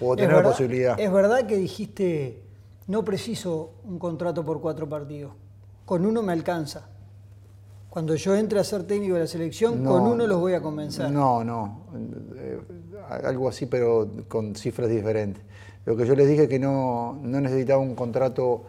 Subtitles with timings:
[0.00, 0.98] puedo Es tener la verdad- posibilidad.
[1.00, 2.42] Es verdad que dijiste,
[2.88, 5.32] no preciso un contrato por cuatro partidos.
[5.84, 6.88] Con uno me alcanza.
[7.90, 10.62] Cuando yo entre a ser técnico de la selección, No, con uno los voy a
[10.62, 11.10] convencer.
[11.10, 11.80] No, no.
[12.36, 12.58] eh,
[13.24, 15.42] algo así, pero con cifras diferentes.
[15.84, 18.62] Lo que yo les dije es que no, no necesitaba un contrato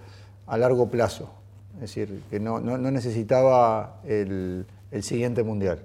[0.47, 1.29] a largo plazo.
[1.75, 5.79] Es decir, que no, no- no necesitaba el, el siguiente mundial.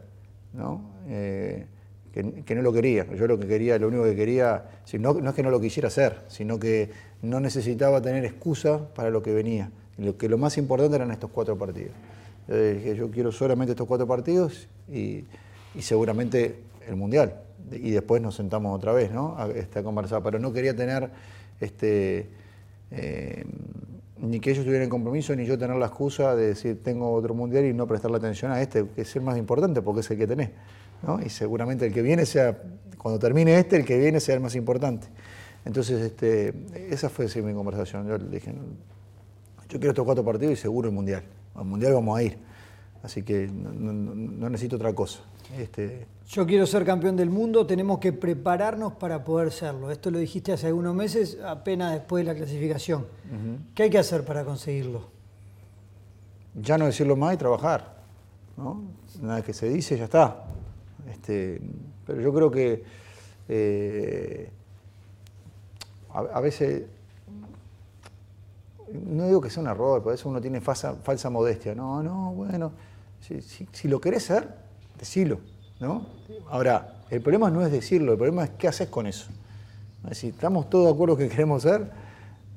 [0.54, 0.80] ¿no?
[1.08, 1.66] Eh,
[2.16, 3.04] que, que no lo quería.
[3.14, 4.64] Yo lo que quería, lo único que quería,
[4.98, 6.88] no, no es que no lo quisiera hacer, sino que
[7.20, 9.70] no necesitaba tener excusa para lo que venía.
[9.98, 11.92] Lo que lo más importante eran estos cuatro partidos.
[12.48, 15.24] Yo dije, yo quiero solamente estos cuatro partidos y,
[15.74, 17.34] y seguramente el Mundial.
[17.70, 19.36] Y después nos sentamos otra vez, ¿no?
[19.36, 20.22] A, este, a conversar.
[20.22, 21.10] Pero no quería tener
[21.60, 22.28] este,
[22.92, 23.44] eh,
[24.22, 27.66] ni que ellos tuvieran compromiso, ni yo tener la excusa de decir tengo otro Mundial
[27.66, 30.26] y no prestarle atención a este, que es el más importante porque es el que
[30.26, 30.50] tenés.
[31.06, 31.20] ¿No?
[31.22, 32.60] Y seguramente el que viene sea,
[32.98, 35.06] cuando termine este, el que viene sea el más importante.
[35.64, 36.52] Entonces, este,
[36.90, 38.06] esa fue sí, mi conversación.
[38.08, 38.52] Yo le dije,
[39.68, 41.22] yo quiero estos cuatro partidos y seguro el Mundial.
[41.54, 42.38] Al Mundial vamos a ir.
[43.02, 45.20] Así que no, no- no necesito otra cosa.
[45.58, 49.92] Este, Yo quiero ser campeón del mundo, tenemos que prepararnos para poder serlo.
[49.92, 53.06] Esto lo dijiste hace algunos meses, apenas después de la clasificación.
[53.74, 55.14] ¿Qué hay que hacer para conseguirlo?
[56.58, 57.96] ya no decirlo más y trabajar.
[59.20, 60.44] vez que se dice, ya está.
[61.10, 61.60] Este,
[62.06, 62.82] pero yo creo que
[63.48, 64.50] eh,
[66.12, 66.84] a, a veces,
[68.92, 71.74] no digo que sea un error, por eso uno tiene falsa, falsa modestia.
[71.74, 72.72] No, no, bueno,
[73.20, 74.48] si lo querés ser,
[74.98, 75.38] decilo.
[75.80, 76.06] ¿no?
[76.48, 79.30] Ahora, el problema no es decirlo, el problema es qué haces con eso.
[80.12, 81.90] Si estamos todos de acuerdo que queremos ser,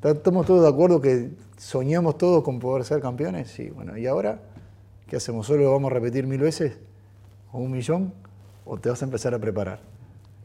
[0.04, 4.40] estamos todos de acuerdo que soñamos todos con poder ser campeones, sí, bueno, ¿y ahora
[5.08, 5.48] qué hacemos?
[5.48, 6.78] ¿Solo lo vamos a repetir mil veces?
[7.52, 8.14] ¿O un millón?
[8.72, 9.80] ¿O te vas a empezar a preparar?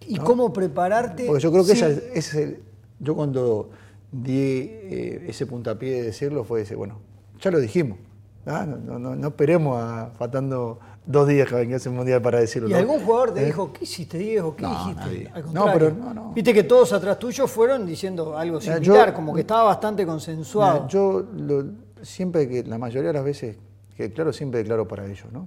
[0.06, 1.26] ¿Y cómo prepararte?
[1.26, 2.58] Porque yo creo que sin- esa es- ese es el-
[3.00, 3.70] yo cuando
[4.10, 6.98] di eh, ese puntapié de decirlo fue ese, bueno,
[7.40, 7.98] ya lo dijimos,
[8.46, 8.64] ¿ah?
[8.66, 12.68] no, no, no, no esperemos a, faltando dos días que venga ese mundial para decirlo.
[12.70, 13.46] ¿Y algún jugador te ¿Eh?
[13.46, 14.56] dijo, ¿qué histe, Diego?
[14.56, 14.94] ¿Qué No, dijiste?
[15.04, 15.30] nadie.
[15.34, 16.32] Al No, pero no, no.
[16.32, 20.06] Viste que todos atrás tuyos fueron diciendo algo Mira, similar, yo- como que estaba bastante
[20.06, 20.74] consensuado.
[20.84, 21.64] Mira, yo lo-
[22.02, 23.56] siempre que, la mayoría de las veces,
[23.96, 25.46] que claro, siempre declaro para ellos, ¿no?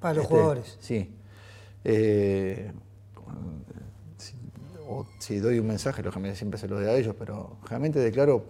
[0.00, 0.76] para los Este, jugadores.
[0.80, 1.10] Sí.
[1.88, 2.72] Eh,
[4.18, 4.34] si,
[4.88, 8.44] o si doy un mensaje, lógicamente siempre se lo doy a ellos, pero realmente declaro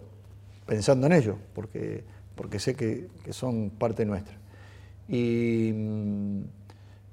[0.65, 2.03] pensando en ellos, porque,
[2.33, 4.35] porque sé que, que son parte nuestra.
[5.07, 6.41] Y, mm,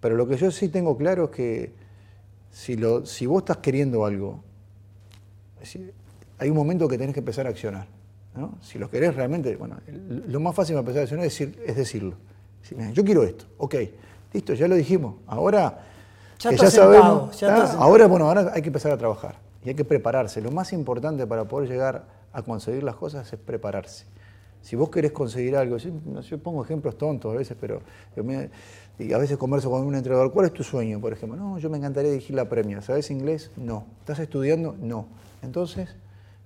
[0.01, 1.73] pero lo que yo sí tengo claro es que
[2.51, 4.43] si, lo, si vos estás queriendo algo,
[6.39, 7.87] hay un momento que tenés que empezar a accionar.
[8.63, 9.77] Si lo querés realmente, bueno,
[10.27, 12.17] lo más fácil para empezar a accionar es, decir, es decirlo.
[12.63, 13.75] Decir, "Mira, yo quiero esto, ok,
[14.33, 15.17] listo, ya lo dijimos.
[15.27, 15.94] Ahora
[16.39, 17.65] Ya que está ya sentado, sabemos, ya ¿ah?
[17.65, 20.41] está ahora, bueno, ahora hay que empezar a trabajar y hay que prepararse.
[20.41, 24.05] Lo más importante para poder llegar a conseguir las cosas es prepararse.
[24.61, 27.81] Si vos querés conseguir algo, yo, pongo ejemplos tontos a veces, pero
[28.17, 28.51] yo me-
[28.99, 31.37] y a veces converso con un entrenador, ¿cuál es tu sueño, por ejemplo?
[31.39, 32.83] No, yo me encantaría dirigir la Premier.
[32.83, 33.51] ¿Sabes inglés?
[33.57, 33.85] No.
[34.01, 34.75] ¿Estás estudiando?
[34.81, 35.07] No.
[35.43, 35.95] Entonces,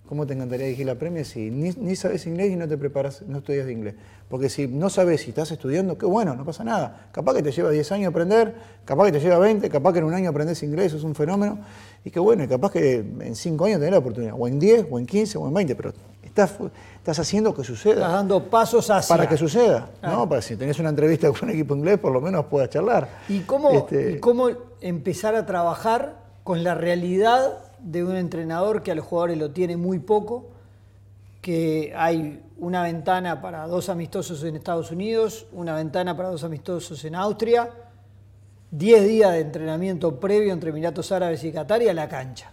[0.09, 3.23] ¿cómo te encantaría dirigir la Premier si ni, ni sabes inglés y no te preparas,
[3.23, 3.95] no estudias inglés?
[4.29, 7.09] Porque si no sabes si estás estudiando, qué bueno, no pasa nada.
[7.13, 8.55] Capaz que te lleva 10 años aprender,
[8.85, 11.15] capaz que te lleva 20, capaz que en un año aprendes inglés, eso es un
[11.15, 11.59] fenómeno.
[12.05, 14.87] Y qué bueno, y capaz que en 5 años tenés la oportunidad, o en 10,
[14.91, 15.93] o en 15, o en 20, pero
[16.23, 16.55] estás,
[16.97, 19.15] estás haciendo que suceda Estás dando pasos hacia.
[19.15, 19.91] para que suceda.
[20.03, 20.29] ¿no?
[20.29, 23.09] Para si tenés una entrevista con un equipo inglés, por lo menos puedas charlar.
[23.29, 24.49] ¿Y cómo, Este, y cómo
[24.81, 29.77] empezar a trabajar con la realidad de un entrenador que a los jugadores lo tiene
[29.77, 30.47] muy poco,
[31.41, 37.05] que hay una ventana para dos amistosos en Estados Unidos, una ventana para dos amistosos
[37.05, 37.71] en Austria,
[38.71, 42.51] 10 días de entrenamiento previo entre Emiratos Árabes y Qatar y a la cancha?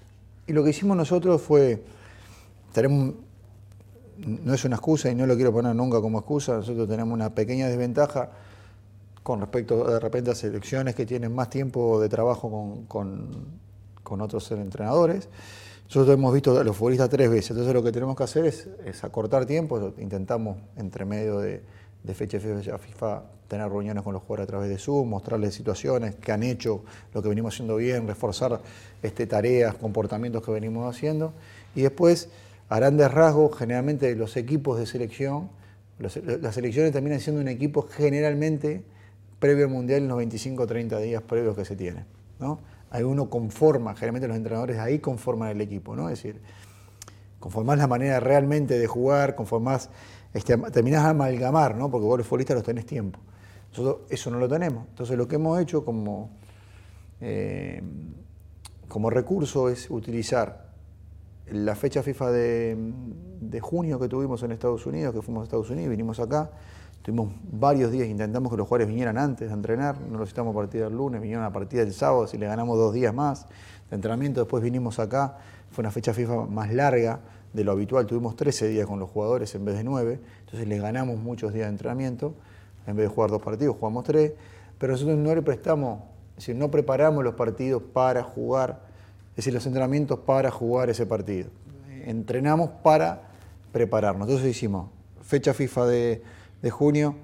[0.47, 1.83] Y lo que hicimos nosotros fue,
[2.71, 3.15] tenemos,
[4.19, 7.31] no es una excusa y no lo quiero poner nunca como excusa, nosotros tenemos una
[7.33, 8.29] pequeña desventaja
[9.23, 13.64] con respecto de repente a selecciones que tienen más tiempo de trabajo con, con-
[14.05, 15.27] con otros entrenadores.
[15.87, 18.67] Nosotros hemos visto a los futbolistas tres veces, entonces lo que tenemos que hacer es,
[19.03, 21.61] acortar tiempo, intentamos entre medio de,
[22.03, 26.31] de fecha FIFA tener reuniones con los jugadores a través de Zoom, mostrarles situaciones que
[26.31, 28.59] han hecho, lo que venimos haciendo bien, reforzar
[29.03, 31.33] este, tareas, comportamientos que venimos haciendo
[31.75, 32.29] y después
[32.69, 35.49] a grandes rasgos, generalmente los equipos de selección,
[35.99, 38.83] los- las selecciones terminan siendo un equipo generalmente
[39.39, 42.05] previo al Mundial en los 25 o 30 días previos que se tienen.
[42.39, 42.59] ¿no?
[42.89, 46.09] Ahí uno conforma, generalmente los entrenadores ahí conforman el equipo, ¿no?
[46.09, 46.41] es decir,
[47.39, 49.89] conformás la manera realmente de jugar, conformás,
[50.33, 51.89] este, terminás de amalgamar, ¿no?
[51.91, 53.19] porque vos los futbolistas los tenés tiempo.
[53.69, 54.87] Nosotros eso no lo tenemos.
[54.89, 56.29] Entonces lo que hemos hecho como,
[57.19, 57.81] eh,
[58.87, 60.65] como recurso es utilizar
[61.51, 62.77] la fecha FIFA de,
[63.41, 66.51] de, junio que tuvimos en Estados Unidos, que fuimos a Estados Unidos, vinimos acá,
[67.05, 70.57] tuvimos varios días, intentamos que los jugadores vinieran antes de entrenar, no los estamos a
[70.57, 73.45] partir del lunes, vinieron a partir del sábado, si le ganamos dos días más
[73.91, 75.37] de entrenamiento, después vinimos acá,
[75.69, 77.19] fue una fecha FIFA más larga
[77.53, 80.81] de lo habitual, tuvimos 13 días con los jugadores en vez de 9, entonces les
[80.81, 82.33] ganamos muchos días de entrenamiento,
[82.87, 84.33] en vez de jugar dos partidos, jugamos tres,
[84.79, 85.99] pero nosotros no le prestamos,
[86.31, 88.81] es decir, no preparamos los partidos para jugar,
[89.29, 91.49] es decir, los entrenamientos para jugar ese partido.
[92.03, 93.29] Entrenamos para
[93.71, 94.27] prepararnos.
[94.27, 94.89] Entonces hicimos
[95.21, 96.21] fecha FIFA de,
[96.69, 97.15] junio,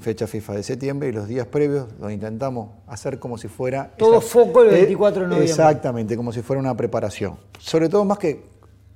[0.00, 3.92] fecha FIFA de septiembre y los días previos lo intentamos hacer como si fuera...
[3.96, 5.50] Todo foco el 24 de noviembre.
[5.50, 7.38] Exactamente, como si fuera una preparación.
[7.58, 8.42] Sobre todo más que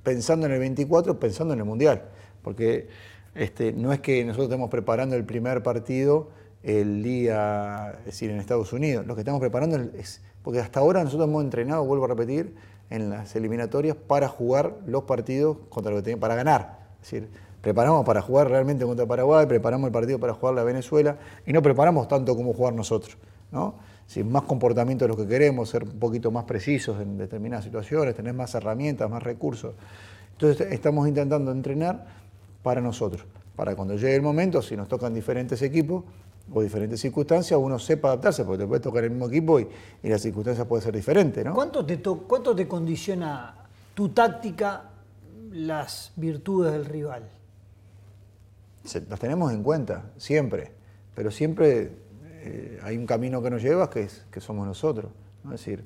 [0.03, 2.03] pensando en el 24, pensando en el Mundial.
[2.41, 2.87] Porque
[3.35, 6.29] este, no es que nosotros estemos preparando el primer partido
[6.63, 9.05] el día, es decir, en Estados Unidos.
[9.05, 12.55] Lo que estamos preparando es, porque hasta ahora nosotros hemos entrenado, vuelvo a repetir,
[12.89, 16.79] en las eliminatorias para jugar los partidos contra lo que para ganar.
[17.01, 17.29] Es decir,
[17.67, 21.61] preparamos para jugar realmente contra Paraguay, preparamos el partido para jugar la Venezuela y no
[21.61, 23.17] preparamos tanto como jugar nosotros.
[23.51, 23.75] ¿no?
[24.23, 28.33] más comportamiento de lo que queremos, ser un poquito más precisos en determinadas situaciones, tener
[28.33, 29.75] más herramientas, más recursos.
[30.31, 32.05] Entonces estamos intentando entrenar
[32.63, 33.25] para nosotros,
[33.57, 36.05] para cuando llegue el momento, si nos tocan diferentes equipos
[36.53, 39.67] o diferentes circunstancias, uno sepa adaptarse, porque te puede tocar el mismo equipo y,
[40.03, 41.45] las circunstancias pueden ser diferentes.
[41.53, 43.55] ¿Cuánto, te ¿Cuánto te condiciona
[43.93, 44.83] tu táctica
[45.51, 47.36] las virtudes del rival?
[49.09, 50.71] Las tenemos en cuenta, siempre,
[51.15, 51.91] pero siempre
[52.41, 55.11] eh, hay un camino que nos lleva que, es, que somos nosotros.
[55.45, 55.83] Es decir,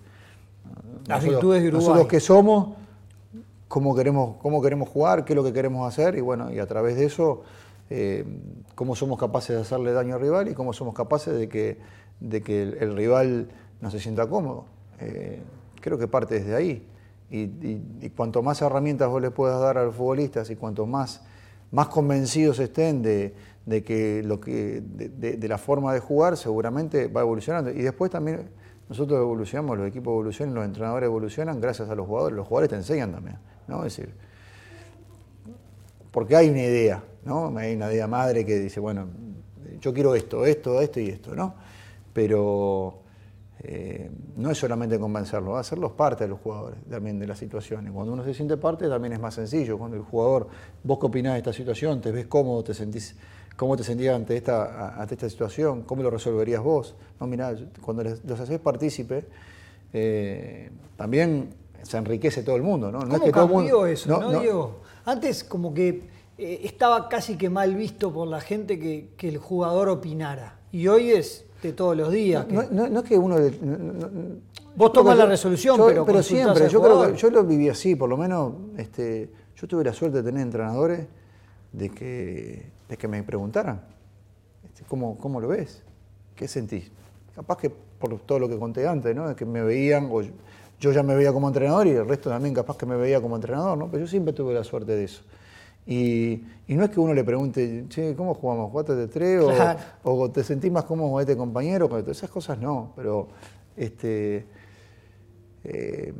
[1.07, 2.75] las virtudes de nosotros que somos
[3.71, 6.67] cómo queremos, cómo queremos jugar, qué es lo que queremos hacer y bueno, y a
[6.67, 7.43] través de eso,
[7.89, 8.25] eh,
[8.75, 11.77] cómo somos capaces de hacerle daño al rival y cómo somos capaces de que,
[12.19, 13.47] de que el, rival
[13.79, 14.65] no se sienta cómodo.
[14.99, 15.41] Eh,
[15.79, 16.85] creo que parte desde ahí.
[17.29, 21.23] Y, cuanto más herramientas vos le puedas dar a los futbolistas y cuanto más,
[21.71, 23.33] más convencidos estén de,
[23.83, 27.71] que lo que de, de, la forma de jugar, seguramente va evolucionando.
[27.71, 28.49] Y después también
[28.89, 32.35] nosotros evolucionamos, los equipos evolucionan, los entrenadores evolucionan gracias a los jugadores.
[32.35, 33.37] Los jugadores te enseñan también.
[33.67, 33.85] ¿no?
[33.85, 34.13] Es decir,
[36.11, 37.57] porque hay una idea, ¿no?
[37.57, 39.07] Hay una idea madre que dice, bueno,
[39.79, 41.55] yo quiero esto, esto, esto y esto, ¿no?
[42.13, 43.00] Pero
[43.63, 47.91] eh, no es solamente convencerlo, hacerlos parte de los jugadores también de las situaciones.
[47.91, 49.77] Cuando uno se siente parte también es más sencillo.
[49.77, 50.47] Cuando el jugador,
[50.83, 53.15] vos qué opinás de esta situación, te ves cómodo, te sentís,
[53.55, 56.95] cómo te sentías ante esta, ante esta situación, cómo lo resolverías vos.
[57.19, 59.25] No, mirá, cuando los haces partícipe,
[59.93, 61.49] eh, también
[61.83, 62.99] se enriquece todo el mundo, ¿no?
[62.99, 64.75] ¿Cómo es que todo mundo, eso, no,
[65.05, 66.03] Antes como que
[66.37, 70.59] eh, estaba casi que mal visto por la gente que, el jugador opinara.
[70.71, 72.45] Y hoy es de todos los días.
[72.47, 73.37] No, es que uno...
[74.75, 76.05] Vos tomas la resolución, pero...
[76.05, 79.83] Pero siempre, yo creo que yo lo viví así, por lo menos este, yo tuve
[79.83, 81.05] la suerte de tener entrenadores
[81.71, 83.81] de que, de que me preguntaran,
[84.65, 85.83] este, ¿cómo, ¿cómo lo ves?
[86.35, 86.91] ¿Qué sentís?
[87.35, 89.35] Capaz que por todo lo que conté antes, ¿no?
[89.35, 92.77] Que me veían, o yo ya me veía como entrenador y el resto también capaz
[92.77, 93.89] que me veía como entrenador, ¿no?
[93.89, 95.21] Pero yo siempre tuve la suerte de eso.
[95.85, 98.71] Y, no es que uno le pregunte, che, ¿cómo jugamos?
[98.71, 99.43] ¿Cuatro de tres?
[100.03, 101.89] O, te sentís más cómodo con este compañero?
[102.07, 103.27] Esas cosas no, pero
[103.75, 104.45] este,
[105.63, 106.13] eh,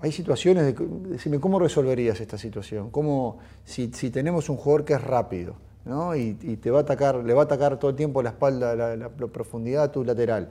[0.00, 2.90] hay situaciones de, decime, ¿cómo resolverías esta situación?
[2.90, 5.54] ¿Cómo, si, tenemos un jugador que es rápido,
[5.84, 6.16] ¿no?
[6.16, 8.96] Y, te va a atacar, le va a atacar todo el tiempo la espalda, la,
[8.96, 10.48] la profundidad a tu lateral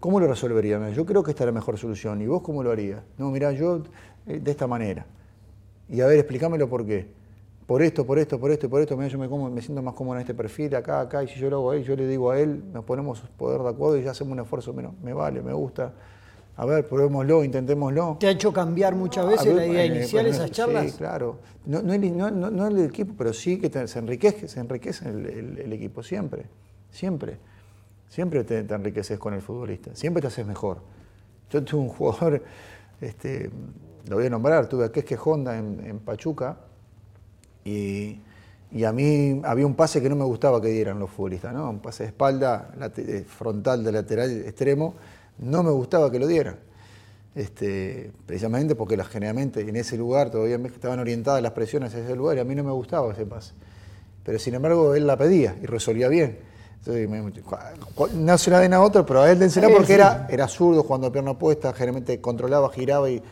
[0.00, 0.88] ¿Cómo lo resolvería?
[0.90, 2.22] Yo creo que esta es la mejor solución.
[2.22, 3.02] ¿Y vos cómo lo harías?
[3.18, 3.82] No, mirá, yo
[4.26, 5.04] eh, de esta manera.
[5.90, 7.08] Y a ver, explícamelo por qué.
[7.70, 10.16] Por esto, por esto, por esto y por esto, yo me, me, siento más cómodo
[10.16, 12.30] en este perfil, acá, acá, y si yo lo hago a él, yo le digo
[12.32, 14.94] a él, nos ponemos poder de acuerdo y ya hacemos un esfuerzo menos.
[15.04, 15.92] Me vale, me gusta.
[16.56, 18.16] A ver, probémoslo, intentémoslo.
[18.18, 20.90] ¿Te ha hecho cambiar muchas veces la idea inicial esas charlas?
[20.90, 21.38] Sí, claro.
[21.64, 26.46] No, no, el equipo, pero sí que se enriquece, se enriquece el equipo siempre,
[26.90, 27.38] siempre
[28.10, 30.82] siempre te, enriqueces con el futbolista, siempre te haces mejor.
[31.50, 32.42] Yo tuve un jugador,
[33.00, 33.50] este,
[34.08, 36.58] lo voy a nombrar, tuve a Quesque Honda en, Pachuca
[37.64, 38.18] y,
[38.84, 41.70] a mí había un pase que no me gustaba que dieran los futbolistas, ¿no?
[41.70, 42.70] un pase de espalda,
[43.26, 44.94] frontal de lateral extremo,
[45.38, 46.56] no me gustaba que lo dieran.
[47.34, 52.16] Este, precisamente porque las, generalmente en ese lugar todavía estaban orientadas las presiones a ese
[52.16, 53.52] lugar y a mí no me gustaba ese pase.
[54.24, 56.50] Pero sin embargo él la pedía y resolvía bien
[58.14, 61.08] no se la den a otro, pero a él dénsela porque era, era zurdo jugando
[61.08, 63.22] a pierna opuesta, generalmente controlaba, giraba y,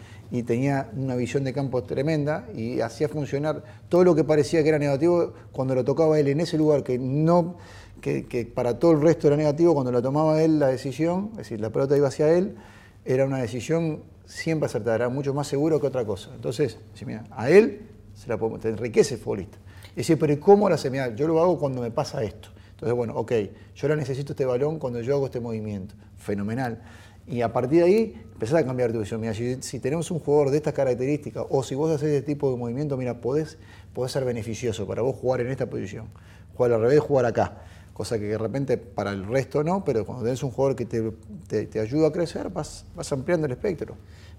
[0.43, 4.79] tenía una visión de campo tremenda y hacía funcionar todo lo que parecía que era
[4.79, 7.57] negativo cuando lo tocaba él en ese lugar que no
[8.01, 11.61] que, para todo el resto era negativo, cuando lo tomaba él la decisión, es decir,
[11.61, 12.57] la pelota iba hacia él,
[13.05, 16.31] era una decisión siempre acertará, mucho más seguro que otra cosa.
[16.35, 19.59] Entonces, mira, a él se la te enriquece el futbolista.
[19.95, 21.15] Y decir, pero ¿cómo la semilla?
[21.15, 22.51] Yo lo hago cuando me pasa esto.
[22.71, 23.33] Entonces, bueno, ok,
[23.75, 25.95] yo ahora necesito este balón cuando yo hago este movimiento.
[26.19, 26.81] Fenomenal.
[27.29, 29.21] Y a partir de ahí empezás a cambiar tu visión.
[29.21, 32.57] Mira, si, tenemos un jugador de estas características, o si vos haces este tipo de
[32.57, 33.59] movimiento, mira, podés,
[34.07, 36.07] ser beneficioso para vos jugar en esta posición.
[36.55, 37.63] Jugar al revés, jugar acá.
[37.93, 41.81] Cosa que de repente para el resto no, pero cuando tenés un jugador que te,
[41.81, 43.97] ayuda a crecer, vas, vas ampliando el espectro.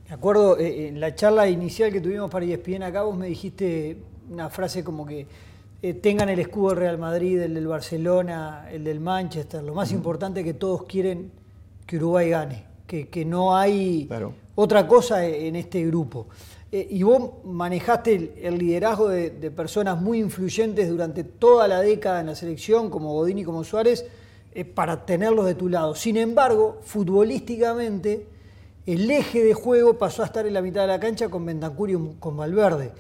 [0.08, 3.98] Me acuerdo, eh, en la charla inicial que tuvimos para ESPN acá, vos me dijiste
[4.32, 5.28] una frase como que
[5.82, 9.62] eh, tengan el escudo del Real Madrid, el del Barcelona, el del Manchester.
[9.62, 11.32] Lo más importante es que todos quieren
[11.86, 14.10] que Uruguay gane que, no hay
[14.56, 16.28] otra cosa en este grupo.
[16.72, 22.28] Eh, y vos manejaste el, liderazgo de, personas muy influyentes durante toda la década en
[22.28, 24.06] la selección, como Godín y como Suárez,
[24.54, 25.94] eh, para tenerlos de tu lado.
[25.96, 28.26] Sin embargo, futbolísticamente,
[28.86, 31.92] el eje de juego pasó a estar en la mitad de la cancha con Bentancur
[31.92, 32.92] y con Valverde.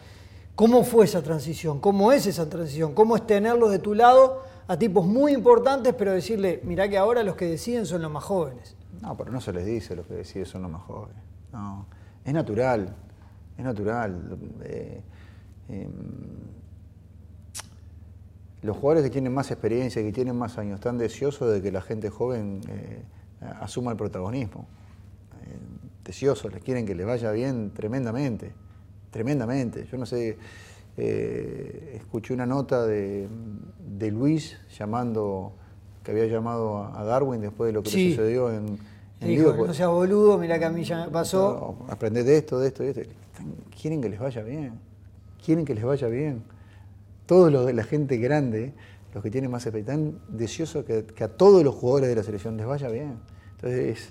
[0.53, 1.79] ¿Cómo fue esa transición?
[1.79, 2.93] ¿Cómo es esa transición?
[2.93, 7.23] ¿Cómo es tenerlos de tu lado a tipos muy importantes, pero decirle, mirá que ahora
[7.23, 8.75] los que deciden son los más jóvenes?
[9.01, 11.15] No, pero no se les dice lo que deciden son los mejores.
[11.53, 11.85] No,
[12.23, 12.95] es natural,
[13.57, 14.37] es natural.
[14.63, 15.01] Eh,
[15.69, 15.91] em,
[18.61, 21.81] los jugadores que tienen más experiencia, que tienen más años, están deseosos de que la
[21.81, 23.03] gente joven eh,
[23.61, 24.67] asuma el protagonismo.
[25.43, 25.57] Eh,
[26.03, 28.51] deseosos, les quieren que les vaya bien tremendamente,
[29.11, 29.85] tremendamente.
[29.85, 30.37] Yo no sé,
[30.97, 33.29] escuché una nota de,
[34.11, 35.53] Luis llamando
[36.09, 38.79] que había llamado a Darwin después de lo que le sucedió en,
[39.21, 41.75] Dijo, no seas boludo, mira que a mí ya pasó.
[41.89, 43.01] No, de esto, de esto, de esto.
[43.81, 44.79] Quieren que les vaya bien.
[45.43, 46.41] Quieren que les vaya bien.
[47.25, 48.73] Todos los de la gente grande,
[49.13, 52.55] los que tienen más expectativa, están deseosos que, a todos los jugadores de la selección
[52.55, 53.17] les vaya bien.
[53.55, 54.09] Entonces,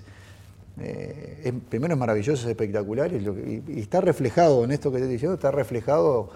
[0.79, 5.35] eh, primero es maravilloso, es espectacular y, está reflejado en esto que te estoy diciendo,
[5.35, 6.29] está reflejado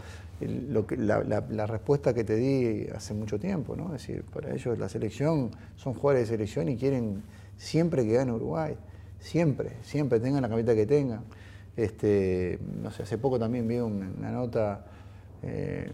[0.48, 3.76] lo que, la, la, respuesta que te di hace mucho tiempo.
[3.76, 3.88] ¿no?
[3.88, 7.24] Es decir, para ellos la selección son jugadores de selección y quieren
[7.58, 8.76] siempre que gane Uruguay,
[9.20, 11.22] siempre, siempre, tengan la camiseta que tengan.
[11.76, 14.86] Este, no sé, hace poco también vi una, nota
[15.42, 15.92] eh,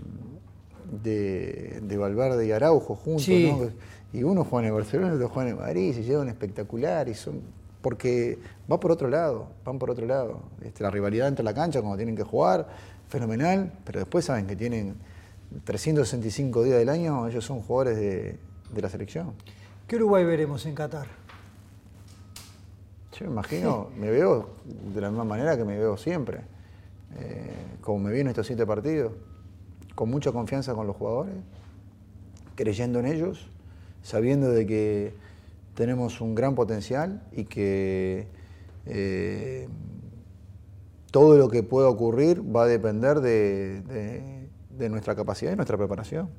[1.02, 3.70] de, Valverde y Araujo juntos, ¿no?
[4.12, 7.08] Y uno juega en el Barcelona y otro juega en Madrid, y se llevan espectacular
[7.08, 7.42] y son.
[7.82, 8.38] Porque
[8.70, 10.42] va por otro lado, van por otro lado.
[10.62, 12.68] Este, la rivalidad entre la cancha, cuando tienen que jugar,
[13.10, 14.96] fenomenal, pero después saben que tienen
[15.66, 18.38] 365 días del año, ellos son jugadores de,
[18.74, 19.34] de la selección.
[19.88, 21.08] ¿Qué Uruguay veremos en Qatar?
[23.18, 26.42] Yo me imagino, me veo de la misma manera que me veo siempre,
[27.18, 27.52] eh,
[27.82, 29.12] como me vi en estos siete partidos,
[29.96, 31.36] con mucha confianza con los jugadores,
[32.56, 33.50] creyendo en ellos,
[34.04, 35.14] sabiendo de que
[35.74, 38.28] tenemos un gran potencial y que
[38.86, 39.68] eh,
[41.12, 44.48] todo lo que pueda ocurrir va a depender de,
[44.90, 46.30] nuestra capacidad y nuestra preparación.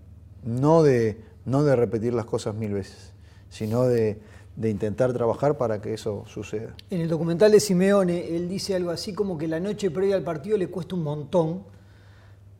[0.44, 3.12] No de, no de repetir las cosas mil veces,
[3.48, 4.20] sino de,
[4.56, 6.74] de intentar trabajar para que eso suceda.
[6.90, 10.22] En el documental de Simeone, él dice algo así como que la noche previa al
[10.22, 11.64] partido le cuesta un montón,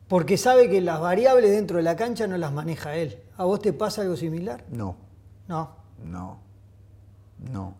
[0.07, 3.17] porque sabe que las variables dentro de la cancha no las maneja él.
[3.37, 4.65] ¿A vos te pasa algo similar?
[4.69, 4.97] No.
[5.47, 5.71] No.
[6.03, 6.39] No.
[7.51, 7.75] No.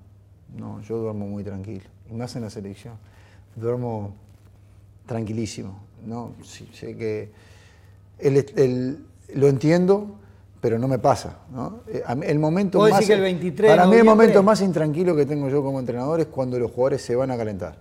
[0.56, 1.84] No, yo duermo muy tranquilo.
[2.10, 2.96] Y más en la selección.
[3.56, 4.16] Duermo
[5.06, 5.80] tranquilísimo.
[6.06, 6.34] ¿no?
[6.44, 7.32] sé que
[9.34, 10.16] lo entiendo,
[10.60, 11.40] pero no me pasa.
[11.52, 11.82] ¿no?
[11.88, 15.50] Eh, el momento más, que el 23 para mí el momento más intranquilo que tengo
[15.50, 17.78] yo como entrenador es cuando los jugadores se van a calentar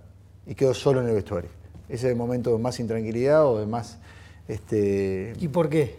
[0.46, 1.50] y quedo solo en el vestuario.
[1.88, 3.98] Ese es el momento de más intranquilidad o de más...
[4.48, 5.98] Este, ¿Y por qué?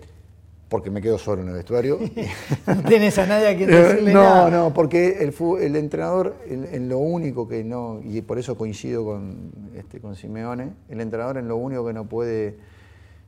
[0.71, 1.99] Porque me quedo solo en el vestuario.
[2.65, 4.49] no tienes a nadie a quien decirle no, nada.
[4.49, 9.03] No, no, porque el, el entrenador, en lo único que no, y por eso coincido
[9.03, 12.57] con, este, con Simeone, el entrenador en lo único que no puede...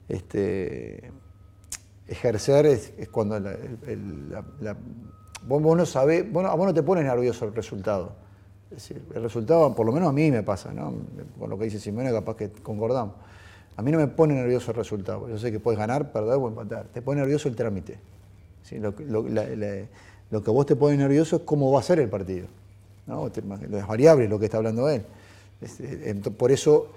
[0.09, 1.11] Este,
[2.07, 3.39] ejercer es, cuando
[5.43, 8.15] vos, no sabés, bueno, a vos no te pones nervioso el resultado.
[8.71, 10.93] Es decir, el resultado, por lo menos a mí me pasa, ¿no?
[11.37, 13.15] Con lo que dice Simone, capaz que concordamos.
[13.75, 15.27] A mí no me pone nervioso el resultado.
[15.27, 16.85] Yo sé que puedes ganar, perder o empatar.
[16.93, 17.97] Te pone nervioso el trámite.
[18.71, 22.47] Lo, que vos te pone nervioso es cómo va a ser el partido.
[23.07, 25.03] Las variables, lo que está hablando él.
[26.37, 26.87] Por eso,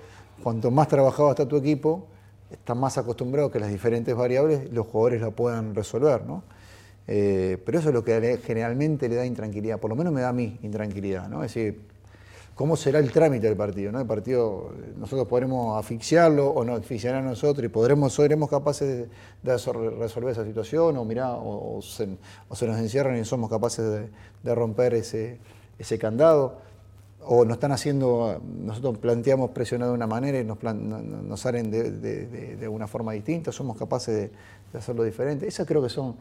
[0.43, 2.07] cuanto más trabajado está tu equipo,
[2.51, 6.43] están más acostumbrados que las diferentes variables los jugadores la puedan resolver, ¿no?
[7.09, 10.31] Eh, pero eso es lo que generalmente le da intranquilidad, por lo menos me da
[10.31, 11.45] a mí intranquilidad, ¿no?
[11.45, 11.81] Es decir,
[12.57, 13.93] ¿cómo será el trámite del partido?
[13.93, 14.01] ¿no?
[14.01, 19.09] El partido, nosotros podremos asfixiarlo o no asfixiar a nosotros y podremos, seremos capaces
[19.45, 19.57] de,
[19.99, 24.09] resolver esa situación o, mirá, o, se, nos encierran y somos capaces
[24.43, 25.39] de, romper ese,
[25.79, 26.59] ese candado
[27.29, 31.91] o nos están haciendo, nosotros planteamos presionar de una manera y nos, nos salen de,
[31.91, 34.31] de, una forma distinta, somos capaces
[34.73, 35.47] de, hacerlo diferente.
[35.47, 36.17] Esas creo que son,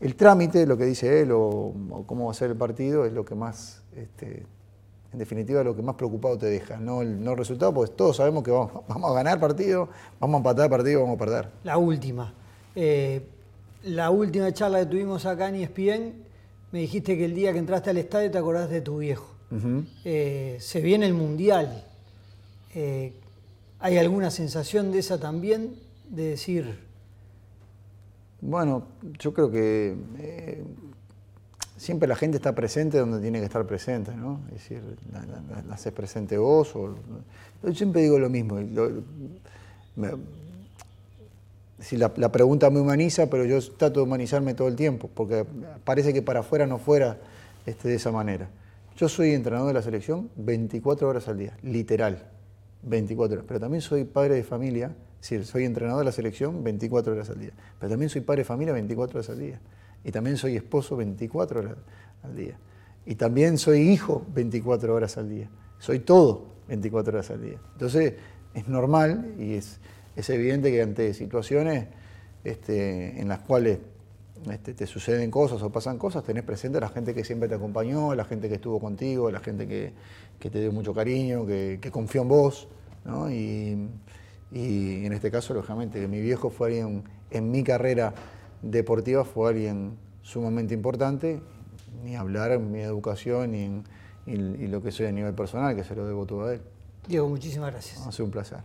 [0.00, 1.74] el trámite, lo que dice él o,
[2.06, 4.44] cómo va a ser el partido, es lo que más, este,
[5.12, 8.42] en definitiva, lo que más preocupado te deja, no el, no resultado, porque todos sabemos
[8.42, 9.88] que vamos, vamos a ganar partido,
[10.20, 11.48] vamos a empatar partido, vamos a perder.
[11.64, 12.34] La última.
[12.74, 13.22] Eh,
[13.84, 16.12] la última charla que tuvimos acá en ESPN,
[16.72, 19.32] me dijiste que el día que entraste al estadio te acordás de tu viejo.
[20.04, 21.84] Eh, se viene el Mundial.
[22.74, 23.14] Eh,
[23.78, 25.76] ¿Hay alguna sensación de esa también?
[26.10, 26.84] De decir...
[28.40, 28.82] Bueno,
[29.18, 29.96] yo creo que
[31.76, 34.40] siempre la gente está presente donde tiene que estar presente, ¿no?
[34.48, 36.72] Es decir, la, haces presente vos.
[37.62, 38.58] Yo siempre digo lo mismo.
[41.78, 45.44] si la, la, pregunta me humaniza, pero yo trato de humanizarme todo el tiempo, porque
[45.84, 47.18] parece que para afuera no fuera
[47.66, 48.48] este, de esa manera.
[48.96, 52.30] Yo soy entrenador de la selección 24 horas al día, literal,
[52.82, 53.44] 24 horas.
[53.46, 57.28] Pero también soy padre de familia, es decir, soy entrenador de la selección 24 horas
[57.28, 57.50] al día.
[57.78, 59.60] Pero también soy padre de familia 24 horas al día.
[60.06, 61.76] Y también soy esposo 24 horas
[62.22, 62.56] al día.
[63.04, 65.50] Y también soy hijo 24 horas al día.
[65.80, 67.58] Soy todo 24 horas al día.
[67.72, 68.14] Entonces,
[68.54, 69.80] es normal y es,
[70.14, 71.88] es evidente que ante situaciones
[72.44, 73.80] este, en las cuales
[74.48, 77.56] este, te suceden cosas o pasan cosas, tenés presente a la gente que siempre te
[77.56, 79.92] acompañó, la gente que estuvo contigo, la gente que,
[80.38, 82.68] te dio mucho cariño, que, confió en vos.
[83.32, 83.72] Y,
[84.52, 88.14] en este caso, lógicamente, que mi viejo fue alguien en mi carrera
[88.70, 91.40] deportiva, fue alguien sumamente importante,
[92.02, 93.82] ni hablar en mi educación y,
[94.26, 96.60] y lo que soy a nivel personal, que se lo debo todo a él.
[97.06, 98.06] Diego, muchísimas gracias.
[98.06, 98.58] Ha sido un placer.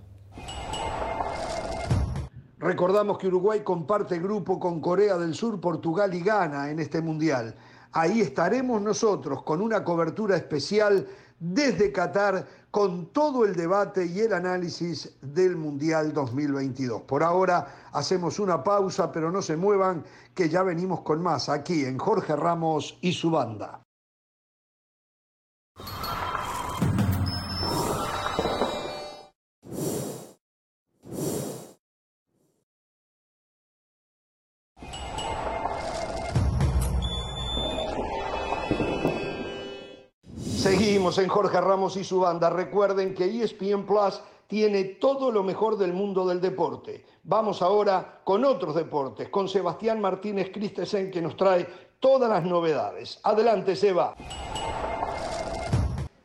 [2.57, 7.55] Recordamos que Uruguay comparte grupo con Corea del Sur, Portugal y Ghana en este Mundial.
[7.91, 11.07] Ahí estaremos nosotros con una cobertura especial
[11.39, 17.01] desde Qatar con todo el debate y el análisis del Mundial 2022.
[17.01, 21.85] Por ahora hacemos una pausa, pero no se muevan, que ya venimos con más aquí
[21.85, 23.83] en Jorge Ramos y su banda.
[40.61, 42.47] Seguimos en Jorge Ramos y su banda.
[42.51, 47.03] Recuerden que ESPN Plus tiene todo lo mejor del mundo del deporte.
[47.23, 51.67] Vamos ahora con otros deportes, con Sebastián Martínez Christensen que nos trae
[51.99, 53.19] todas las novedades.
[53.23, 54.15] Adelante, Seba.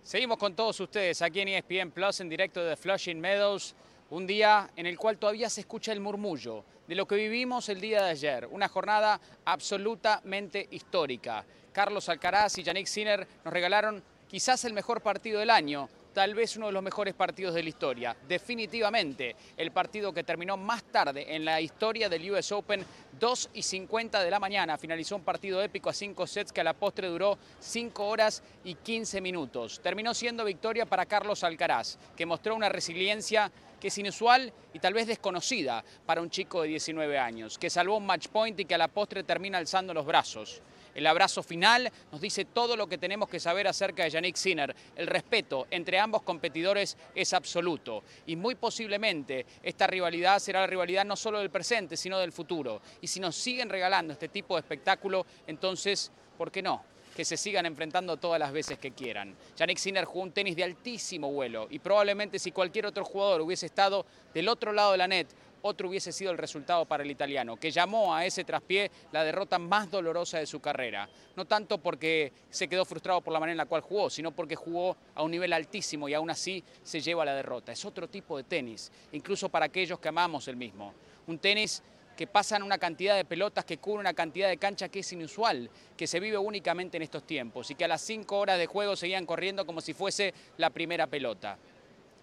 [0.02, 3.74] Seguimos con todos ustedes aquí en ESPN Plus en directo de Flushing Meadows.
[4.10, 7.80] Un día en el cual todavía se escucha el murmullo de lo que vivimos el
[7.80, 8.46] día de ayer.
[8.50, 11.42] Una jornada absolutamente histórica.
[11.72, 16.56] Carlos Alcaraz y Yannick Sinner nos regalaron quizás el mejor partido del año, tal vez
[16.56, 18.16] uno de los mejores partidos de la historia.
[18.26, 22.82] Definitivamente, el partido que terminó más tarde en la historia del US Open,
[23.20, 24.78] 2 y 50 de la mañana.
[24.78, 28.76] Finalizó un partido épico a 5 sets que a la postre duró 5 horas y
[28.76, 29.80] 15 minutos.
[29.82, 34.94] Terminó siendo victoria para Carlos Alcaraz, que mostró una resiliencia que es inusual y tal
[34.94, 38.74] vez desconocida para un chico de 19 años, que salvó un match point y que
[38.74, 40.62] a la postre termina alzando los brazos.
[40.96, 44.74] El abrazo final nos dice todo lo que tenemos que saber acerca de Yannick Sinner.
[44.96, 51.04] El respeto entre ambos competidores es absoluto y muy posiblemente esta rivalidad será la rivalidad
[51.04, 52.80] no solo del presente, sino del futuro.
[53.02, 56.82] Y si nos siguen regalando este tipo de espectáculo, entonces, ¿por qué no?
[57.14, 59.34] que se sigan enfrentando todas las veces que quieran.
[59.56, 63.64] Yannick Sinner jugó un tenis de altísimo vuelo y probablemente si cualquier otro jugador hubiese
[63.64, 64.04] estado
[64.34, 65.26] del otro lado de la net,
[65.66, 69.58] otro hubiese sido el resultado para el italiano, que llamó a ese traspié la derrota
[69.58, 71.08] más dolorosa de su carrera.
[71.34, 74.56] No tanto porque se quedó frustrado por la manera en la cual jugó, sino porque
[74.56, 77.72] jugó a un nivel altísimo y aún así se lleva la derrota.
[77.72, 80.94] Es otro tipo de tenis, incluso para aquellos que amamos el mismo.
[81.26, 81.82] Un tenis
[82.16, 85.68] que pasan una cantidad de pelotas que cubre una cantidad de cancha que es inusual,
[85.96, 88.96] que se vive únicamente en estos tiempos y que a las cinco horas de juego
[88.96, 91.58] seguían corriendo como si fuese la primera pelota.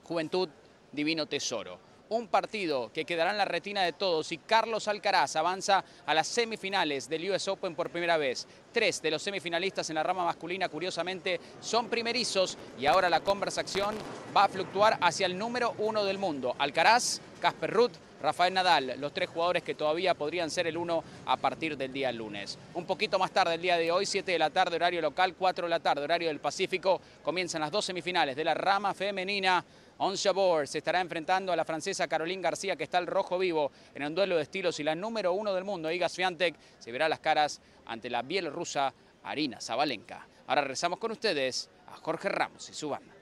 [0.03, 0.49] Juventud,
[0.91, 5.83] divino tesoro un partido que quedará en la retina de todos y Carlos Alcaraz avanza
[6.05, 8.47] a las semifinales del US Open por primera vez.
[8.71, 13.95] Tres de los semifinalistas en la rama masculina, curiosamente, son primerizos y ahora la conversación
[14.35, 16.55] va a fluctuar hacia el número uno del mundo.
[16.59, 21.35] Alcaraz, Casper Ruth, Rafael Nadal, los tres jugadores que todavía podrían ser el uno a
[21.35, 22.57] partir del día lunes.
[22.73, 25.65] Un poquito más tarde el día de hoy, 7 de la tarde, horario local, 4
[25.65, 29.63] de la tarde, horario del Pacífico, comienzan las dos semifinales de la rama femenina.
[29.97, 33.71] On Jabeur se estará enfrentando a la francesa Caroline García, que está al rojo vivo
[33.93, 37.07] en un duelo de estilos y la número uno del mundo, Iga Swiatek, se verá
[37.07, 40.27] las caras ante la bielorrusa Arina Zabalenka.
[40.47, 43.13] Ahora rezamos con ustedes a Jorge Ramos y su banda.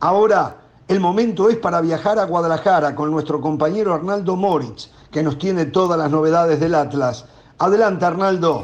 [0.00, 5.38] Ahora, el momento es para viajar a Guadalajara con nuestro compañero Arnaldo Moritz, que nos
[5.38, 7.26] tiene todas las novedades del Atlas.
[7.58, 8.62] Adelante, Arnaldo.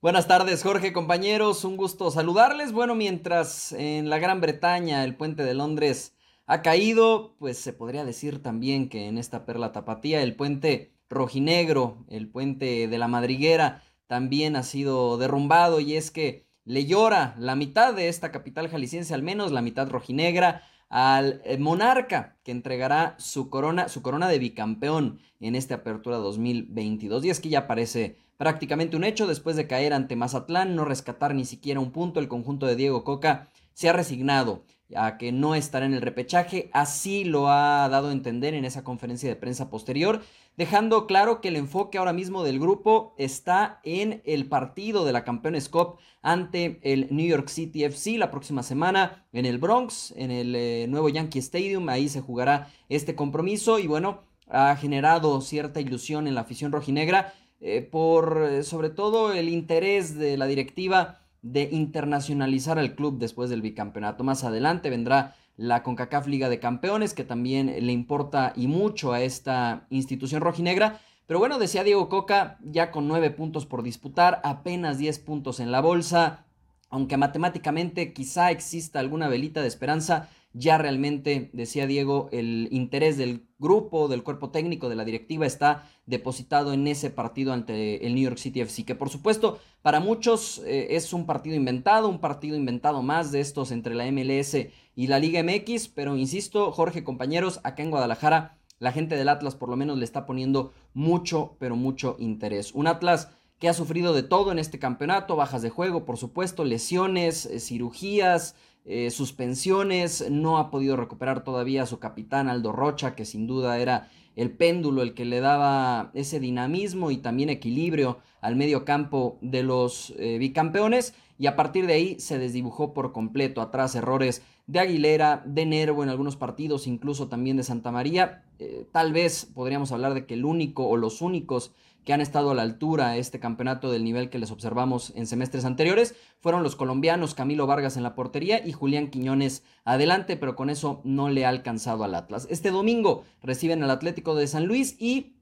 [0.00, 1.66] Buenas tardes, Jorge, compañeros.
[1.66, 2.72] Un gusto saludarles.
[2.72, 6.14] Bueno, mientras en la Gran Bretaña el puente de Londres
[6.46, 11.98] ha caído, pues se podría decir también que en esta perla tapatía el puente rojinegro,
[12.08, 17.56] el puente de la madriguera, también ha sido derrumbado y es que le llora la
[17.56, 23.14] mitad de esta capital jalisciense, al menos la mitad rojinegra, al eh, monarca que entregará
[23.18, 27.24] su corona, su corona de bicampeón en esta apertura 2022.
[27.24, 31.34] Y es que ya parece prácticamente un hecho después de caer ante Mazatlán, no rescatar
[31.34, 34.64] ni siquiera un punto, el conjunto de Diego Coca se ha resignado
[34.96, 38.82] a que no estará en el repechaje, así lo ha dado a entender en esa
[38.82, 40.22] conferencia de prensa posterior,
[40.60, 45.24] dejando claro que el enfoque ahora mismo del grupo está en el partido de la
[45.24, 50.30] Campeones Cup ante el New York City FC la próxima semana en el Bronx, en
[50.30, 54.20] el eh, nuevo Yankee Stadium, ahí se jugará este compromiso y bueno,
[54.50, 60.18] ha generado cierta ilusión en la afición rojinegra eh, por eh, sobre todo el interés
[60.18, 64.24] de la directiva de internacionalizar al club después del bicampeonato.
[64.24, 69.20] Más adelante vendrá la CONCACAF Liga de Campeones, que también le importa y mucho a
[69.20, 71.02] esta institución rojinegra.
[71.26, 75.70] Pero bueno, decía Diego Coca, ya con nueve puntos por disputar, apenas 10 puntos en
[75.70, 76.46] la bolsa,
[76.88, 83.46] aunque matemáticamente quizá exista alguna velita de esperanza, ya realmente, decía Diego, el interés del
[83.58, 88.24] grupo, del cuerpo técnico, de la directiva está depositado en ese partido ante el New
[88.24, 92.56] York City FC, que por supuesto para muchos eh, es un partido inventado, un partido
[92.56, 94.56] inventado más de estos entre la MLS
[95.00, 99.54] y la Liga MX, pero insisto, Jorge, compañeros, acá en Guadalajara, la gente del Atlas
[99.54, 102.74] por lo menos le está poniendo mucho, pero mucho interés.
[102.74, 106.66] Un Atlas que ha sufrido de todo en este campeonato, bajas de juego, por supuesto,
[106.66, 113.14] lesiones, eh, cirugías, eh, suspensiones, no ha podido recuperar todavía a su capitán Aldo Rocha,
[113.14, 118.18] que sin duda era el péndulo el que le daba ese dinamismo y también equilibrio
[118.42, 123.12] al medio campo de los eh, bicampeones y a partir de ahí se desdibujó por
[123.12, 128.44] completo atrás errores de Aguilera, de Nervo en algunos partidos, incluso también de Santa María.
[128.58, 131.72] Eh, tal vez podríamos hablar de que el único o los únicos
[132.04, 135.26] que han estado a la altura de este campeonato del nivel que les observamos en
[135.26, 140.56] semestres anteriores fueron los colombianos Camilo Vargas en la portería y Julián Quiñones adelante, pero
[140.56, 142.48] con eso no le ha alcanzado al Atlas.
[142.50, 145.36] Este domingo reciben al Atlético de San Luis y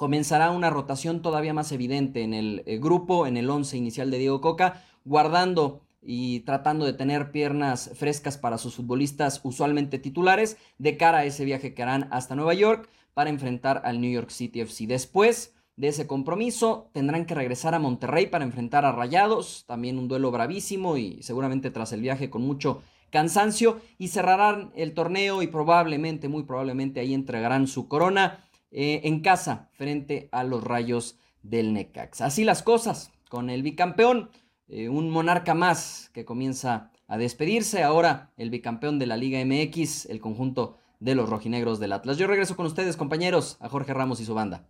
[0.00, 4.16] comenzará una rotación todavía más evidente en el eh, grupo, en el once inicial de
[4.16, 10.96] Diego Coca, guardando y tratando de tener piernas frescas para sus futbolistas usualmente titulares de
[10.96, 14.62] cara a ese viaje que harán hasta Nueva York para enfrentar al New York City
[14.62, 14.86] FC.
[14.86, 16.88] Después de ese compromiso.
[16.92, 21.70] Tendrán que regresar a Monterrey para enfrentar a Rayados, también un duelo bravísimo y seguramente
[21.70, 27.12] tras el viaje con mucho cansancio y cerrarán el torneo y probablemente, muy probablemente ahí
[27.12, 32.20] entregarán su corona eh, en casa frente a los Rayos del Necax.
[32.20, 34.30] Así las cosas con el bicampeón,
[34.68, 40.06] eh, un monarca más que comienza a despedirse, ahora el bicampeón de la Liga MX,
[40.06, 42.18] el conjunto de los rojinegros del Atlas.
[42.18, 44.68] Yo regreso con ustedes, compañeros, a Jorge Ramos y su banda.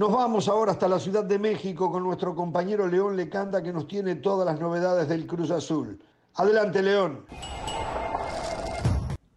[0.00, 3.86] Nos vamos ahora hasta la Ciudad de México con nuestro compañero León Lecanda que nos
[3.86, 6.00] tiene todas las novedades del Cruz Azul.
[6.36, 7.26] Adelante, León.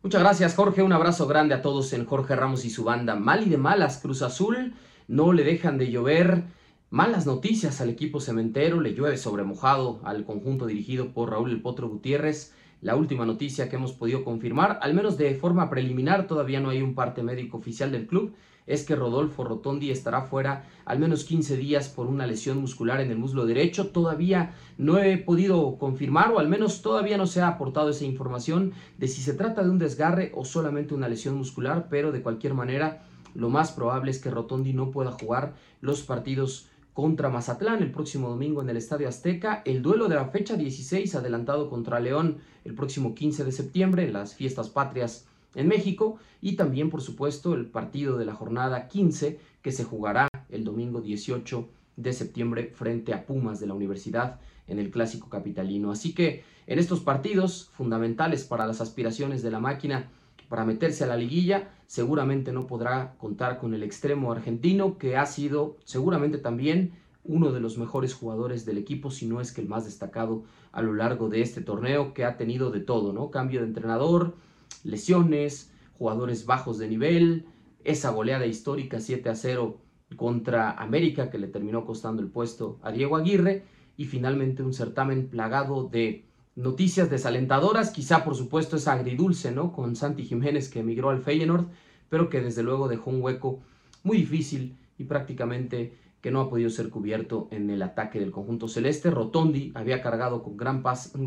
[0.01, 0.81] Muchas gracias, Jorge.
[0.81, 3.15] Un abrazo grande a todos en Jorge Ramos y su banda.
[3.15, 4.73] Mal y de malas, Cruz Azul.
[5.09, 6.45] No le dejan de llover.
[6.89, 8.79] Malas noticias al equipo cementero.
[8.79, 12.53] Le llueve sobre mojado al conjunto dirigido por Raúl El Potro Gutiérrez.
[12.79, 16.81] La última noticia que hemos podido confirmar, al menos de forma preliminar, todavía no hay
[16.81, 18.33] un parte médico oficial del club
[18.67, 23.11] es que Rodolfo Rotondi estará fuera al menos 15 días por una lesión muscular en
[23.11, 23.87] el muslo derecho.
[23.87, 28.73] Todavía no he podido confirmar o al menos todavía no se ha aportado esa información
[28.97, 32.53] de si se trata de un desgarre o solamente una lesión muscular, pero de cualquier
[32.53, 37.91] manera lo más probable es que Rotondi no pueda jugar los partidos contra Mazatlán el
[37.91, 42.37] próximo domingo en el Estadio Azteca, el duelo de la fecha 16 adelantado contra León
[42.63, 47.53] el próximo 15 de septiembre en las fiestas patrias en México y también por supuesto
[47.53, 53.13] el partido de la jornada 15 que se jugará el domingo 18 de septiembre frente
[53.13, 55.91] a Pumas de la Universidad en el clásico capitalino.
[55.91, 60.09] Así que en estos partidos fundamentales para las aspiraciones de la máquina
[60.49, 65.25] para meterse a la liguilla, seguramente no podrá contar con el extremo argentino que ha
[65.25, 69.69] sido seguramente también uno de los mejores jugadores del equipo, si no es que el
[69.69, 73.31] más destacado a lo largo de este torneo, que ha tenido de todo, ¿no?
[73.31, 74.35] Cambio de entrenador,
[74.83, 77.45] lesiones, jugadores bajos de nivel,
[77.83, 79.77] esa goleada histórica 7 a 0
[80.15, 83.63] contra América que le terminó costando el puesto a Diego Aguirre
[83.97, 89.71] y finalmente un certamen plagado de noticias desalentadoras, quizá por supuesto es agridulce, ¿no?
[89.73, 91.67] Con Santi Jiménez que emigró al Feyenoord,
[92.09, 93.59] pero que desde luego dejó un hueco
[94.03, 98.67] muy difícil y prácticamente que no ha podido ser cubierto en el ataque del conjunto
[98.67, 99.11] celeste.
[99.11, 100.83] Rotondi había cargado con gran,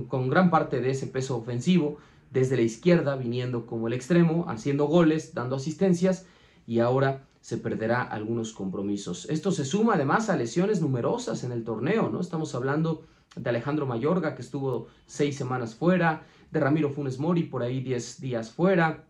[0.09, 1.99] con gran parte de ese peso ofensivo
[2.37, 6.27] desde la izquierda, viniendo como el extremo, haciendo goles, dando asistencias
[6.67, 9.27] y ahora se perderá algunos compromisos.
[9.31, 12.21] Esto se suma además a lesiones numerosas en el torneo, ¿no?
[12.21, 13.05] Estamos hablando
[13.37, 18.21] de Alejandro Mayorga, que estuvo seis semanas fuera, de Ramiro Funes Mori, por ahí diez
[18.21, 19.07] días fuera,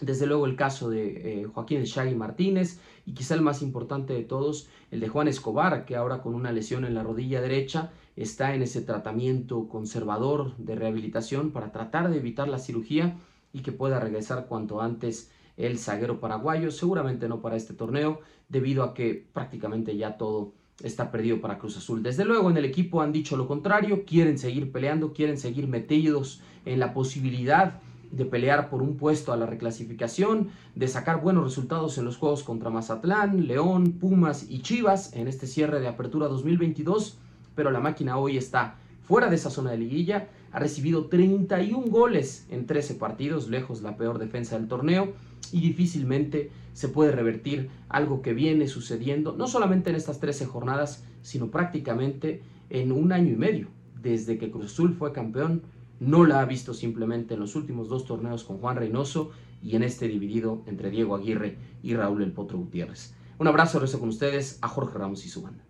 [0.00, 4.22] desde luego el caso de eh, Joaquín Shaggy Martínez y quizá el más importante de
[4.22, 8.54] todos, el de Juan Escobar, que ahora con una lesión en la rodilla derecha está
[8.54, 13.16] en ese tratamiento conservador de rehabilitación para tratar de evitar la cirugía
[13.52, 18.82] y que pueda regresar cuanto antes el zaguero paraguayo, seguramente no para este torneo, debido
[18.82, 20.52] a que prácticamente ya todo
[20.82, 22.02] está perdido para Cruz Azul.
[22.02, 26.40] Desde luego en el equipo han dicho lo contrario, quieren seguir peleando, quieren seguir metidos
[26.64, 31.98] en la posibilidad de pelear por un puesto a la reclasificación, de sacar buenos resultados
[31.98, 37.18] en los juegos contra Mazatlán, León, Pumas y Chivas en este cierre de apertura 2022,
[37.58, 42.46] pero la máquina hoy está fuera de esa zona de liguilla, ha recibido 31 goles
[42.50, 45.12] en 13 partidos, lejos la peor defensa del torneo,
[45.50, 51.04] y difícilmente se puede revertir algo que viene sucediendo, no solamente en estas 13 jornadas,
[51.22, 53.66] sino prácticamente en un año y medio,
[54.00, 55.62] desde que Cruz Azul fue campeón
[55.98, 59.32] no la ha visto simplemente en los últimos dos torneos con Juan Reynoso
[59.64, 63.16] y en este dividido entre Diego Aguirre y Raúl El Potro Gutiérrez.
[63.36, 65.64] Un abrazo, rezo con ustedes a Jorge Ramos y su banda.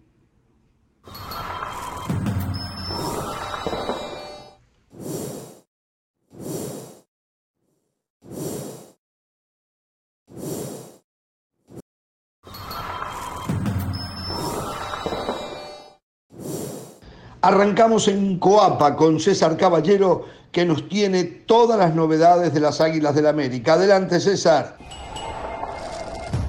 [17.40, 23.14] Arrancamos en Coapa con César Caballero que nos tiene todas las novedades de las Águilas
[23.14, 23.74] del América.
[23.74, 24.77] Adelante César.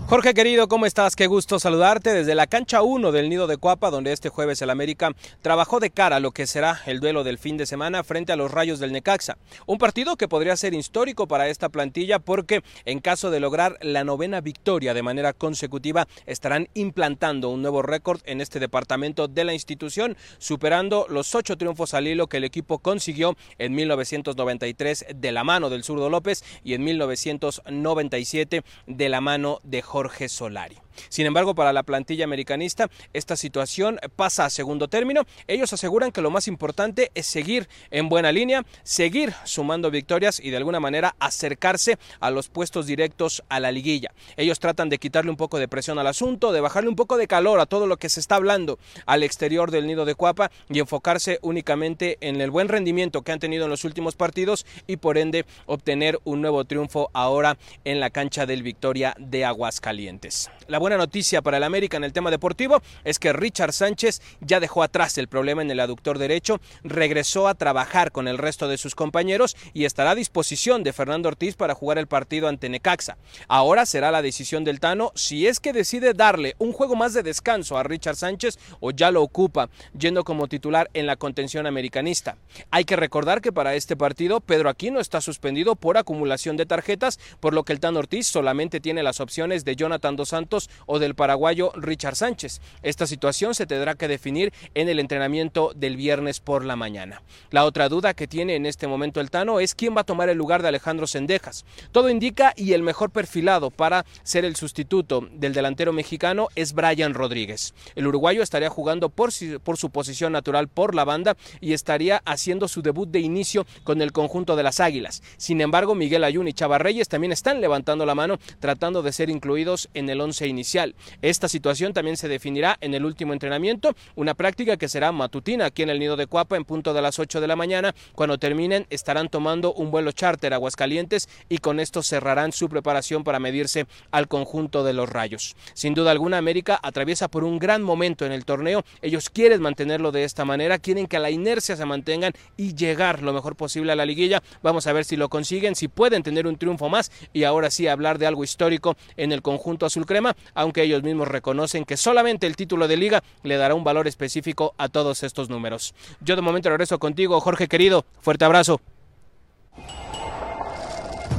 [0.10, 1.16] Jorge querido, ¿cómo estás?
[1.16, 4.72] Qué gusto saludarte desde la cancha 1 del Nido de Cuapa, donde este jueves el
[4.72, 5.12] América
[5.44, 8.36] trabajó de cara a lo que será el duelo del fin de semana frente a
[8.36, 9.38] los Rayos del Necaxa.
[9.68, 14.04] Un partido que podría ser histórico para esta plantilla porque en caso de lograr la
[14.04, 19.54] novena victoria de manera consecutiva estarán implantando un nuevo récord en este departamento de la
[19.54, 25.44] institución, superando los ocho triunfos al hilo que el equipo consiguió en 1993 de la
[25.44, 30.78] mano del zurdo López y en 1997 de la mano de Jorge Jorge Solari.
[31.10, 35.24] Sin embargo, para la plantilla americanista, esta situación pasa a segundo término.
[35.48, 40.50] Ellos aseguran que lo más importante es seguir en buena línea, seguir sumando victorias y
[40.50, 44.12] de alguna manera acercarse a los puestos directos a la liguilla.
[44.38, 47.28] Ellos tratan de quitarle un poco de presión al asunto, de bajarle un poco de
[47.28, 50.80] calor a todo lo que se está hablando al exterior del nido de Cuapa y
[50.80, 55.18] enfocarse únicamente en el buen rendimiento que han tenido en los últimos partidos y por
[55.18, 60.50] ende obtener un nuevo triunfo ahora en la cancha del Victoria de Aguascalientes.
[60.68, 64.60] La buena noticia para el América en el tema deportivo es que Richard Sánchez ya
[64.60, 68.78] dejó atrás el problema en el aductor derecho, regresó a trabajar con el resto de
[68.78, 73.18] sus compañeros y estará a disposición de Fernando Ortiz para jugar el partido ante Necaxa.
[73.48, 77.24] Ahora será la decisión del Tano si es que decide darle un juego más de
[77.24, 82.38] descanso a Richard Sánchez o ya lo ocupa, yendo como titular en la contención americanista.
[82.72, 87.20] Hay que recordar que para este partido Pedro Aquino está suspendido por acumulación de tarjetas,
[87.40, 91.00] por lo que el Tano Ortiz solamente tiene las opciones de Jonathan Dos Santos o
[91.00, 92.62] del paraguayo Richard Sánchez.
[92.84, 97.22] Esta situación se tendrá que definir en el entrenamiento del viernes por la mañana.
[97.52, 100.30] La otra duda que tiene en este momento el Tano es quién va a tomar
[100.30, 101.66] el lugar de Alejandro Sendejas.
[101.92, 107.14] Todo indica y el mejor perfilado para ser el sustituto del delantero mexicano es Brian
[107.14, 107.74] Rodríguez.
[107.96, 112.82] El uruguayo estaría jugando por, su posición natural por la banda y estaría haciendo su
[112.82, 115.22] debut de inicio con el conjunto de las Águilas.
[115.38, 119.30] Sin embargo, Miguel Ayun y Chava Reyes también están levantando la mano tratando de ser
[119.30, 120.94] incluidos en el once inicial inicial.
[121.22, 125.84] Esta situación también se definirá en el último entrenamiento, una práctica que será matutina aquí
[125.84, 127.96] en el nido de Cuapa en punto de las 8 de la mañana.
[128.14, 133.24] Cuando terminen estarán tomando un vuelo charter a Aguascalientes y con esto cerrarán su preparación
[133.24, 135.56] para medirse al conjunto de los Rayos.
[135.74, 138.84] Sin duda alguna, América atraviesa por un gran momento en el torneo.
[139.02, 143.32] Ellos quieren mantenerlo de esta manera, quieren que la inercia se mantengan y llegar lo
[143.32, 144.44] mejor posible a la liguilla.
[144.62, 147.88] Vamos a ver si lo consiguen, si pueden tener un triunfo más y ahora sí
[147.88, 152.48] hablar de algo histórico en el conjunto azul crema, aunque ellos mismos reconocen que solamente
[152.48, 155.94] el título de liga le dará un valor específico a todos estos números.
[156.22, 158.06] Yo de momento regreso contigo, Jorge querido.
[158.22, 158.82] Fuerte abrazo.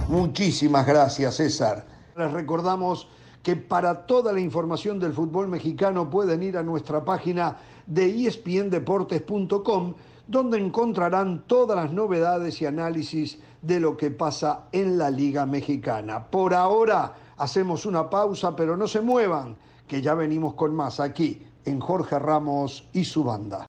[0.08, 1.86] Muchísimas gracias, César.
[2.16, 3.06] Les recordamos
[3.42, 9.94] que para toda la información del fútbol mexicano pueden ir a nuestra página de espndeportes.com,
[10.26, 16.26] donde encontrarán todas las novedades y análisis de lo que pasa en la Liga Mexicana.
[16.26, 19.56] Por ahora hacemos una pausa, pero no se muevan,
[19.88, 23.66] que ya venimos con más aquí en Jorge Ramos y su banda.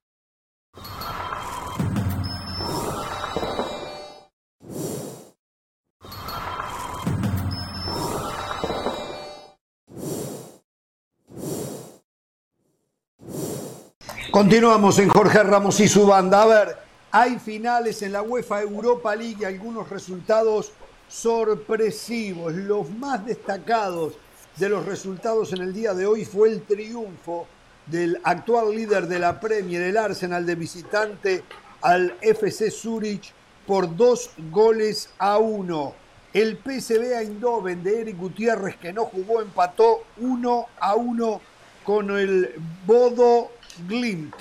[14.31, 16.43] Continuamos en Jorge Ramos y su banda.
[16.43, 16.77] A ver,
[17.11, 20.73] hay finales en la UEFA Europa League y algunos resultados
[21.11, 22.53] sorpresivos.
[22.53, 24.13] Los más destacados
[24.55, 27.47] de los resultados en el día de hoy fue el triunfo
[27.85, 31.43] del actual líder de la Premier, el Arsenal de visitante
[31.81, 33.33] al FC Zurich
[33.67, 35.93] por dos goles a uno.
[36.33, 41.41] El PSV Eindhoven de Eric Gutiérrez, que no jugó, empató uno a uno
[41.83, 43.51] con el Bodo
[43.87, 44.33] Glimt.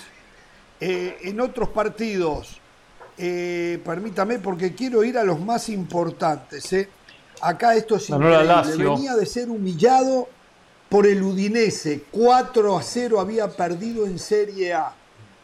[0.79, 2.60] Eh, en otros partidos,
[3.23, 6.73] eh, permítame porque quiero ir a los más importantes.
[6.73, 6.89] Eh.
[7.43, 8.77] Acá esto es increíble.
[8.79, 10.27] Venía de ser humillado
[10.89, 12.05] por el Udinese.
[12.11, 14.95] 4 a 0 había perdido en Serie A.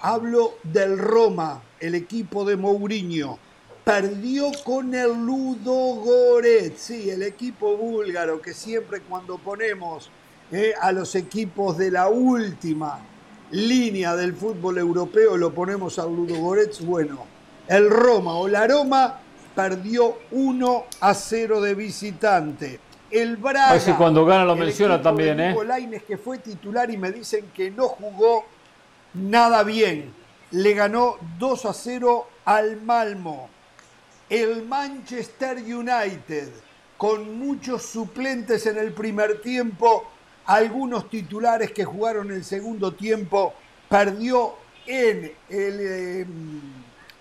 [0.01, 3.39] Hablo del Roma, el equipo de Mourinho.
[3.85, 10.11] Perdió con el Ludo Goretz, sí, el equipo búlgaro que siempre cuando ponemos
[10.81, 13.01] a los equipos de la última
[13.51, 17.36] línea del fútbol europeo lo ponemos al Ludo Goretz, bueno,
[17.69, 19.21] el Roma o la Roma
[19.55, 22.81] perdió 1 a 0 de visitante.
[23.11, 23.71] El Braga.
[23.71, 25.57] A ver cuando gana lo menciona también, ¿eh?
[25.65, 28.45] Lainez, que fue titular y me dicen que no jugó
[29.15, 30.13] nada bien.
[30.51, 33.49] Le ganó 2 a 0 al Malmo.
[34.29, 36.49] El Manchester United,
[36.97, 40.05] con muchos suplentes en el primer tiempo,
[40.47, 43.55] algunos titulares que jugaron el segundo tiempo,
[43.89, 44.55] perdió
[44.87, 46.61] en, el, em,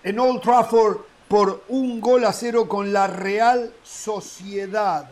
[0.06, 5.10] en Old Trafford por un gol a cero con la Real Sociedad.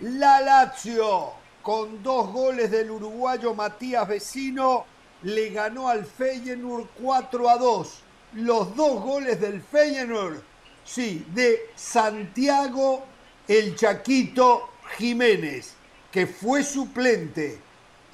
[0.00, 1.30] La Lazio,
[1.62, 4.84] con dos goles del uruguayo Matías Vecino,
[5.22, 7.94] le ganó al Feyenoord 4 a 2.
[8.32, 10.42] Los dos goles del Feyenoord,
[10.84, 13.04] sí, de Santiago
[13.46, 15.74] el Chaquito Jiménez
[16.10, 17.60] que fue suplente,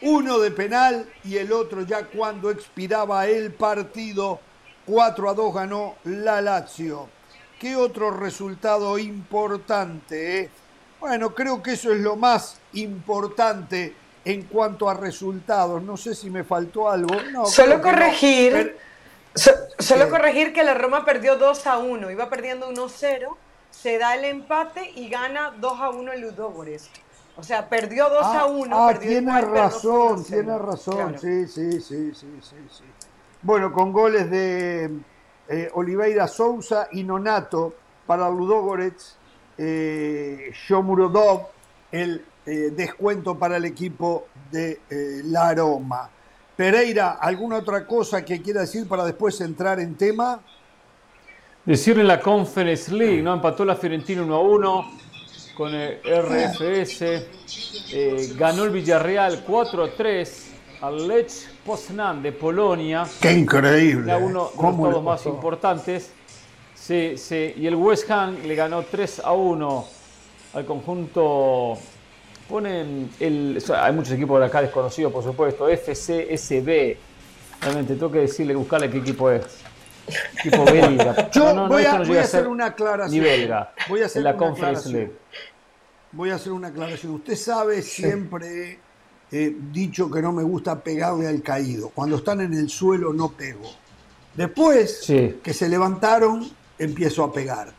[0.02, 4.40] uno de penal y el otro ya cuando expiraba el partido,
[4.90, 7.08] 4 a 2 ganó la Lazio.
[7.60, 10.40] ¿Qué otro resultado importante?
[10.40, 10.50] Eh?
[10.98, 15.80] Bueno, creo que eso es lo más importante en cuanto a resultados.
[15.80, 17.14] No sé si me faltó algo.
[17.46, 18.76] solo corregir,
[19.78, 23.38] solo corregir que la Roma perdió 2 a 1, iba perdiendo 1 0,
[23.70, 26.90] se da el empate y gana 2 a 1 el Ludogorets.
[27.36, 28.76] O sea, perdió 2 a 1.
[28.76, 31.16] Ah, ah tiene razón, tiene razón.
[31.18, 32.84] Sí, sí, sí, sí, sí,
[33.42, 34.90] Bueno, con goles de
[35.48, 37.72] eh, Oliveira Souza y Nonato
[38.06, 39.16] para Ludogorets,
[39.56, 41.46] eh, Shomurodov,
[41.90, 46.10] el eh, descuento para el equipo de eh, La Roma.
[46.54, 50.40] Pereira, ¿alguna otra cosa que quiera decir para después entrar en tema?
[51.64, 53.32] Decirle la Conference League, ¿no?
[53.32, 54.90] Empató la Fiorentina 1 a 1
[55.56, 57.26] con el RFS.
[58.36, 60.28] Ganó el Villarreal 4-3
[60.82, 61.30] al Lech
[61.70, 63.06] Poznan de Polonia.
[63.20, 64.12] ¡Qué increíble!
[64.16, 66.10] uno de los todos más importantes.
[66.74, 67.54] Sí, sí.
[67.58, 69.84] Y el West Ham le ganó 3 a 1
[70.54, 71.78] al conjunto.
[72.48, 73.62] Ponen el.
[73.76, 75.68] Hay muchos equipos de acá desconocidos, por supuesto.
[75.68, 76.96] FCSB.
[77.62, 79.44] Realmente tengo que decirle, buscarle qué equipo es.
[80.42, 81.30] Tipo belga.
[81.30, 83.12] Yo voy, a, hacer una aclaración.
[83.12, 83.74] Ni belga.
[83.88, 85.12] Voy a hacer la una Conference League
[86.10, 87.14] voy a hacer una aclaración.
[87.14, 88.80] Usted sabe, siempre
[89.30, 91.90] dicho que no me gusta pegarle al caído.
[91.90, 93.70] Cuando están en el suelo no pego.
[94.34, 97.72] Después que se levantaron, empiezo a pegar.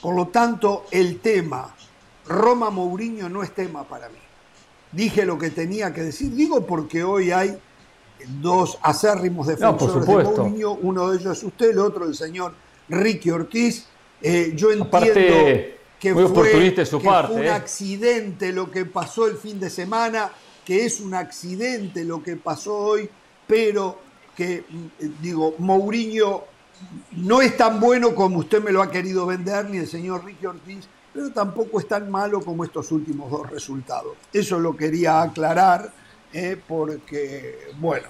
[0.00, 1.74] Por lo tanto, el tema
[2.26, 4.18] Roma Mourinho no es tema para mí.
[4.92, 6.32] dije lo que tenía que decir.
[6.32, 7.58] Digo porque hoy hay
[8.40, 12.54] dos acérrimos defensores no, de Mourinho, uno de ellos es usted, el otro el señor
[12.88, 13.86] Ricky Ortiz.
[14.20, 15.14] Eh, yo entiendo
[16.00, 17.50] que, fue, su parte, un eh.
[17.50, 20.30] accidente lo que pasó el fin de semana,
[20.68, 23.08] que es un accidente lo que pasó hoy,
[23.46, 23.98] pero
[24.36, 26.44] que, mm, digo, Mourinho
[27.12, 30.44] no es tan bueno como usted me lo ha querido vender, ni el señor Ricky
[30.44, 34.12] Ortiz, pero tampoco es tan malo como estos últimos dos resultados.
[34.30, 35.90] Eso lo quería aclarar,
[36.34, 38.08] eh, porque, bueno.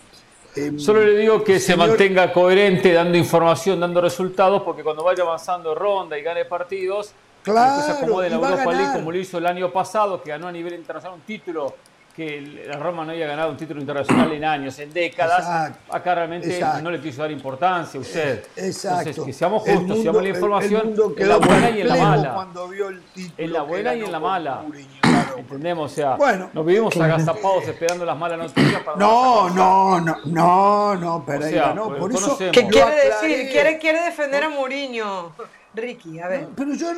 [0.57, 5.23] Em, Solo le digo que se mantenga coherente dando información, dando resultados, porque cuando vaya
[5.23, 7.13] avanzando ronda y gane partidos,
[7.45, 10.53] claro, se acomode la Europa League como lo hizo el año pasado, que ganó a
[10.53, 11.77] nivel internacional un título
[12.19, 15.73] que la Roma no había ganado un título internacional en años, en décadas.
[15.89, 18.45] Acá realmente no le quiso dar importancia a usted.
[18.57, 19.11] Exacto.
[19.11, 22.49] Entonces, que seamos justos, seamos la información en la buena y en la mala.
[23.37, 24.65] en la buena y en la mala.
[25.37, 30.17] Entendemos, o sea, bueno, nos vivimos agazapados esperando las malas noticias para No, no, no,
[30.25, 33.49] no, no, pero no, por eso ¿Qué quiere decir?
[33.49, 35.35] Quiere, quiere defender a Mourinho.
[35.73, 36.49] Ricky, a ver.
[36.57, 36.89] pero yo,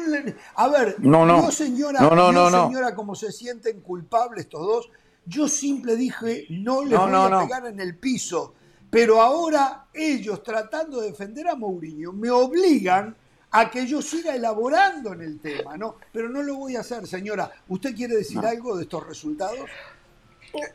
[0.54, 1.50] a ver, no, no.
[1.50, 4.90] señora, no, no, no, señora, como se sienten culpables estos dos,
[5.26, 8.54] yo simple dije, no les voy a pegar en el piso.
[8.90, 13.14] Pero ahora ellos tratando de defender a Mourinho me obligan
[13.52, 15.96] a que yo siga elaborando en el tema, ¿no?
[16.12, 17.50] Pero no lo voy a hacer, señora.
[17.68, 19.68] ¿Usted quiere decir algo de estos resultados?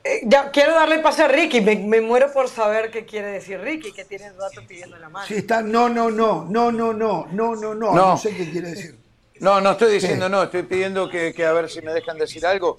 [0.04, 1.62] Eh, ya, quiero darle pase a Ricky.
[1.62, 5.26] Me, muero por saber qué quiere decir Ricky, que tiene el rato pidiendo la mano.
[5.28, 5.62] Sí, está.
[5.62, 7.93] No, no, no, no, no, no, no, no, no.
[7.93, 8.98] No sé qué quiere decir.
[9.39, 12.46] No, no estoy diciendo no, estoy pidiendo que, que a ver si me dejan decir
[12.46, 12.78] algo.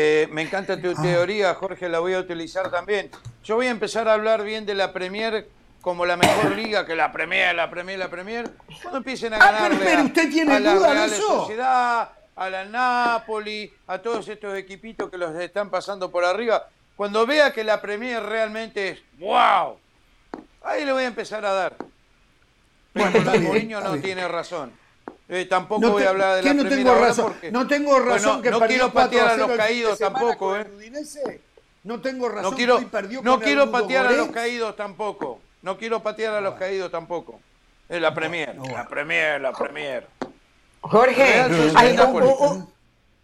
[0.00, 1.02] Eh, me encanta tu ah.
[1.02, 3.10] teoría, Jorge, la voy a utilizar también.
[3.42, 5.48] Yo voy a empezar a hablar bien de la Premier
[5.80, 8.48] como la mejor liga, que la Premier, la Premier, la Premier.
[8.80, 11.40] Cuando empiecen a ah, ganar usted tiene a la duda Real de eso?
[11.40, 16.68] Sociedad, a la Napoli, a todos estos equipitos que los están pasando por arriba.
[16.94, 19.80] Cuando vea que la Premier realmente es ¡wow!
[20.62, 21.76] Ahí le voy a empezar a dar.
[22.92, 23.10] Pero
[23.48, 24.70] bueno, no tiene razón.
[25.30, 28.60] Eh, tampoco voy a hablar de la no tengo razón, No tengo razón que no
[28.60, 30.66] quiero patear a los caídos tampoco, ¿eh?
[31.84, 32.80] No tengo razón no quiero,
[33.22, 35.40] No quiero patear a los caídos tampoco.
[35.62, 37.40] No quiero patear a los caídos tampoco.
[37.88, 40.06] Es la Premier, la Premier, la Premier.
[40.80, 41.24] Jorge,
[41.74, 41.96] hay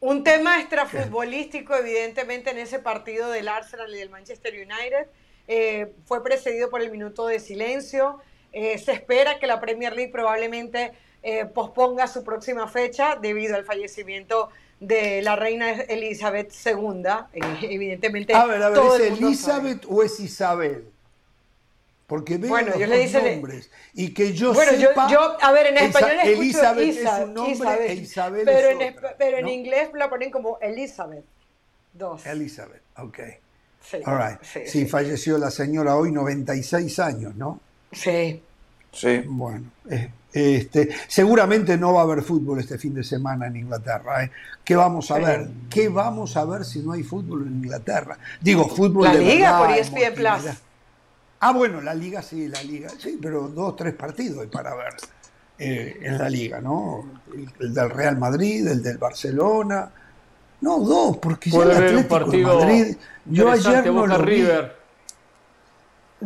[0.00, 5.06] un, tema extrafutbolístico, evidentemente, en ese partido del Arsenal y del Manchester United.
[5.46, 8.20] Eh, fue precedido por el minuto de silencio.
[8.52, 10.92] Eh, se espera que la Premier League probablemente
[11.26, 17.02] eh, posponga su próxima fecha debido al fallecimiento de la reina Elizabeth II.
[17.32, 18.34] Eh, evidentemente.
[18.34, 20.84] A ver, a ver, ¿es Elizabeth o es Isabel?
[22.06, 23.70] Porque veo bueno, los nombres.
[23.94, 27.86] Y que yo bueno, sepa, yo, a ver, en español escucho Elizabeth es un nombre
[27.86, 31.24] e Isabel pero es en, Pero en inglés la ponen como Elizabeth.
[31.94, 32.26] Dos.
[32.26, 33.18] Elizabeth, ok.
[33.80, 34.66] Sí, All right.
[34.66, 37.60] sí, falleció la señora hoy, 96 años, ¿no?
[37.92, 38.42] Sí.
[38.94, 39.22] Sí.
[39.26, 44.24] Bueno, eh, este, seguramente no va a haber fútbol este fin de semana en Inglaterra.
[44.24, 44.30] ¿eh?
[44.64, 45.48] ¿Qué vamos a ver?
[45.70, 48.18] ¿Qué vamos a ver si no hay fútbol en Inglaterra?
[48.40, 50.56] Digo, fútbol la de liga por ESPN Plus.
[51.40, 54.94] Ah, bueno, la liga sí, la liga, sí, pero dos, tres partidos hay para ver
[55.58, 57.04] eh, en la liga, ¿no?
[57.60, 59.90] El, del Real Madrid, el del Barcelona.
[60.62, 62.96] No, dos, porque ya el Atlético de Madrid.
[63.26, 64.83] Yo ayer no lo River.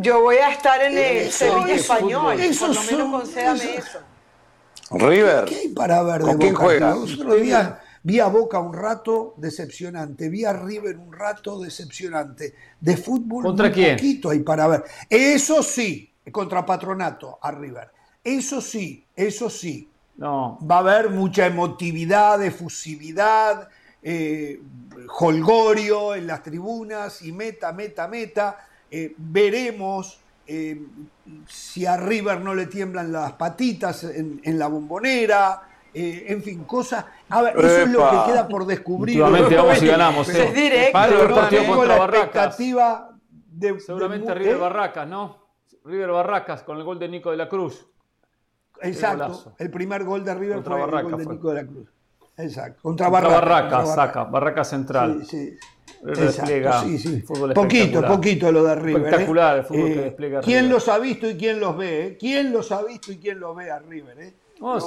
[0.00, 3.98] Yo voy a estar en el Sevilla Español, eso por lo menos concédame eso.
[4.90, 5.44] River.
[5.44, 6.96] ¿Qué hay para ver de quién juega?
[8.02, 12.54] vi a Boca un rato decepcionante, vi a River un rato decepcionante.
[12.80, 13.96] De fútbol ¿Contra quién?
[13.96, 14.84] poquito hay para ver.
[15.10, 17.90] Eso sí, contra Patronato a River.
[18.22, 19.88] Eso sí, eso sí.
[20.16, 20.58] No.
[20.68, 23.68] Va a haber mucha emotividad, efusividad,
[24.02, 24.60] eh,
[25.18, 28.67] holgorio en las tribunas y meta, meta, meta.
[28.90, 30.80] Eh, veremos eh,
[31.46, 35.62] si a River no le tiemblan las patitas en, la bombonera.
[35.92, 37.04] Eh, en fin, cosas.
[37.28, 39.16] A ver, eso es lo que queda por descubrir.
[39.16, 40.28] Seguramente vamos y ganamos.
[40.28, 41.28] es directo.
[41.28, 43.80] no tengo la expectativa de.
[43.80, 45.48] Seguramente River Barracas, ¿no?
[45.84, 47.86] River Barracas con el gol de Nico de la Cruz.
[48.80, 49.54] Exacto.
[49.58, 51.88] El, primer gol de River fue el gol de Nico de la Cruz.
[52.38, 52.80] Exacto.
[52.82, 53.94] Contra, Barracas.
[53.94, 54.24] saca.
[54.24, 55.24] Barracas central.
[55.26, 55.58] Sí, sí.
[56.02, 57.24] Despliega sí, sí.
[57.54, 59.02] Poquito, poquito lo de River.
[59.02, 59.04] ¿eh?
[59.06, 62.06] Espectacular el fútbol que eh, despliega ¿Quién los ha visto y quién los ve?
[62.06, 62.16] Eh?
[62.18, 64.20] ¿Quién los ha visto y quién los ve a River?
[64.20, 64.34] Eh?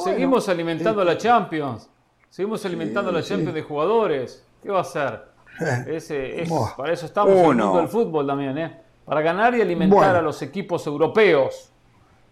[0.03, 1.89] seguimos alimentando a la Champions.
[2.29, 4.45] Seguimos alimentando a la Champions de jugadores.
[4.63, 5.31] ¿Qué va a hacer?
[5.87, 6.45] Ese,
[6.77, 8.81] para eso estamos en el mundo del fútbol también, ¿eh?
[9.05, 11.69] Para ganar y alimentar a los equipos europeos.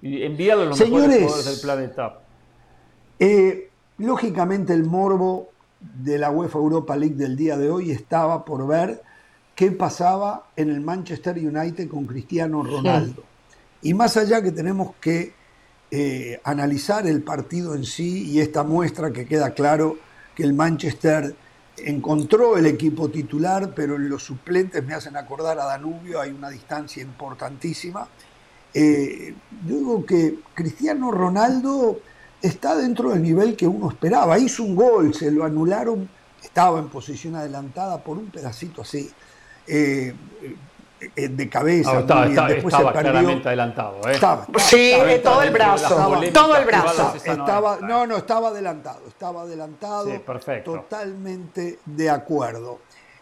[0.01, 2.19] Y enviarlos los mejores jugadores del planeta.
[3.97, 5.49] lógicamente el morbo
[5.79, 9.01] de la UEFA Europa League del día de hoy estaba por ver
[9.55, 13.23] qué pasaba en el Manchester United con Cristiano Ronaldo.
[13.81, 15.33] Y más allá que tenemos que
[15.91, 19.97] eh, analizar el partido en sí y esta muestra que queda claro
[20.35, 21.35] que el Manchester
[21.77, 27.01] encontró el equipo titular, pero los suplentes me hacen acordar a Danubio, hay una distancia
[27.01, 28.07] importantísima.
[28.73, 29.33] Eh,
[29.65, 31.99] yo digo que Cristiano Ronaldo
[32.41, 34.37] está dentro del nivel que uno esperaba.
[34.37, 36.09] Hizo un gol, se lo anularon,
[36.43, 39.09] estaba en posición adelantada por un pedacito así.
[39.67, 40.13] Eh,
[41.15, 41.99] eh, de cabeza.
[41.99, 44.01] estaba, estaba, claramente adelantado.
[44.09, 44.19] ¿eh?
[44.57, 45.95] sí, todo el brazo.
[46.33, 47.13] todo el brazo.
[47.15, 49.07] Estaba, no, no, estaba adelantado.
[49.07, 50.11] Estaba adelantado.
[50.11, 50.73] Sí, perfecto.
[50.73, 52.79] Totalmente de acuerdo.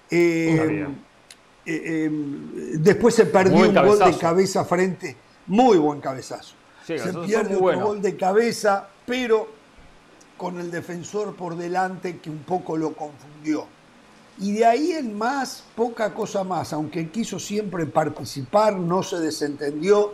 [0.10, 0.88] Eh,
[2.80, 5.16] después se perdió un gol de cabeza frente.
[5.46, 6.56] Muy buen cabezazo.
[6.84, 9.48] se pierde un gol de cabeza, pero
[10.36, 13.66] con el defensor por delante que un poco lo confundió.
[14.40, 20.14] Y de ahí en más, poca cosa más, aunque quiso siempre participar, no se desentendió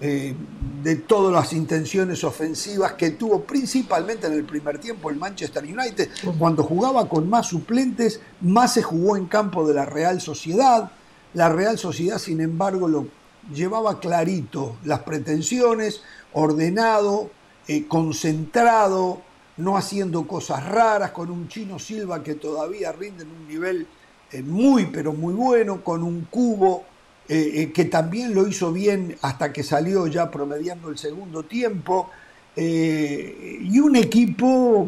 [0.00, 0.34] eh,
[0.82, 6.10] de todas las intenciones ofensivas que tuvo principalmente en el primer tiempo el Manchester United.
[6.38, 10.90] Cuando jugaba con más suplentes, más se jugó en campo de la Real Sociedad.
[11.32, 13.06] La Real Sociedad, sin embargo, lo
[13.54, 17.30] llevaba clarito las pretensiones, ordenado,
[17.72, 19.22] eh, concentrado,
[19.56, 23.86] no haciendo cosas raras, con un chino Silva que todavía rinde en un nivel
[24.30, 26.84] eh, muy, pero muy bueno, con un cubo
[27.28, 32.10] eh, que también lo hizo bien hasta que salió ya promediando el segundo tiempo,
[32.54, 34.86] y un equipo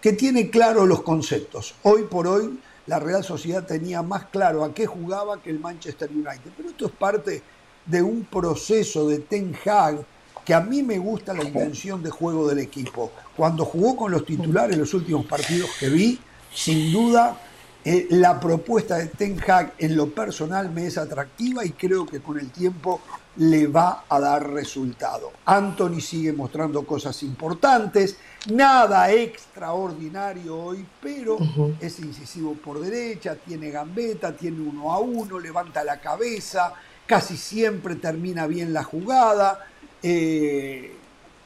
[0.00, 1.76] que tiene claro los conceptos.
[1.84, 6.10] Hoy por hoy la Real Sociedad tenía más claro a qué jugaba que el Manchester
[6.10, 7.42] United, pero esto es parte
[7.86, 10.04] de un proceso de Ten Hag
[10.44, 13.12] que a mí me gusta la intención de juego del equipo.
[13.36, 16.18] Cuando jugó con los titulares los últimos partidos que vi,
[16.52, 17.38] sin duda
[17.86, 22.20] eh, la propuesta de Ten Hag en lo personal me es atractiva y creo que
[22.20, 23.00] con el tiempo
[23.36, 25.32] le va a dar resultado.
[25.44, 28.16] Anthony sigue mostrando cosas importantes,
[28.50, 31.36] nada extraordinario hoy, pero
[31.78, 36.72] es incisivo por derecha, tiene gambeta, tiene uno a uno, levanta la cabeza,
[37.06, 39.66] casi siempre termina bien la jugada
[40.06, 40.92] eh,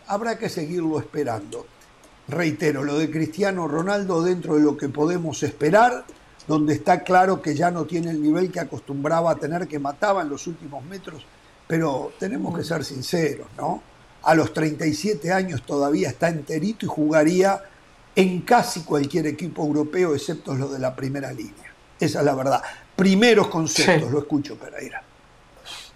[0.09, 1.65] habrá que seguirlo esperando.
[2.27, 6.05] Reitero, lo de Cristiano Ronaldo dentro de lo que podemos esperar,
[6.49, 10.23] donde está claro que ya no tiene el nivel que acostumbraba a tener, que mataba
[10.23, 11.25] en los últimos metros,
[11.69, 13.81] pero tenemos que ser sinceros, ¿no?
[14.23, 17.63] A los 37 años todavía está enterito y jugaría
[18.17, 21.73] en casi cualquier equipo europeo, excepto los de la primera línea.
[22.01, 22.61] Esa es la verdad.
[22.97, 25.03] Primeros conceptos, lo escucho, Pereira.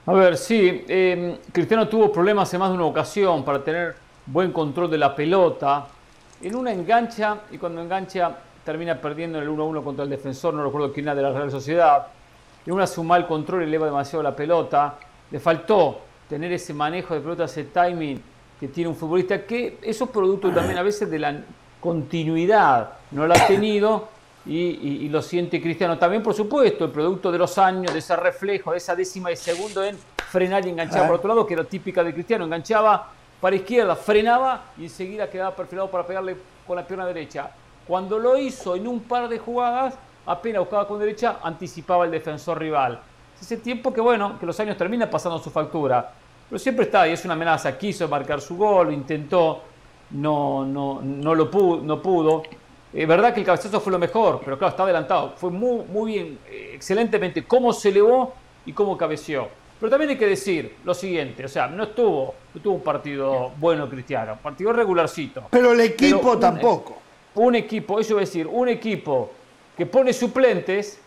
[0.04, 3.94] A ver, sí, em, Cristiano tuvo problemas en más de una ocasión para tener
[4.26, 5.86] buen control de la pelota.
[6.42, 10.64] En una engancha y cuando engancha termina perdiendo en el 1-1 contra el defensor, no
[10.64, 12.08] recuerdo quién era de la Real Sociedad.
[12.66, 14.96] En una su mal control eleva demasiado la pelota.
[15.30, 18.20] Le faltó tener ese manejo de pelota, ese timing
[18.58, 21.40] que tiene un futbolista, que eso es producto también a veces de la
[21.80, 22.94] continuidad.
[23.12, 24.08] No lo ha tenido
[24.44, 25.98] y, lo siente Cristiano.
[25.98, 29.36] También, por supuesto, el producto de los años, de ese reflejo, de esa décima de
[29.36, 29.96] segundo en
[30.30, 32.44] frenar y enganchar por otro lado, que era típica de Cristiano.
[32.44, 36.36] Enganchaba para izquierda, frenaba y enseguida quedaba perfilado para pegarle
[36.66, 37.50] con la pierna derecha.
[37.86, 39.94] Cuando lo hizo en un par de jugadas,
[40.26, 43.00] apenas buscaba con derecha, anticipaba el defensor rival.
[43.40, 46.12] Ese tiempo que, bueno, que los años terminan pasando su factura.
[46.48, 47.76] Pero siempre está y es una amenaza.
[47.76, 49.62] Quiso marcar su gol, intentó,
[50.10, 52.42] no, no, no lo pudo, no pudo.
[52.92, 55.32] Es verdad que el cabezazo fue lo mejor, pero claro, está adelantado.
[55.36, 58.34] Fue muy, muy bien, eh, excelentemente cómo se elevó
[58.66, 59.48] y cómo cabeció.
[59.80, 63.50] Pero también hay que decir lo siguiente, o sea, no estuvo, no tuvo un partido
[63.58, 65.44] bueno Cristiano, un partido regularcito.
[65.50, 66.98] Pero el equipo tampoco.
[67.34, 69.32] Un equipo, eso es decir, un equipo
[69.76, 71.00] que pone suplentes,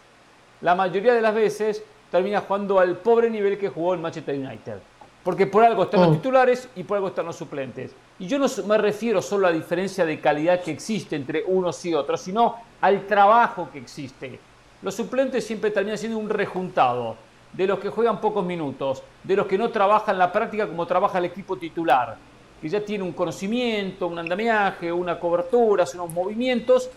[0.61, 4.79] la mayoría de las veces termina jugando al pobre nivel que jugó el Manchester United.
[5.25, 6.13] Porque por algo están los oh.
[6.13, 7.95] titulares y por algo están los suplentes.
[8.19, 11.83] Y yo no me refiero solo a la diferencia de calidad que existe entre unos
[11.83, 14.39] y otros, sino al trabajo que existe.
[14.83, 17.15] Los suplentes siempre terminan siendo un rejuntado
[17.51, 21.17] de los que juegan pocos minutos, de los que no trabajan la práctica como trabaja
[21.17, 22.17] el equipo titular,
[22.61, 26.91] que ya tiene un conocimiento, un andamiaje, una cobertura, unos movimientos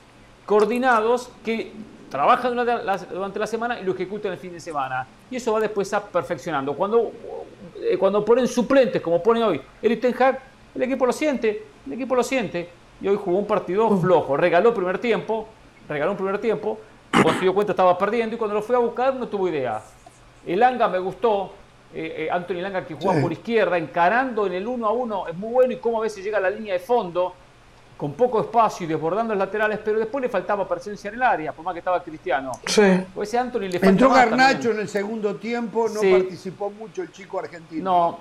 [0.44, 1.72] coordinados que
[2.10, 5.06] trabajan durante la semana y lo ejecutan el fin de semana.
[5.30, 6.74] Y eso va después a perfeccionando.
[6.74, 7.10] Cuando
[7.98, 10.40] cuando ponen suplentes, como pone hoy Eric Ten Hag,
[10.74, 12.68] el equipo lo siente, el equipo lo siente.
[13.00, 15.46] Y hoy jugó un partido flojo, regaló primer tiempo,
[15.88, 16.78] regaló un primer tiempo,
[17.10, 19.80] cuando se dio cuenta estaba perdiendo y cuando lo fue a buscar no tuvo idea.
[20.46, 21.52] El Anga me gustó,
[21.94, 25.36] eh, eh, Anthony Langa que juega por izquierda, encarando en el 1 a 1, es
[25.36, 27.34] muy bueno y cómo a veces llega a la línea de fondo.
[27.98, 31.52] Con poco espacio y desbordando los laterales, pero después le faltaba presencia en el área,
[31.52, 32.52] por más que estaba Cristiano.
[32.64, 32.82] Sí.
[33.12, 34.72] Pues ese Anthony le Entró Garnacho también.
[34.76, 36.12] en el segundo tiempo, no Sí.
[36.12, 37.82] participó mucho el chico argentino.
[37.82, 38.18] No,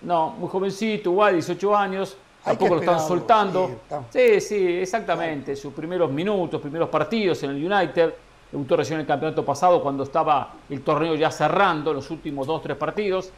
[0.00, 3.66] no, muy jovencito, igual, 18 años, Hay tampoco lo están soltando.
[3.66, 5.54] sí, está- Sí, sí, exactamente.
[5.56, 8.14] Sus primeros minutos, primeros partidos en el United.
[8.50, 12.62] Debutó recién en el campeonato pasado cuando estaba el torneo ya cerrando, los últimos dos,
[12.62, 13.30] tres partidos.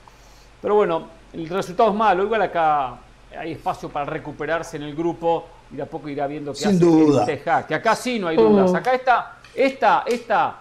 [0.62, 2.22] Pero bueno, el resultado es malo.
[2.22, 2.96] Igual acá
[3.36, 6.68] hay espacio para recuperarse en el grupo y de a poco irá viendo qué Sin
[6.70, 7.24] hace duda.
[7.28, 8.74] el Que acá sí no hay dudas.
[8.74, 10.56] Acá esta, esta, esta,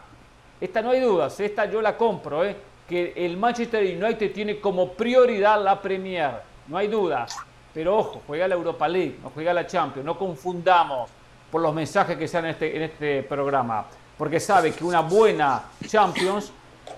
[0.60, 1.40] esta no hay dudas.
[1.40, 2.56] Esta yo la compro, ¿eh?
[2.88, 6.32] Que el Manchester United tiene como prioridad la Premier.
[6.68, 7.38] No hay dudas.
[7.74, 10.06] Pero ojo, juega la Europa League, no juega la Champions.
[10.06, 11.10] No confundamos
[11.52, 13.86] por los mensajes que sean en este, en este programa.
[14.18, 16.52] Porque sabe que una buena Champions,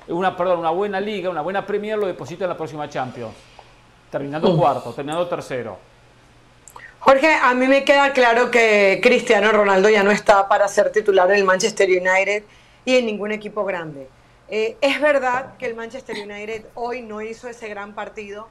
[0.07, 3.33] una, perdón, una buena Liga, una buena Premier lo deposita en la próxima Champions.
[4.09, 5.90] Terminando cuarto, terminando tercero.
[7.03, 11.31] Jorge, a mí me queda claro que Cristiano Ronaldo ya no está para ser titular
[11.31, 12.43] en el Manchester United
[12.85, 14.07] y en ningún equipo grande.
[14.49, 18.49] Eh, es verdad que el Manchester United hoy no hizo ese gran partido,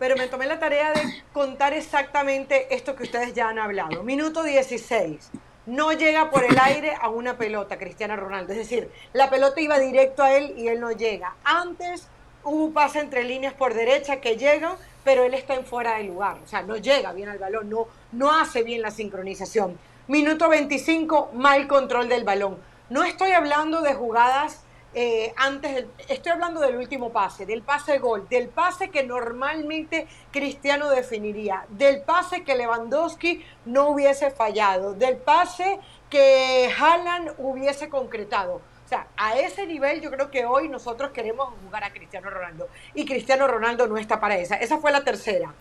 [0.00, 4.02] pero me tomé la tarea de contar exactamente esto que ustedes ya han hablado.
[4.02, 5.30] Minuto 16.
[5.66, 8.54] No llega por el aire a una pelota Cristiano Ronaldo.
[8.54, 11.36] Es decir, la pelota iba directo a él y él no llega.
[11.44, 12.08] Antes
[12.44, 16.04] hubo un pase entre líneas por derecha que llega, pero él está en fuera de
[16.04, 16.38] lugar.
[16.44, 19.78] O sea, no llega bien al balón, no, no hace bien la sincronización.
[20.06, 22.58] Minuto 25, mal control del balón.
[22.90, 24.64] No estoy hablando de jugadas
[24.96, 30.06] eh, antes del, estoy hablando del último pase, del pase gol, del pase que normalmente
[30.30, 38.60] Cristiano definiría, del pase que Lewandowski no hubiese fallado, del pase que Haaland hubiese concretado.
[38.94, 43.04] Sea, a ese nivel yo creo que hoy nosotros queremos jugar a Cristiano Ronaldo y
[43.04, 44.54] Cristiano Ronaldo no está para esa.
[44.54, 45.52] Esa fue la tercera.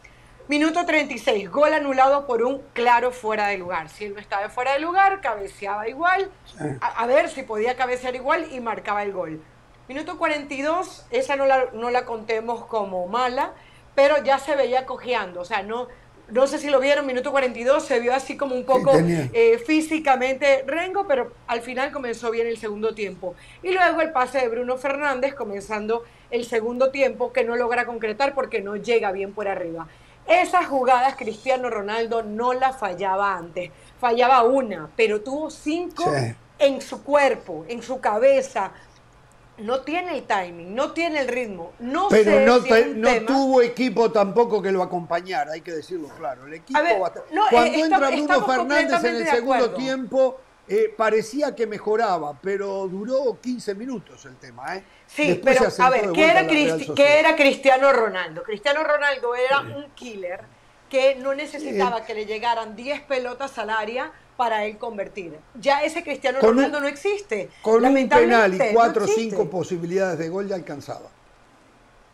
[0.48, 3.90] Minuto 36, gol anulado por un claro fuera de lugar.
[3.90, 6.30] Si él no estaba fuera de lugar, cabeceaba igual,
[6.80, 9.42] a, a ver si podía cabecear igual y marcaba el gol.
[9.88, 13.54] Minuto 42, esa no la, no la contemos como mala,
[13.96, 15.88] pero ya se veía cojeando, o sea, no,
[16.30, 20.64] no sé si lo vieron, minuto 42 se vio así como un poco eh, físicamente
[20.66, 23.36] rengo, pero al final comenzó bien el segundo tiempo.
[23.62, 28.34] Y luego el pase de Bruno Fernández comenzando el segundo tiempo que no logra concretar
[28.34, 29.88] porque no llega bien por arriba.
[30.26, 36.34] Esas jugadas Cristiano Ronaldo no las fallaba antes, fallaba una, pero tuvo cinco Sí.
[36.60, 38.72] en su cuerpo, en su cabeza.
[39.58, 41.74] No tiene el timing, no tiene el ritmo.
[41.80, 44.82] No Pero sé no, si te- es un no tema- tuvo equipo tampoco que lo
[44.82, 46.48] acompañara, hay que decirlo claro.
[46.48, 46.98] El equipo ver,
[47.32, 52.88] no, eh, Cuando entra Bruno Fernández en el segundo tiempo, eh, parecía que mejoraba, pero
[52.88, 54.78] duró 15 minutos el tema.
[54.78, 54.84] ¿eh?
[55.06, 58.42] Sí, Después pero a ver, ¿qué era, Cristi- qué era Cristiano Ronaldo?
[58.44, 60.40] Cristiano Ronaldo era un killer
[60.94, 65.36] que no necesitaba que le llegaran 10 pelotas al área para él convertir.
[65.60, 67.50] Ya ese Cristiano Con un- Ronaldo no existe.
[67.64, 71.10] Con un penal y cuatro o cinco posibilidades de gol ya alcanzaba.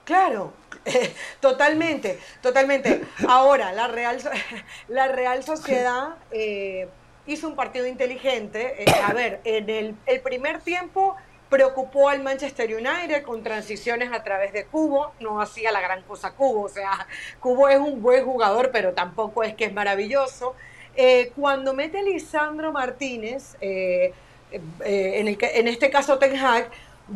[0.05, 0.53] Claro,
[1.41, 3.01] totalmente, totalmente.
[3.27, 4.17] Ahora, la Real,
[4.87, 6.87] la Real Sociedad eh,
[7.27, 8.81] hizo un partido inteligente.
[8.81, 11.17] Eh, a ver, en el, el primer tiempo
[11.49, 16.31] preocupó al Manchester United con transiciones a través de Cubo, no hacía la gran cosa
[16.31, 17.07] Cubo, o sea,
[17.39, 20.55] Cubo es un buen jugador, pero tampoco es que es maravilloso.
[20.95, 24.13] Eh, cuando mete Lisandro Martínez, eh,
[24.51, 26.69] eh, en, el en este caso Ten Hag,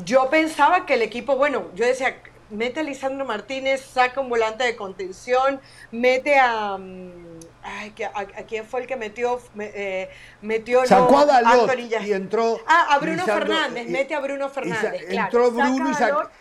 [0.03, 2.17] yo pensaba que el equipo, bueno, yo decía,
[2.49, 5.59] mete a Lisandro Martínez, saca un volante de contención,
[5.91, 6.77] mete a...
[6.77, 9.39] mm, Ay, que- a, a quién fue el que metió?
[9.53, 10.09] Me- eh,
[10.41, 12.59] metió Sacó a Dalot y entró.
[12.67, 15.05] Ah, a Bruno Lisandro, Fernández, y- mete a Bruno y Fernández.
[15.09, 15.25] claro.
[15.27, 16.05] Entró Bruno y a saca.
[16.07, 16.31] Dalot,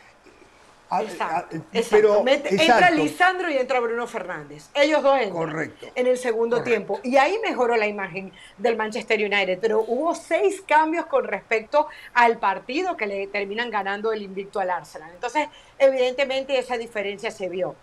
[0.91, 1.87] a- Exacto, exacto.
[1.91, 2.95] pero, Mete- entra exacto.
[2.97, 4.69] Lisandro y entra Bruno Fernández.
[4.75, 5.87] Ellos dos entran Correcto.
[5.95, 6.71] en el segundo Correcto.
[6.71, 7.01] tiempo.
[7.03, 9.59] Y ahí mejoró la imagen del Manchester United.
[9.61, 14.69] Pero hubo seis cambios con respecto al partido que le terminan ganando el invicto al
[14.69, 15.11] Arsenal.
[15.15, 15.49] Entonces,
[15.79, 17.75] evidentemente, esa diferencia se vio.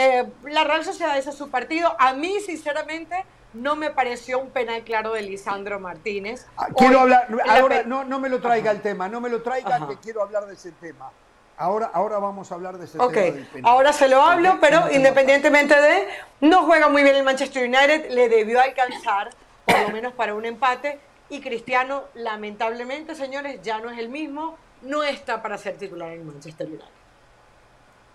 [0.00, 1.96] Eh, la Real Sociedad hizo su partido.
[1.98, 6.46] A mí, sinceramente, no me pareció un penal claro de Lisandro Martínez.
[6.56, 9.28] Ah, Quiero Hoy, hablar, la ahora no, no me lo traiga el tema, no me
[9.28, 9.88] lo traiga Ajá.
[9.88, 11.10] que quiero hablar de ese tema.
[11.56, 13.72] Ahora, ahora vamos a hablar de ese Ok, tema del penal.
[13.72, 16.06] ahora se lo hablo, pero es independientemente de,
[16.42, 19.30] no juega muy bien el Manchester United, le debió alcanzar,
[19.64, 24.56] por lo menos para un empate, y Cristiano, lamentablemente, señores, ya no es el mismo,
[24.82, 26.84] no está para ser titular en Manchester United.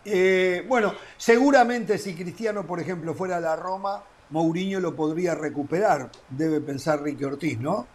[0.05, 6.11] Eh, bueno, seguramente si Cristiano, por ejemplo, fuera a la Roma, Mourinho lo podría recuperar,
[6.29, 7.87] debe pensar Ricky Ortiz, ¿no?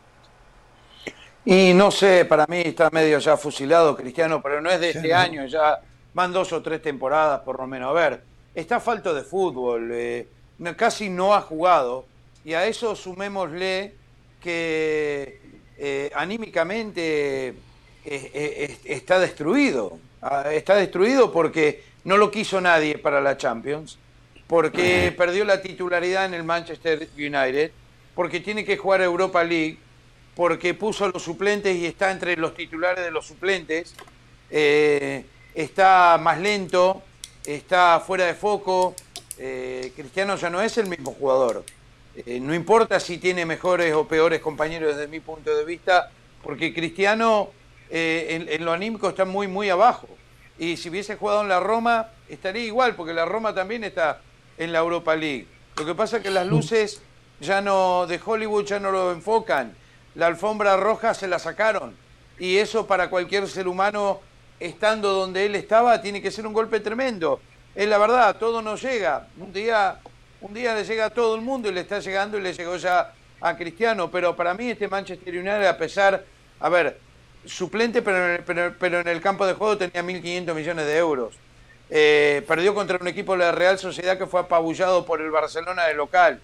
[1.45, 4.99] Y no sé, para mí está medio ya fusilado Cristiano, pero no es de Sí,
[4.99, 5.15] este ¿no?
[5.15, 5.81] año, ya
[6.13, 7.91] van dos o tres temporadas por lo menos.
[7.91, 10.29] A ver, está falto de fútbol, eh,
[10.77, 12.09] casi no ha jugado
[12.45, 14.01] Y a eso sumémosle
[14.41, 15.41] que
[15.77, 17.63] eh, anímicamente
[18.05, 20.01] eh, está destruido.
[20.21, 23.99] Ah, está destruido porque no lo quiso nadie para la Champions,
[24.47, 27.71] porque perdió la titularidad en el Manchester United,
[28.15, 29.79] porque tiene que jugar Europa League,
[30.35, 33.95] porque puso a los suplentes y está entre los titulares de los suplentes,
[34.51, 37.03] está más lento,
[37.45, 38.95] está fuera de foco.
[39.37, 41.65] Cristiano ya no es el mismo jugador.
[42.27, 46.11] Eh, no importa si tiene mejores o peores compañeros desde mi punto de vista,
[46.43, 47.51] porque Cristiano
[47.91, 50.09] eh, en, lo anímico está muy, muy abajo.
[50.59, 54.21] Y si hubiese jugado en la Roma, estaría igual, porque la Roma también está
[54.57, 55.47] en la Europa League.
[55.77, 57.01] Lo que pasa es que las luces
[57.41, 59.77] ya no de Hollywood ya no lo enfocan.
[60.15, 61.95] La alfombra roja se la sacaron.
[62.39, 64.21] Y eso para cualquier ser humano,
[64.59, 67.41] estando donde él estaba, tiene que ser un golpe tremendo.
[67.75, 69.29] Es la verdad, todo nos llega.
[69.39, 70.01] Un día
[70.41, 72.77] un día le llega a todo el mundo y le está llegando y le llegó
[72.77, 76.25] ya a Cristiano, pero para mí este Manchester United, a pesar,
[76.61, 77.01] a ver,
[77.49, 81.35] suplente, pero el, pero, en el campo de juego tenía 1.500 millones de euros.
[81.91, 85.87] Eh, perdió contra un equipo de la Real Sociedad que fue apabullado por el Barcelona
[85.87, 86.41] de local.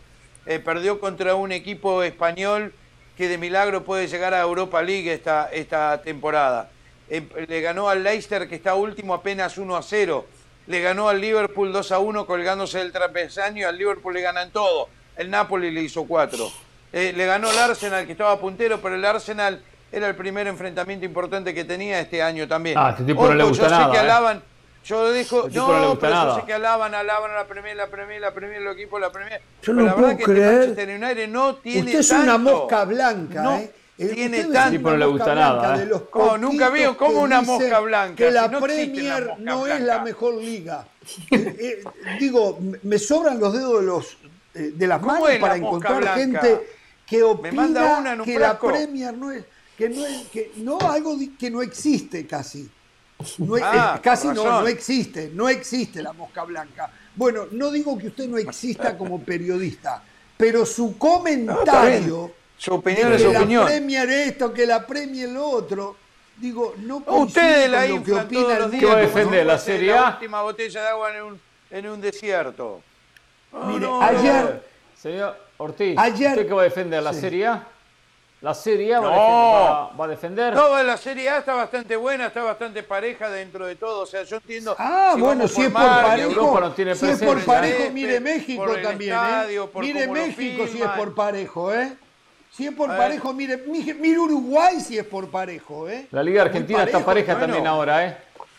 [0.46, 2.72] Eh, perdió contra un equipo español
[3.16, 6.70] que de milagro puede llegar a Europa League esta, esta temporada.
[7.10, 10.26] Eh, le ganó al Leicester que está último apenas 1 a 0
[10.66, 14.88] le ganó al Liverpool 2 a 1 colgándose del trapezaño, al Liverpool le ganan todo,
[15.16, 16.52] el Napoli le hizo 4.
[16.92, 19.62] Eh, le ganó el Arsenal que estaba puntero, pero el Arsenal
[19.94, 22.76] era el primer enfrentamiento importante que tenía este año también.
[22.78, 24.00] Ah, este tipo no le gusta yo nada, sé que ¿eh?
[24.00, 24.42] alaban,
[24.84, 26.34] yo dijo, Este no, no, pero nada.
[26.34, 29.10] yo sé que alaban, alaban a la Premier, la Premier, la Premier, el equipo, la
[29.10, 29.40] Premier.
[29.40, 30.58] Yo pero no la puedo verdad que este creer.
[30.68, 33.70] Manchester United no tiene Usted es una mosca blanca, No ¿eh?
[33.96, 34.90] Eh, tiene tanto.
[34.90, 35.78] no le mosca gusta nada, blanca ¿eh?
[35.78, 38.60] de los Oh, nunca vi poquitos como que una mosca blanca, Que si la no
[38.60, 40.84] Premier no es la mejor liga.
[41.30, 41.84] Eh, eh,
[42.18, 44.16] digo, me- sobran los dedos de los
[44.54, 46.16] eh, de las ¿Cómo manos para encontrar blanca?
[46.18, 46.66] gente
[47.06, 48.66] que Me manda opina una en un que frasco.
[48.66, 49.44] la Premier no es
[49.76, 52.68] que no es que no algo que no existe casi.
[53.38, 56.90] No, Ah, eh, casi no, no existe, no existe la mosca blanca.
[57.14, 60.02] Bueno, no digo que usted no exista como periodista,
[60.36, 63.66] pero su comentario Su opinión de es que su la opinión.
[63.66, 65.96] Premier esto, que la Premier lo otro,
[66.36, 68.80] digo, no Ustedes la lo que opina el los días.
[68.80, 69.44] ¿Qué va.
[69.44, 72.80] ¿La Serie La última botella de agua en un, en un desierto.
[73.66, 74.62] Mire, no, ayer-
[75.00, 77.02] Señor Ortiz, Ayer- ¿usted qué va a defender?
[77.02, 77.20] ¿La Sí.
[77.20, 77.68] Serie A?
[78.44, 79.16] ¿La Serie A va, a No.
[79.16, 80.52] va- va a defender?
[80.52, 84.02] No, la Serie A está bastante buena, está bastante pareja dentro de todo.
[84.02, 84.76] O sea, yo entiendo.
[84.78, 87.90] Ah, si bueno, si es por mar, parejo, Europa no tiene si es por parejo,
[87.90, 89.68] mire México por el también, estadio, ¿eh?
[89.72, 91.94] por Mire México si es por parejo, ¿eh?
[92.50, 92.96] Si es por Eh.
[92.98, 96.06] parejo, mire, mire Uruguay si es por parejo, ¿eh?
[96.10, 97.46] La Liga Argentina está pareja bueno.
[97.46, 98.18] también ahora, ¿eh?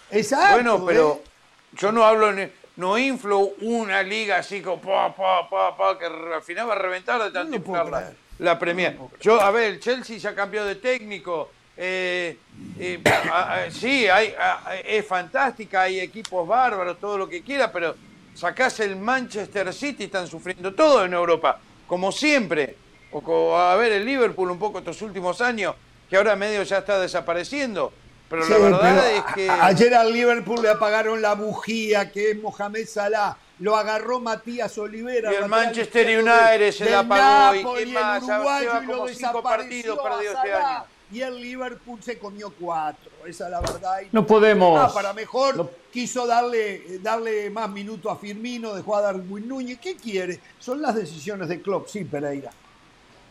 [0.09, 0.53] Exacto.
[0.55, 1.29] Bueno, pero ¿eh?
[1.73, 2.31] yo no hablo,
[2.77, 6.79] no inflo una liga así como pa, pa, pa, pa, que al final va a
[6.79, 8.13] reventar de tanto No inflarla.
[8.39, 8.97] La Premier.
[9.21, 11.51] Yo, a ver, el Chelsea ya cambió de técnico.
[11.77, 12.37] eh,
[12.79, 13.01] eh,
[13.33, 17.95] a- a- sí, hay, a- es fantástica, hay equipos bárbaros, todo lo que quiera, pero
[18.33, 22.77] sacás el Manchester City, están sufriendo todo en Europa, como siempre.
[23.11, 25.75] O a ver, el Liverpool un poco estos últimos años,
[26.09, 27.91] que ahora medio ya está desapareciendo.
[28.29, 29.49] Pero Sí, la verdad pero es que...
[29.49, 33.35] ayer al Liverpool le apagaron la bujía que es Mohamed Salah.
[33.59, 35.31] Lo agarró Matías Olivera.
[35.31, 39.07] Y el Manchester United se la apagó y Napoli, el más, uruguayo, lleva y lo
[39.07, 40.83] cinco partidos este año.
[41.11, 43.11] Y el Liverpool se comió cuatro.
[43.25, 44.01] Esa es la verdad.
[44.01, 44.79] Y No podemos.
[44.79, 49.79] Ah, para mejor no- quiso darle, darle más minutos a Firmino, dejó a Darwin Núñez.
[49.79, 50.39] ¿Qué quiere?
[50.59, 52.51] Son las decisiones de Klopp, sí, Pereira.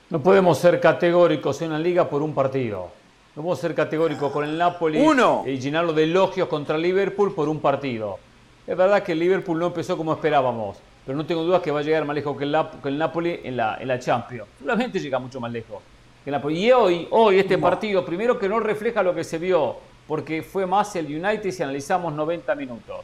[0.08, 2.90] No podemos ser categóricos en la liga por un partido.
[3.34, 5.42] No podemos ser categóricos con el Napoli Uno.
[5.44, 8.18] y llenarlo de elogios contra Liverpool por un partido.
[8.66, 11.80] Es verdad que el Liverpool no empezó como esperábamos, pero no tengo dudas que va
[11.80, 14.48] a llegar más lejos que el, que el Napoli en la, en la Champions.
[14.58, 15.82] Seguramente llega mucho más lejos.
[16.24, 16.64] que el Napoli.
[16.64, 19.76] Y hoy, hoy este partido, primero que no refleja lo que se vio,
[20.08, 22.96] porque fue más el United si analizamos 90 minutos.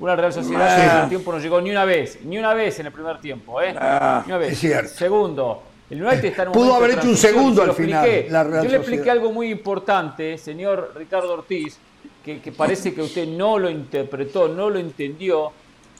[0.00, 2.86] Una Real Sociedad en el tiempo no llegó ni una vez, ni una vez en
[2.86, 3.72] el primer tiempo, ¿eh?
[3.78, 4.52] Ah, ni una vez.
[4.54, 4.88] es cierto.
[4.88, 8.30] Segundo, el United está en un Pudo haber hecho un segundo al final, expliqué.
[8.32, 9.16] la Real Yo le expliqué Sociedad.
[9.18, 11.78] algo muy importante, señor Ricardo Ortiz,
[12.24, 15.52] que, que parece que usted no lo interpretó, no lo entendió,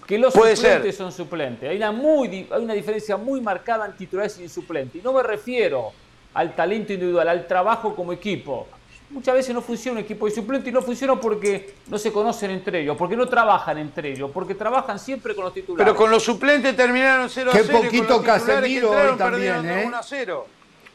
[0.06, 1.04] que los Puede suplentes ser.
[1.04, 1.68] son suplentes.
[1.68, 5.00] Hay una, muy, di- hay una diferencia muy marcada en titulares y en suplentes.
[5.00, 5.92] Y no me refiero
[6.34, 8.66] al talento individual, al trabajo como equipo.
[9.10, 12.50] Muchas veces no funciona un equipo de suplente y no funciona porque no se conocen
[12.50, 15.84] entre ellos, porque no trabajan entre ellos, porque trabajan siempre con los titulares.
[15.86, 19.84] Pero con los suplentes terminaron 0 a Qué 0 y poquito Casemiro hoy también, ¿eh?
[19.86, 20.46] 1 a 0.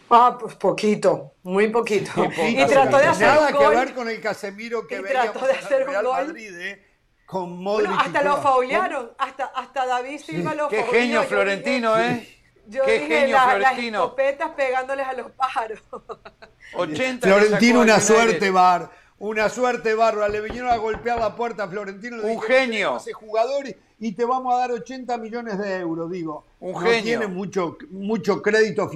[0.10, 2.12] Ah, pues poquito, muy poquito.
[2.47, 5.51] y trató de hacer Nada un que ver con el Casemiro que y trató de
[5.53, 6.28] en el hacer un Real gol.
[6.28, 6.86] Madrid, ¿eh?
[7.26, 11.95] Con Modric Bueno, y hasta lo faulearon, hasta, hasta David Silva lo Qué genio florentino,
[11.95, 12.36] dije- ¿eh?
[12.68, 14.03] Yo Qué dije genio, la- las Florentino.
[14.03, 15.80] escopetas pegándoles a los pájaros.
[16.76, 18.89] 80 le Florentino, una suerte, Bar.
[19.20, 20.30] Una suerte bárbara.
[20.30, 22.18] Le vinieron a golpear la puerta a Florentino.
[22.18, 22.78] le Un genio.
[22.78, 26.45] "Tenemos ese jugador y- y te vamos a dar 80 millones de euros, digo.
[26.61, 27.03] Un no genio.
[27.03, 28.89] tiene mucho, mucho crédito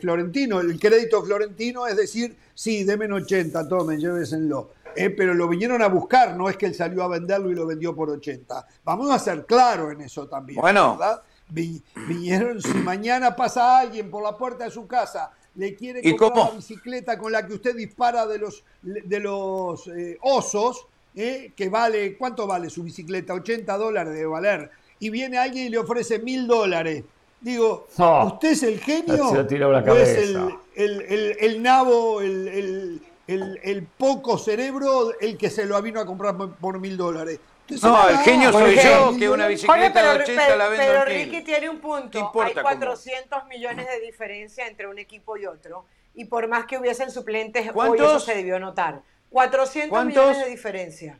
[0.00, 0.60] Florentino.
[0.60, 4.70] El crédito Florentino es decir, sí, denme 80, tomen, llévesenlo.
[4.96, 7.64] Eh, pero lo vinieron a buscar, no es que él salió a venderlo y lo
[7.66, 8.66] vendió por 80.
[8.84, 10.60] Vamos a ser claros en eso también.
[10.60, 10.96] Bueno.
[10.98, 11.22] ¿verdad?
[11.48, 16.16] Vi- vinieron, si mañana pasa alguien por la puerta de su casa, le quiere ¿Y
[16.16, 16.50] comprar cómo?
[16.50, 20.86] la bicicleta con la que usted dispara de los, de los eh, osos,
[21.16, 23.34] eh, que vale, ¿cuánto vale su bicicleta?
[23.34, 24.70] 80 dólares debe valer.
[24.98, 27.04] Y viene alguien y le ofrece mil dólares.
[27.40, 28.26] Digo, No.
[28.26, 29.30] ¿usted es el genio?
[29.30, 30.58] Se lo tiró la ¿O es el, cabeza.
[30.76, 36.00] el, el- el nabo, el, el- el- el poco cerebro, el que se lo vino
[36.00, 37.40] a comprar por- mil dólares?
[37.82, 41.04] No, el genio soy yo, que una bicicleta pero, de 80 pero- la vendo pero.
[41.04, 42.18] Ricky tiene un ¿Qué punto.
[42.18, 42.64] importa Hay cómo?
[42.66, 45.86] 400 millones de diferencia entre un equipo y otro.
[46.14, 48.08] Y por más que hubiesen suplentes, hoy ¿Cuántos?
[48.16, 49.02] eso se debió notar.
[49.30, 50.14] 400 ¿Cuántos?
[50.26, 51.18] millones de diferencia.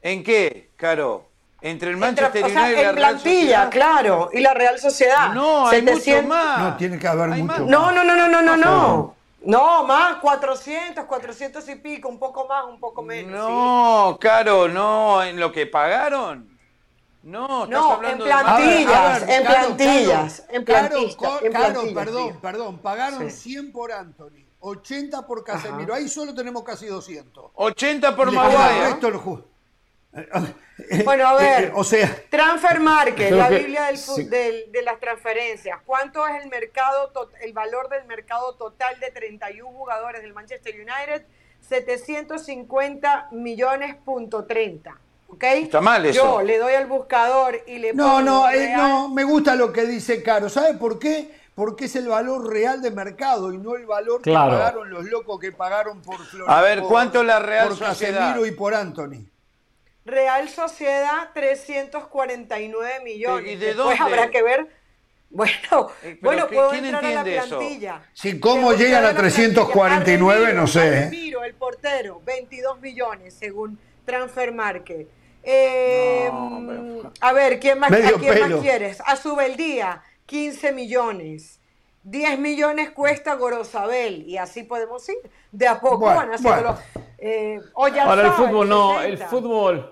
[0.00, 1.28] ¿En qué, Caro?
[1.60, 3.70] Entre el Entre- Manchester o sea, United y la en Real plantilla, Sociedad.
[3.70, 4.30] claro.
[4.32, 5.32] Y la Real Sociedad.
[5.32, 6.58] No, hay mucho 700 más.
[6.58, 7.68] No, tiene que haber Hay mucho más.
[7.70, 9.14] No, no, no, no, no, no, no.
[9.44, 13.32] No, más, 400, 400 y pico, un poco más, un poco menos.
[13.48, 16.50] No, Caro, no, en lo que pagaron.
[17.24, 18.42] No, estás No, hablando en de más.
[18.42, 23.50] plantillas, en plantillas, Caro, en plantillas, en plantillas, perdón, perdón, pagaron Sí.
[23.52, 27.50] 100 por Anthony, 80 por Casemiro, ahí solo tenemos casi 200.
[27.54, 28.94] 80 por Maguire.
[29.18, 29.44] ju-
[31.04, 31.64] Bueno, a ver.
[31.64, 34.24] Eh, eh, o sea, Transfer Market, la Biblia del fu- sí.
[34.24, 35.80] del- de las transferencias.
[35.86, 37.10] ¿Cuánto es el mercado,
[37.40, 41.24] el valor del mercado total de 31 jugadores del Manchester United?
[41.68, 44.96] 750 millones punto 30.
[45.28, 45.44] ¿Ok?
[45.44, 46.22] Está mal eso.
[46.22, 49.72] Yo le doy al buscador y le no, pongo no, eh, no, me gusta lo
[49.72, 50.48] que dice Caro.
[50.50, 51.41] ¿Sabe por qué?
[51.54, 54.52] Porque es el valor real de mercado y no el valor Claro.
[54.52, 56.48] que pagaron los locos que pagaron por Flores.
[56.54, 58.20] A ver, por- ¿cuánto la Real por Sociedad?
[58.20, 59.26] Casemiro y por Anthony.
[60.04, 63.52] Real Sociedad 349 millones.
[63.52, 64.14] ¿Y de Después dónde?
[64.16, 64.66] habrá que ver.
[65.34, 68.02] Bueno, Eh, bueno, ¿qué- puedo quién entrar a la plantilla.
[68.12, 69.48] Sí, ¿cómo llegan a la plantilla.
[69.54, 70.52] 349?
[70.52, 70.98] No sé, ¿eh?
[71.06, 75.08] Arremiro, el portero, 22 millones según Transfer Market.
[75.42, 78.48] Eh, No, pero- A ver, ¿quién más, ¿a quién pelo.
[78.56, 79.02] más quieres?
[79.06, 81.58] A Subeldía, 15 millones.
[82.04, 85.16] 10 millones cuesta Gorosabel y así podemos ir.
[85.52, 86.72] De a poco Bueno, van haciéndolo.
[86.94, 87.08] bueno.
[87.18, 89.28] Eh, Ahora el fútbol no, el 60.
[89.28, 89.84] fútbol, el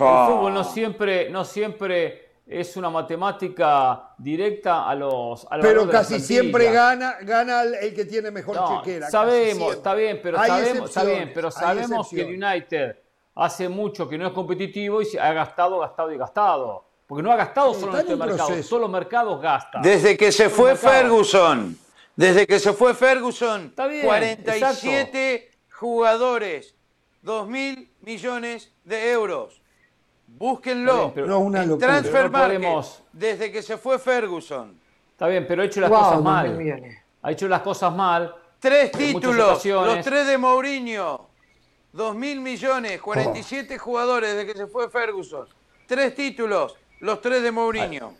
[0.00, 0.28] Ah.
[0.30, 5.92] fútbol no siempre, no siempre es una matemática directa a los a los Pero de
[5.92, 9.10] casi siempre gana, gana el, que tiene mejor No, chequera.
[9.10, 12.42] sabemos, está bien, pero Hay sabemos, está bien, pero sabemos que el.
[12.42, 12.96] United
[13.34, 16.86] hace mucho que no es competitivo y se ha gastado, gastado y gastado.
[17.10, 18.78] Porque no ha gastado solo este mercado, proceso.
[18.78, 19.82] los mercados gastan.
[19.82, 20.76] Desde que se fue.
[20.76, 21.76] Ferguson,
[22.14, 26.76] desde que se fue Ferguson, Está bien, 47 jugadores,
[27.22, 29.60] 2 mil millones de euros.
[30.28, 30.98] Búsquenlo.
[30.98, 31.88] bien, pero- No, una locura.
[31.88, 34.80] Transfer no Market, podemos- desde que se fue Ferguson.
[35.10, 36.56] Está bien, pero ha hecho las Wow, cosas mal.
[36.56, 36.96] millones.
[37.22, 38.32] Ha hecho las cosas mal.
[38.60, 41.26] Tres títulos, los tres de Mourinho.
[41.92, 45.48] 2 mil millones, 47 jugadores desde que se fue Ferguson.
[45.88, 48.14] Tres títulos, los tres de Mourinho.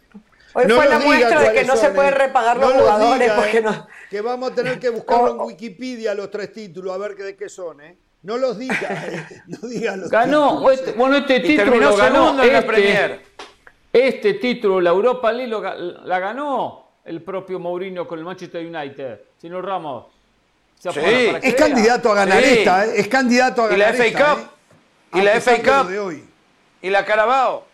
[0.53, 2.12] Hoy No fue la muestra de que no se son, puede eh.
[2.12, 3.87] repagar No los jugadores diga, porque eh, no.
[4.11, 5.45] Que vamos a tener que buscarlo en Oh.
[5.47, 7.97] Wikipedia los tres títulos, a ver qué- de qué son, ¿eh?
[8.22, 8.76] No los diga,
[9.07, 9.43] eh.
[9.47, 10.72] no diga los Ganó, títulos.
[10.74, 13.22] este- bueno, este título lo ganó segundo en la este, Premier.
[13.93, 19.20] este título, la Europa League, lo la ganó el propio Mourinho con el Manchester United.
[19.41, 20.07] Señor Ramos.
[20.78, 20.99] se Sí.
[20.99, 21.66] apura para que Es vea.
[21.68, 22.51] candidato a ganar Sí.
[22.59, 22.93] esta, ¿eh?
[22.97, 24.41] Es candidato a Y la ganar FA Cup.
[24.43, 25.18] ¿eh?
[25.18, 25.91] Y la pesar FA Cup.
[25.91, 26.24] de hoy.
[26.83, 27.66] Y la Carabao.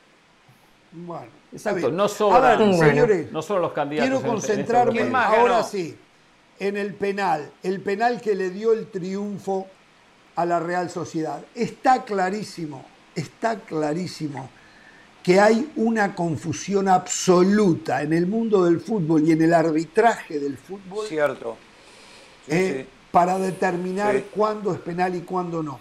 [0.99, 2.59] Bueno, Exacto, no sobran.
[2.59, 4.09] Ver, señores, No son los candidatos.
[4.09, 5.43] quiero este- en esta concentrarme ¿Quién Europa más League.
[5.53, 5.97] ahora sí
[6.59, 9.67] en el penal, el penal que le dio el triunfo
[10.37, 11.43] a la Real Sociedad.
[11.55, 12.83] Está clarísimo,
[13.15, 14.49] está clarísimo
[15.23, 20.57] que hay una confusión absoluta en el mundo del fútbol y en el arbitraje del
[20.57, 21.57] fútbol Cierto.
[22.49, 22.93] Sí, eh, sí.
[23.11, 24.25] para determinar Sí.
[24.35, 25.79] cuándo es penal y cuándo no.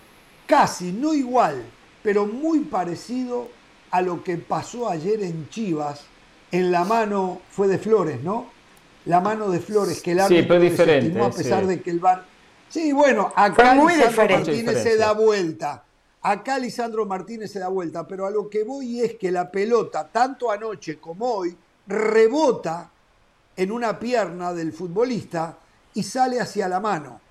[0.47, 1.63] Casi, no igual,
[2.03, 3.49] pero muy parecido
[3.95, 6.01] a lo que pasó ayer en Chivas,
[6.51, 8.47] en la mano, fue de Flores, ¿no?
[9.05, 11.67] La mano de Flores, que el Sí, árbitro pero diferente, desestimó a pesar sí.
[11.67, 12.25] de que el VAR...
[12.67, 14.35] Sí, bueno, acá muy Lisandro.
[14.35, 15.85] Martínez se da vuelta.
[16.23, 20.09] Acá Lisandro Martínez se da vuelta, pero a lo que voy es que la pelota,
[20.11, 21.55] tanto anoche como hoy,
[21.87, 22.89] rebota
[23.55, 25.57] en una pierna del futbolista
[25.93, 27.21] y sale hacia la mano.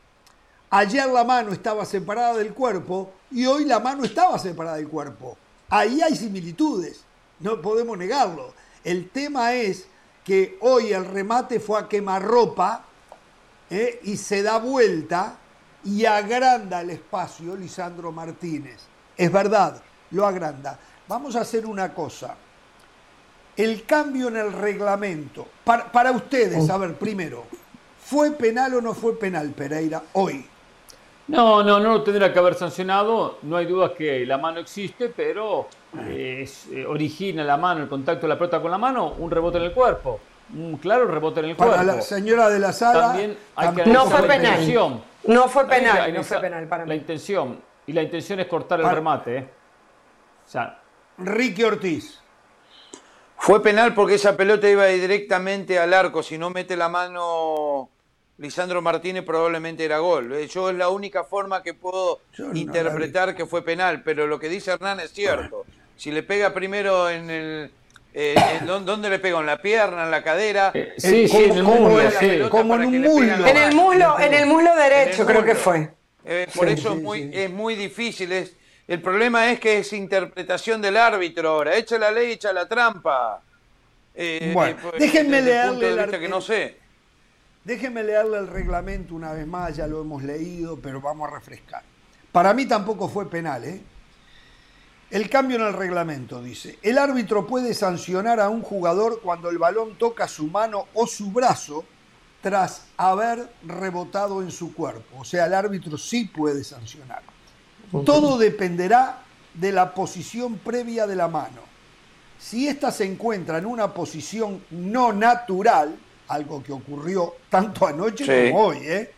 [0.70, 5.36] Ayer la mano estaba separada del cuerpo y hoy la mano estaba separada del cuerpo.
[5.74, 7.00] Ahí hay similitudes,
[7.40, 8.54] no podemos negarlo.
[8.84, 9.88] El tema es
[10.24, 12.84] que hoy el remate fue a quemarropa
[13.68, 13.98] ¿eh?
[14.04, 15.36] y se da vuelta
[15.82, 18.82] y agranda el espacio Lisandro Martínez.
[19.16, 20.78] Es verdad, lo agranda.
[21.08, 22.36] Vamos a hacer una cosa.
[23.56, 27.46] El cambio en el reglamento, para, para ustedes, a ver, primero,
[28.00, 30.46] ¿fue penal o no fue penal Pereira hoy?
[31.28, 33.38] No, no, no lo tendría que haber sancionado.
[33.42, 35.68] No hay duda que la mano existe, pero
[36.00, 39.56] eh, eh, origina la mano, el contacto de la pelota con la mano, un rebote
[39.58, 40.20] en el cuerpo.
[40.54, 41.86] Un claro rebote en el Para cuerpo.
[41.96, 43.08] la señora de la sala.
[43.08, 44.52] También hay que No fue la penal.
[44.60, 45.02] intención.
[45.26, 47.00] No fue penal, no fue penal para La mí.
[47.00, 47.58] intención.
[47.86, 49.36] Y la intención es cortar el Para- remate.
[49.38, 49.48] ¿eh?
[50.46, 50.78] O sea,
[51.16, 52.20] Ricky Ortiz.
[53.38, 56.22] Fue penal porque esa pelota iba directamente al arco.
[56.22, 57.88] Si no mete la mano
[58.38, 60.32] Lisandro Martínez, probablemente era gol.
[60.34, 64.02] Eh, Yo es la única forma que puedo Yo no la interpretar que fue penal.
[64.02, 65.64] Pero lo que dice Hernán es cierto.
[65.96, 67.70] Si le pega primero en el.
[68.12, 69.40] eh, en ¿dó- ¿Dónde le pegó?
[69.40, 70.72] ¿En la pierna, en la cadera?
[70.74, 72.40] eh, sí, sí, ¿cómo- en el muslo, sí.
[72.50, 73.46] Como en un muslo.
[73.46, 75.90] En el muslo, en el muslo derecho el creo que fue.
[76.24, 77.30] Eh, por Sí, eso sí, es, muy, sí.
[77.32, 78.32] es muy difícil.
[78.32, 78.56] Es,
[78.88, 81.76] el problema es que es interpretación del árbitro ahora.
[81.76, 83.40] Echa la ley, echa la trampa.
[84.14, 86.78] Eh, Bueno, pues, déjenme leerle el que no sé.
[87.64, 91.82] Déjenme leerle el reglamento una vez más, ya lo hemos leído, pero vamos a refrescar.
[92.30, 93.82] Para mí tampoco fue penal, ¿eh?
[95.10, 99.58] El cambio en el reglamento dice, el árbitro puede sancionar a un jugador cuando el
[99.58, 101.84] balón toca su mano o su brazo
[102.42, 105.20] tras haber rebotado en su cuerpo.
[105.20, 107.22] O sea, el árbitro sí puede sancionar.
[108.04, 109.22] Todo dependerá
[109.54, 111.62] de la posición previa de la mano.
[112.38, 115.96] Si ésta se encuentra en una posición no natural,
[116.28, 118.50] algo que ocurrió tanto anoche Sí.
[118.50, 119.12] como hoy, ¿eh?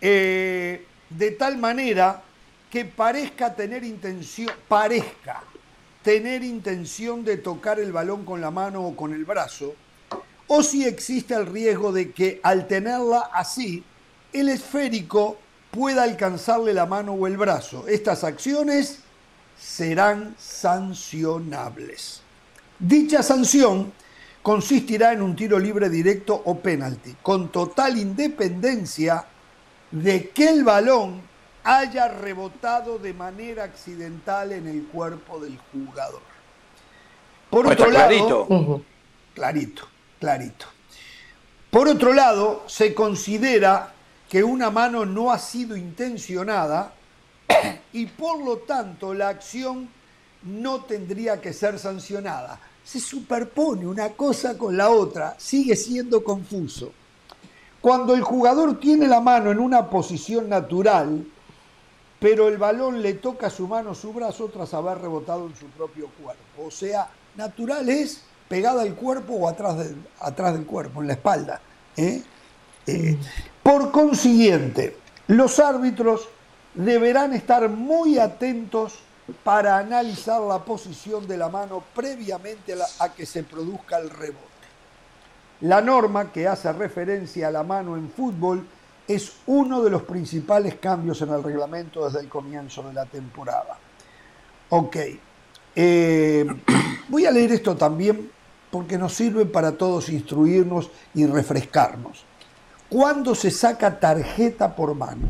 [0.00, 2.22] Eh, de tal manera
[2.70, 5.42] que parezca tener intención, parezca
[6.02, 9.74] tener intención de tocar el balón con la mano o con el brazo,
[10.46, 13.84] o si existe el riesgo de que al tenerla así,
[14.32, 15.38] el esférico
[15.70, 17.86] pueda alcanzarle la mano o el brazo.
[17.88, 19.00] Estas acciones
[19.58, 22.22] serán sancionables.
[22.78, 23.92] Dicha sanción
[24.48, 29.22] consistirá en un tiro libre directo o penalti, con total independencia
[29.90, 31.20] de que el balón
[31.64, 36.22] haya rebotado de manera accidental en el cuerpo del jugador.
[37.50, 38.82] Por Pues otro lado, clarito.
[39.34, 39.88] clarito,
[40.18, 40.64] clarito.
[41.68, 43.92] Por otro lado, se considera
[44.30, 46.94] que una mano no ha sido intencionada
[47.92, 49.90] y por lo tanto la acción
[50.42, 52.58] no tendría que ser sancionada.
[52.88, 56.90] Se superpone una cosa con la otra, sigue siendo confuso.
[57.82, 61.22] Cuando el jugador tiene la mano en una posición natural,
[62.18, 66.08] pero el balón le toca su mano su brazo tras haber rebotado en su propio
[66.18, 66.64] cuerpo.
[66.66, 71.12] O sea, natural es pegada al cuerpo o atrás del, atrás del cuerpo, en la
[71.12, 71.60] espalda.
[71.94, 72.22] ¿eh?
[72.86, 73.18] Eh,
[73.62, 76.26] por consiguiente, los árbitros
[76.72, 78.94] deberán estar muy atentos
[79.44, 84.46] para analizar la posición de la mano previamente a, que se produzca el rebote.
[85.60, 88.66] La norma que hace referencia a la mano en fútbol
[89.06, 93.78] es uno de los principales cambios en el reglamento desde el comienzo de la temporada.
[94.70, 94.96] Ok,
[95.74, 96.46] eh,
[97.08, 98.30] voy a leer esto también
[98.70, 102.24] porque nos sirve para todos instruirnos y refrescarnos.
[102.88, 105.28] ¿Cuándo se saca tarjeta por mano?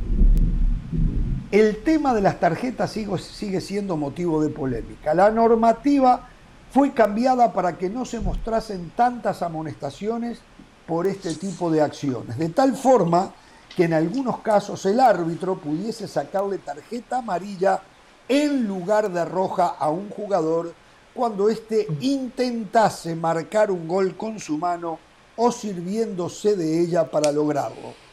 [1.51, 5.15] El tema de las tarjetas sigue, siendo motivo de polémica.
[5.15, 6.29] La normativa
[6.71, 10.41] fue cambiada para que no se mostrasen tantas amonestaciones
[10.87, 13.33] por este tipo de acciones, de tal forma
[13.75, 17.81] que en algunos casos el árbitro pudiese sacarle tarjeta amarilla
[18.29, 20.75] en lugar de roja a un jugador
[21.15, 24.99] cuando éste intentase marcar un gol con su mano
[25.37, 28.08] o sirviéndose de ella para lograrlo.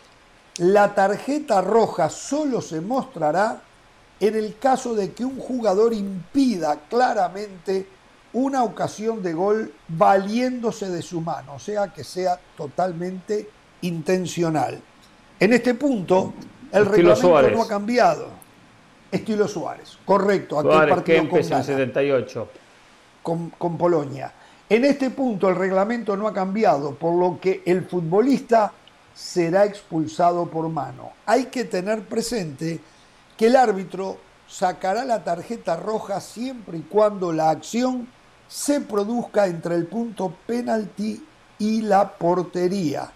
[0.59, 3.61] La tarjeta roja solo se mostrará
[4.19, 7.87] en el caso de que un jugador impida claramente
[8.33, 13.49] una ocasión de gol valiéndose de su mano, o sea que sea totalmente
[13.81, 14.79] intencional.
[15.39, 16.33] En este punto,
[16.71, 17.53] el Estilo reglamento Suárez.
[17.53, 18.27] no ha cambiado.
[19.11, 22.47] Estilo Suárez, correcto, aquel Suárez partido con Kempes en el Ghana78.
[23.21, 24.33] con, con Polonia.
[24.67, 28.73] En este punto el reglamento no ha cambiado, por lo que el futbolista
[29.15, 31.11] será expulsado por mano.
[31.25, 32.79] Hay que tener presente
[33.37, 38.07] que el árbitro sacará la tarjeta roja siempre y cuando la acción
[38.47, 41.25] se produzca entre el punto penalti
[41.57, 43.11] y la portería.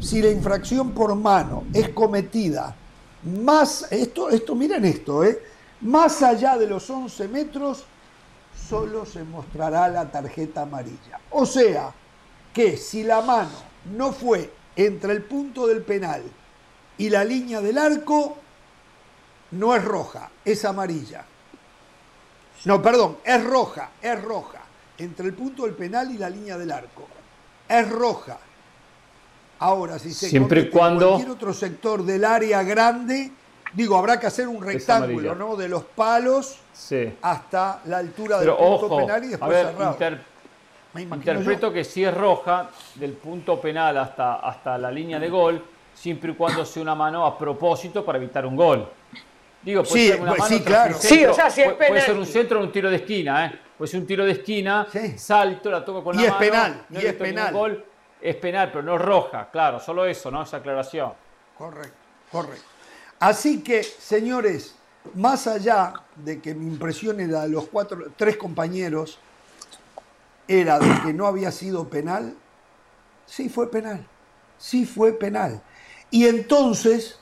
[0.00, 2.74] Si la infracción por mano es cometida
[3.22, 5.40] más, esto, esto miren esto, ¿eh?
[5.82, 7.84] más allá de los 11 metros,
[8.68, 11.20] solo se mostrará la tarjeta amarilla.
[11.30, 11.92] O sea,
[12.52, 13.50] que si la mano
[13.96, 16.22] no fue entre el punto del penal
[16.98, 18.38] y la línea del arco,
[19.52, 21.24] no es roja, es amarilla.
[22.64, 24.60] No, perdón, es roja, es roja.
[24.98, 27.08] Entre el punto del penal y la línea del arco.
[27.68, 28.38] Es roja.
[29.58, 33.32] Ahora, si se Siempre comete en cuando- cualquier otro sector del área grande,
[33.72, 35.34] digo, habrá que hacer un rectángulo.
[35.34, 35.56] ¿no?
[35.56, 37.14] De los palos Sí.
[37.22, 39.92] hasta la altura Pero del punto ojo, penal y a después ver, cerrado.
[39.92, 40.24] inter-
[40.94, 45.64] Me interpreto que si es roja, del punto penal hasta, hasta la línea de gol,
[45.94, 48.88] siempre y cuando sea una mano a propósito para evitar un gol.
[49.62, 50.94] Digo, puede Sí, ser una pues, mano sí, claro.
[50.96, 52.90] un Sí, centro, o sea, si es puede, puede ser un centro o un tiro
[52.90, 53.58] de esquina, ¿eh?
[53.78, 55.16] Puede ser un tiro de esquina, Sí.
[55.18, 56.40] salto, la toco con Y la es mano.
[56.40, 57.52] penal, no y es penal.
[57.54, 57.84] Gol,
[58.20, 60.42] es penal, pero no es roja, claro, solo eso, ¿no?
[60.42, 61.12] Esa aclaración.
[61.56, 61.94] Correcto,
[62.30, 62.64] correcto.
[63.20, 64.76] Así que, señores,
[65.14, 69.18] más allá de que mi impresión era de los cuatro, tres compañeros,
[70.48, 72.34] era de que no había sido penal,
[73.26, 74.06] sí fue penal,
[74.58, 75.62] sí fue penal.
[76.10, 77.18] Y entonces,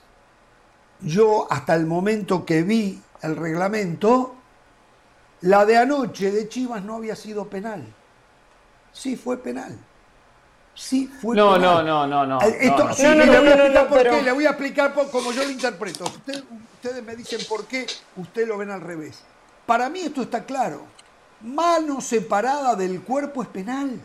[1.01, 4.35] yo hasta el momento que vi el reglamento,
[5.43, 7.85] la de anoche de Chivas no había sido penal.
[8.93, 9.79] Sí fue penal.
[10.75, 11.85] Sí fue No, penal.
[11.87, 12.41] no, no, no, no.
[12.47, 14.33] Eh, esto- no, sí, no, no, le voy a explicar no, por pero- qué, le
[14.33, 16.05] voy a explicar por- como yo lo interpreto.
[16.05, 16.45] Usted-
[16.75, 19.23] ustedes me dicen por qué, ustedes lo ven al revés.
[19.66, 20.83] Para mí esto está claro.
[21.43, 23.99] Mano separada del cuerpo es penal.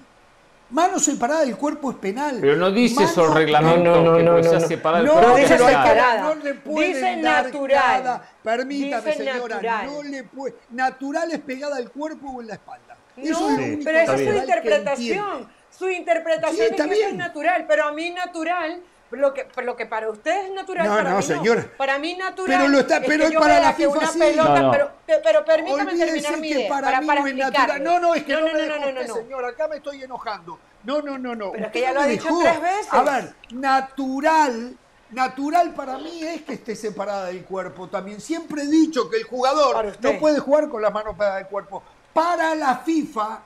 [0.70, 2.38] Mano separada del cuerpo es penal.
[2.42, 4.68] Pero no dice Mano- eso el reglamento, No, no, no, que no, no, ser no.
[4.68, 5.58] separado el No, cuerpo No penal.
[5.60, 6.36] separada.
[6.36, 7.84] le pueden Dice dar natural.
[8.04, 9.56] cada- permítame, Dice señora.
[9.56, 9.86] natural.
[9.88, 10.56] No le puede.
[10.72, 12.98] Natural es pegada al cuerpo o en la espalda.
[13.18, 15.48] Eso es lo único pero esa es su interpretación.
[15.78, 18.82] Su interpretación Sí, es que eso es natural, pero a mí natural,
[19.18, 21.66] lo que, lo que para usted es natural, No, para no, mí señora.
[21.78, 22.58] Para mí natural.
[22.60, 24.20] Pero lo está- es pero que yo para la FIFA una sí.
[24.20, 24.72] pelota, No, no.
[24.72, 26.70] Pero, pe- pero permítame Olvídese terminar mi que idea.
[26.70, 27.84] para, mí no es natural.
[27.84, 29.14] No, no, es que no, me no, dejó no, no, usted, no.
[29.16, 29.46] señor.
[29.46, 30.60] Acá me estoy enojando.
[30.84, 31.52] No, no, no, no.
[31.52, 32.40] Pero es que ya no lo ha me dicho dejó.
[32.42, 32.88] tres veces.
[32.94, 34.78] A ver, natural.
[35.12, 38.20] Natural para mí es que esté separada del cuerpo también.
[38.20, 41.48] Siempre he dicho que el Para jugador no puede jugar con las manos pegadas del
[41.48, 41.84] cuerpo.
[42.12, 43.40] Para la FIFA,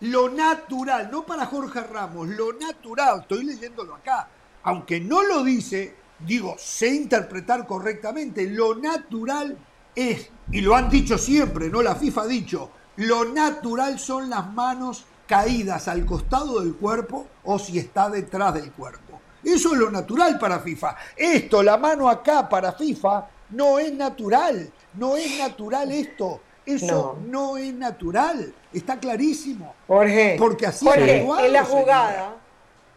[0.00, 4.28] lo natural, no para Jorge Ramos, lo natural, estoy leyéndolo acá,
[4.62, 9.56] aunque no lo dice, digo, sé interpretar correctamente, lo natural
[9.94, 14.52] es, y lo han dicho siempre, no la FIFA ha dicho, lo natural son las
[14.52, 19.20] manos caídas al costado del cuerpo o si está detrás del cuerpo.
[19.42, 20.96] Eso es lo natural para FIFA.
[21.16, 24.70] Esto, la mano acá para FIFA, no es natural.
[24.94, 26.40] No es natural esto.
[26.66, 28.52] Eso no, es natural.
[28.72, 29.74] Está clarísimo.
[29.86, 32.34] Jorge, Porque así Jorge, en la señora.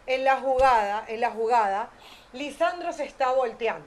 [0.05, 1.89] En la jugada, en la jugada,
[2.33, 3.85] Lisandro se está volteando.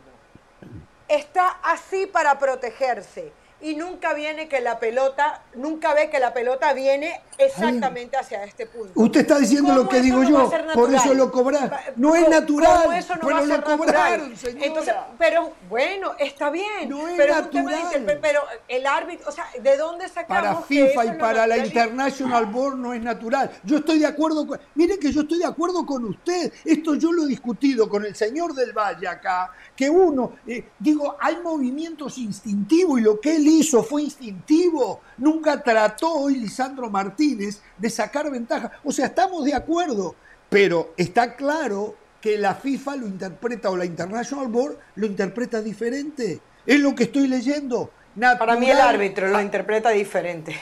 [1.09, 6.73] Está así para protegerse y nunca viene que la pelota, nunca ve que la pelota
[6.75, 8.93] viene exactamente hacia este punto.
[8.95, 11.71] Usted está diciendo lo ¿Cómo que digo no yo, por eso lo cobraron.
[11.71, 14.67] Pa- No es ¿cómo- natural, cómo eso no pero va a lo ser cobraron, señora.
[14.67, 16.89] Entonces, pero bueno, está bien.
[16.89, 17.77] No es pero natural.
[17.93, 21.47] dice, pero el árbitro, o sea, ¿de dónde sacamos Para que FIFA eso y para
[21.47, 21.57] la?
[21.57, 23.51] International Board no es natural.
[23.65, 24.61] Yo estoy de acuerdo con...
[24.75, 26.53] Mire que yo estoy de acuerdo con usted.
[26.65, 31.17] Esto yo lo he discutido con el señor del Valle acá, que uno, eh, digo,
[31.21, 35.01] hay movimientos instintivos y lo que él hizo fue instintivo.
[35.19, 38.73] Nunca trató hoy Lisandro Martínez de sacar ventaja.
[38.85, 40.15] O sea, estamos de acuerdo,
[40.49, 46.41] pero está claro que la FIFA lo interpreta o la International Board lo interpreta diferente.
[46.67, 47.91] Es lo que estoy leyendo.
[48.39, 50.57] Para mí el árbitro lo interpreta diferente.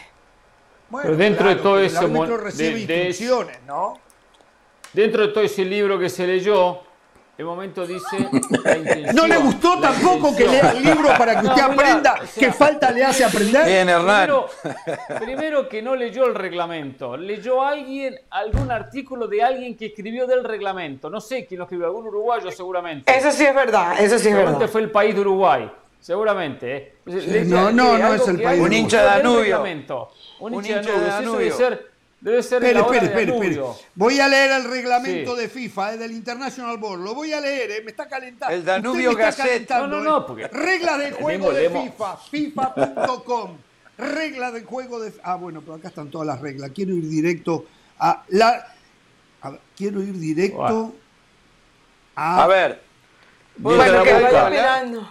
[0.90, 3.98] Bueno, Pero dentro de todo ese El árbitro mon- recibe de- de- instrucciones, ¿no?
[4.92, 6.80] Dentro de todo ese libro que se leyó,
[7.36, 8.16] el momento dice.
[9.14, 12.40] ¿No le gustó tampoco que lea el libro para que No, usted aprenda o sea,
[12.40, 13.64] qué falta le hace aprender?
[13.66, 14.26] Bien, Hernán.
[14.26, 14.46] Primero,
[15.18, 20.44] primero que no leyó el reglamento, leyó alguien, algún artículo de alguien que escribió del
[20.44, 21.10] reglamento.
[21.10, 23.12] No sé quién lo escribió, algún uruguayo seguramente.
[23.16, 24.72] Eso sí es verdad, eso sí es Seguramente verdad.
[24.72, 25.70] fue el país de Uruguay,
[26.00, 26.76] seguramente.
[26.76, 26.94] ¿eh?
[27.06, 29.62] Leyó- no, no, no es el país Un hincha de Danubio.
[30.40, 31.20] Un, hincha de Danubio.
[31.20, 31.90] Eso debe ser,
[32.24, 33.74] debe ser de Espere, la hora.
[33.94, 35.42] Voy a leer el reglamento Sí.
[35.42, 37.00] de FIFA, eh, del International Board.
[37.00, 38.54] Lo voy a leer, eh, me está calentando.
[38.54, 39.46] El Danubio Gazette.
[39.46, 40.24] calentando, No, no, no, eh.
[40.26, 41.68] porque- Reglas de el juego de.
[41.70, 43.56] FIFA, FIFA.com.
[43.98, 45.12] Reglas de juego de...
[45.22, 46.70] Ah, bueno, pero acá están todas las reglas.
[46.74, 47.66] Quiero ir directo
[48.00, 48.66] a la...
[49.42, 50.94] a ver, quiero ir directo
[52.16, 52.42] a...
[52.42, 52.82] A ver.
[53.62, 55.08] ¿puedo Bueno, que vaya esperando.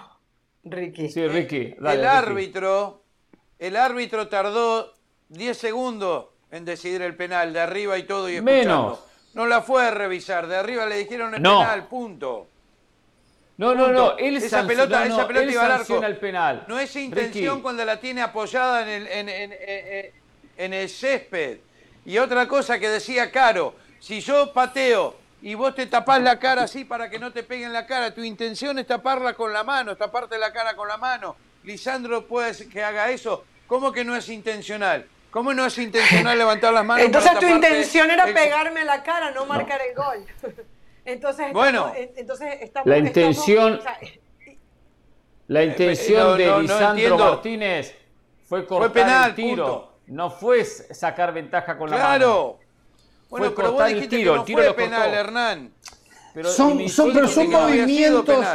[0.65, 1.09] Ricky.
[1.09, 1.75] Sí, Ricky.
[1.79, 2.17] dale, el Ricky.
[2.17, 3.03] árbitro,
[3.59, 4.93] el árbitro tardó
[5.29, 8.59] 10 segundos en decidir el penal, de arriba y todo y escuchando.
[8.61, 8.99] Menos.
[9.33, 11.59] No la fue a revisar, de arriba le dijeron el No.
[11.61, 12.47] penal, punto.
[13.57, 14.17] No, no, no.
[14.17, 16.03] Él esa pelota, no, esa pelota iba al arco.
[16.03, 16.65] el penal.
[16.67, 20.11] No es intención Ricky, cuando la tiene apoyada en el, en, en- en-
[20.57, 21.57] en el césped.
[22.05, 26.63] Y otra cosa que decía Caro, Si yo pateo y vos te tapás la cara
[26.63, 29.95] así para que no te peguen la cara, tu intención es taparla con la mano,
[29.95, 31.35] taparte la cara con la mano.
[31.63, 33.45] Lisandro puede que haga eso.
[33.65, 35.07] ¿Cómo que no es intencional?
[35.33, 37.03] ¿Cómo no es intencional levantar las manos?
[37.03, 40.25] Entonces tu intención era pegarme la cara, no marcar el gol.
[41.05, 43.81] Entonces, bueno, entonces estamos, la intención,
[45.47, 47.93] la eh, intención de Lisandro Martínez
[48.45, 52.07] fue cortar el tiro, no fue sacar ventaja con la mano.
[52.07, 52.59] Claro.
[53.29, 55.73] Bueno, fue pero vos dijiste el tiro, que no fue penal, Hernán.
[56.33, 58.45] Pero son, son, pero son movimientos,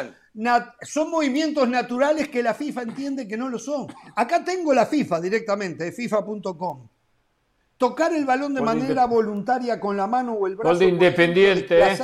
[0.82, 3.86] son movimientos naturales que la FIFA entiende que no lo son.
[4.15, 6.86] Acá tengo la FIFA directamente, FIFA.com.
[7.77, 10.70] Tocar el balón de manera voluntaria con la mano o el brazo.
[10.70, 11.81] Gol de Independiente.
[11.81, 11.98] ¿eh?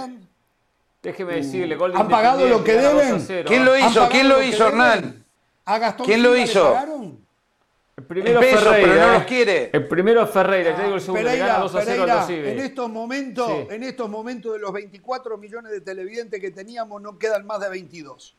[1.02, 3.44] Déjeme decirle, gol de ¿Han pagado lo que deben?
[3.44, 4.08] ¿Quién lo hizo?
[4.08, 5.24] ¿Quién lo hizo, Hernán?
[6.04, 6.74] ¿Quién lo hizo?
[7.96, 9.70] El primero es Ferreira, pero no los quiere.
[9.72, 12.58] El primero es Ferreira, ya digo el segundo, Pereira, gana 2 a 0 Pereira, En
[12.58, 17.46] estos momentos, en estos momentos de los 24 millones de televidentes que teníamos no quedan
[17.46, 18.36] más de 22.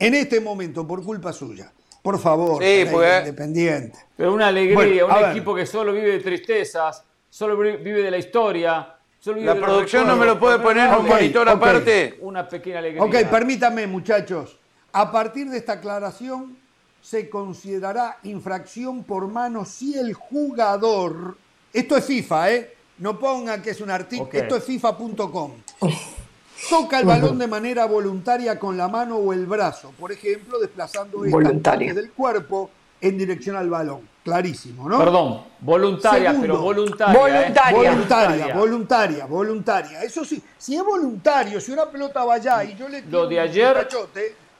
[0.00, 1.72] En este momento, por culpa suya.
[2.02, 3.98] Por favor, sí, independiente.
[4.16, 8.96] Pero una alegría, un equipo que solo vive de tristezas, solo vive de la historia,
[9.24, 12.18] la producción no me lo puede poner en un monitor aparte.
[12.20, 13.02] Una pequeña alegría.
[13.02, 14.58] Ok, permítame, muchachos.
[14.92, 16.56] A partir de esta aclaración,
[17.08, 21.36] se considerará infracción por mano si el jugador.
[21.72, 22.74] Esto es FIFA, ¿eh?
[22.98, 24.30] No pongan que es un artículo.
[24.32, 25.52] Esto es FIFA.com.
[26.70, 31.24] Toca el balón de manera voluntaria con la mano o el brazo, por ejemplo, desplazando
[31.24, 32.70] esta del cuerpo
[33.00, 34.00] en dirección al balón.
[34.24, 34.98] Clarísimo, ¿no?
[34.98, 37.20] Perdón, voluntaria, pero voluntaria.
[37.20, 37.90] Voluntaria.
[37.92, 38.54] voluntaria.
[38.54, 43.02] voluntaria, voluntaria, Eso sí, si es voluntario, si una pelota va allá y yo le
[43.02, 43.86] tiro Lo de ayer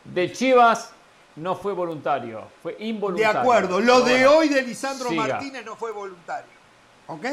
[0.05, 0.91] de Chivas
[1.37, 3.33] no fue voluntario, fue involuntario.
[3.33, 6.51] De acuerdo, lo de hoy de Lisandro Martínez no fue voluntario.
[7.07, 7.27] ¿Ok?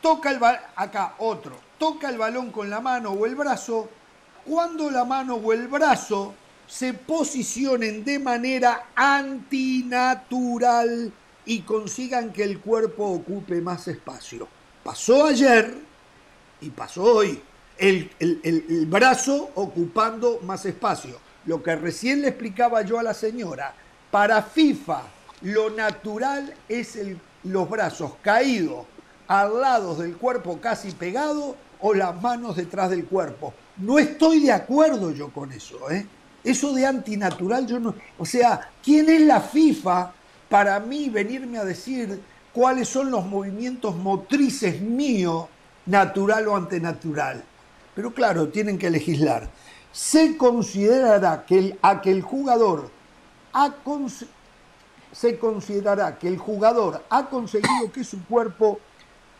[0.00, 3.88] Toca el balón, acá otro, toca el balón con la mano o el brazo
[4.44, 6.34] cuando la mano o el brazo
[6.66, 10.32] se posicionen de manera antinatural
[11.46, 14.48] y consigan que el cuerpo ocupe más espacio.
[14.82, 15.74] Pasó ayer
[16.60, 17.42] y pasó hoy.
[17.76, 18.10] El,
[18.86, 21.18] brazo ocupando más espacio.
[21.46, 23.74] Lo que recién le explicaba yo a la señora,
[24.10, 25.02] para FIFA
[25.42, 26.98] lo natural es
[27.42, 28.86] los brazos caídos
[29.28, 33.52] al lado del cuerpo casi pegado o las manos detrás del cuerpo.
[33.76, 36.06] No estoy de acuerdo yo con eso, ¿eh?
[36.42, 37.94] Eso de antinatural, yo no.
[38.18, 40.12] O sea, ¿quién es la FIFA
[40.48, 42.20] para mí venirme a decir
[42.52, 45.46] cuáles son los movimientos motrices míos,
[45.86, 47.42] natural o antinatural?
[47.94, 49.48] Pero claro, tienen que legislar.
[49.94, 52.90] Se considerará que el, a que el jugador
[53.52, 53.72] ha
[55.12, 58.80] se considerará que el jugador ha conseguido que su cuerpo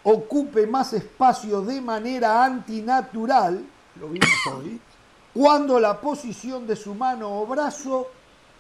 [0.04, 3.64] ocupe más espacio de manera antinatural,
[3.98, 4.08] lo
[5.32, 8.06] cuando la posición de su mano o brazo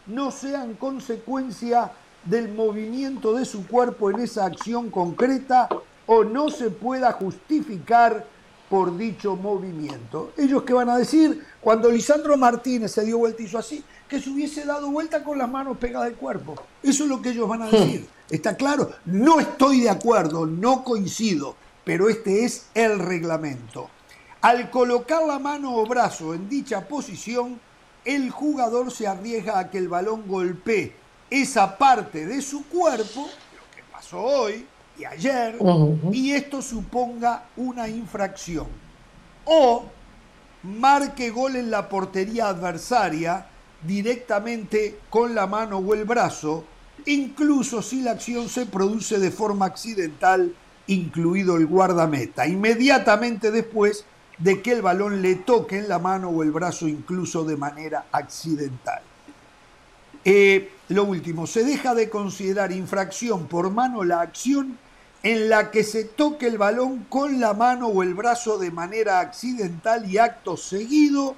[0.06, 1.92] no sean consecuencia
[2.24, 5.68] del movimiento de su cuerpo en esa acción concreta
[6.06, 8.26] o no se pueda justificar
[8.74, 10.32] por dicho movimiento.
[10.36, 14.20] Ellos que van a decir, cuando Lisandro Martínez se dio vuelta y hizo así, que
[14.20, 16.56] se hubiese dado vuelta con las manos pegadas al cuerpo.
[16.82, 18.08] Eso es lo que ellos van a decir.
[18.28, 18.90] ¿Está claro?
[19.04, 23.90] No estoy de acuerdo, no coincido, pero este es el reglamento.
[24.40, 27.60] Al colocar la mano o brazo en dicha posición,
[28.04, 30.96] el jugador se arriesga a que el balón golpee
[31.30, 34.66] esa parte de su cuerpo, lo que pasó hoy
[34.98, 35.56] y ayer,
[36.12, 38.66] y esto suponga una infracción.
[39.44, 39.84] O
[40.62, 43.46] marque gol en la portería adversaria
[43.82, 46.64] directamente con la mano o el brazo,
[47.06, 50.54] incluso si la acción se produce de forma accidental,
[50.86, 52.46] incluido el guardameta.
[52.46, 54.04] Inmediatamente después
[54.38, 58.06] de que el balón le toque en la mano o el brazo incluso de manera
[58.10, 59.02] accidental.
[60.24, 64.78] Eh, lo último, se deja de considerar infracción por mano la acción
[65.24, 69.20] en la que se toque el balón con la mano o el brazo de manera
[69.20, 71.34] accidental y acto seguido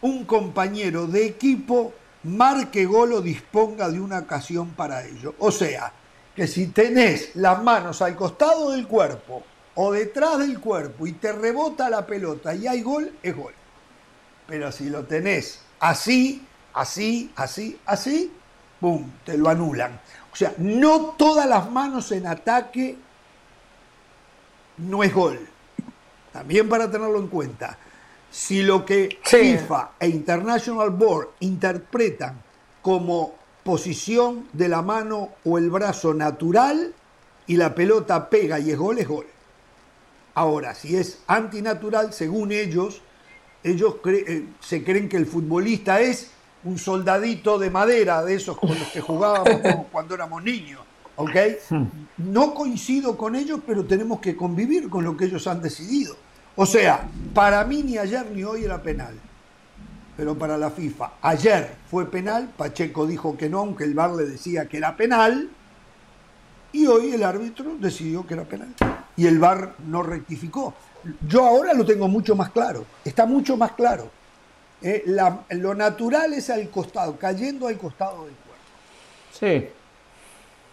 [0.00, 1.92] un compañero de equipo
[2.22, 5.34] marque gol o disponga de una ocasión para ello.
[5.40, 5.92] O sea,
[6.36, 9.42] que si tenés las manos al costado del cuerpo
[9.74, 13.54] o detrás del cuerpo y te rebota la pelota y hay gol, es gol.
[14.46, 18.32] Pero si lo tenés así, así, así, así,
[18.80, 20.00] ¡pum!, te lo anulan.
[20.34, 22.96] O sea, no todas las manos en ataque
[24.78, 25.38] no es gol.
[26.32, 27.78] También para tenerlo en cuenta.
[28.32, 32.42] Si lo que FIFA e International Board interpretan
[32.82, 36.92] como posición de la mano o el brazo natural
[37.46, 39.26] y la pelota pega y es gol, es gol.
[40.34, 43.02] Ahora, si es antinatural, según ellos,
[43.62, 46.33] ellos eh, se creen que el futbolista es
[46.64, 49.60] un soldadito de madera, de esos con los que jugábamos
[49.92, 50.80] cuando éramos niños.
[51.16, 51.36] ¿Ok?
[52.18, 56.16] No coincido con ellos, pero tenemos que convivir con lo que ellos han decidido.
[56.56, 59.14] O sea, para mí ni ayer ni hoy era penal.
[60.16, 64.26] Pero para la FIFA, ayer fue penal, Pacheco dijo que no, aunque el VAR le
[64.26, 65.50] decía que era penal,
[66.72, 68.74] y hoy el árbitro decidió que era penal.
[69.16, 70.74] Y el VAR no rectificó.
[71.28, 74.10] Yo ahora lo tengo mucho más claro, está mucho más claro.
[74.86, 78.62] Eh, lo natural es al costado, cayendo al costado del cuerpo.
[79.32, 79.68] Sí,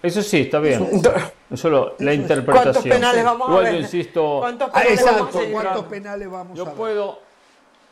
[0.03, 0.85] eso sí, está bien.
[0.91, 1.13] Eso,
[1.55, 2.73] solo la interpretación.
[2.73, 3.73] ¿Cuántos penales vamos a ver?
[3.73, 4.39] Yo insisto.
[4.39, 6.75] ¿Cuántos penales vamos a ¿cuántos penales vamos yo a ver?
[6.75, 7.19] Puedo,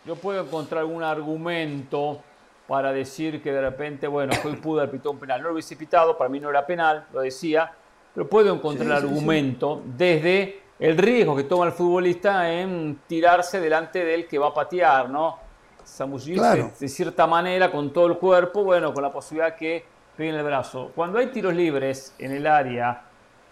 [0.05, 2.21] yo puedo encontrar algún argumento
[2.67, 5.41] para decir que de repente, bueno, hoy pudo haber pitado un penal.
[5.41, 7.71] No lo hubiese pitado, para mí no era penal, lo decía,
[8.13, 14.27] pero puedo encontrar argumento desde el riesgo que toma el futbolista en tirarse delante del
[14.27, 15.48] que va a patear, ¿no?
[15.89, 19.83] Zamullirse de cierta manera con todo el cuerpo, bueno, con la posibilidad que
[20.15, 20.91] pegue en el brazo.
[20.95, 23.01] Cuando hay tiros libres en el área,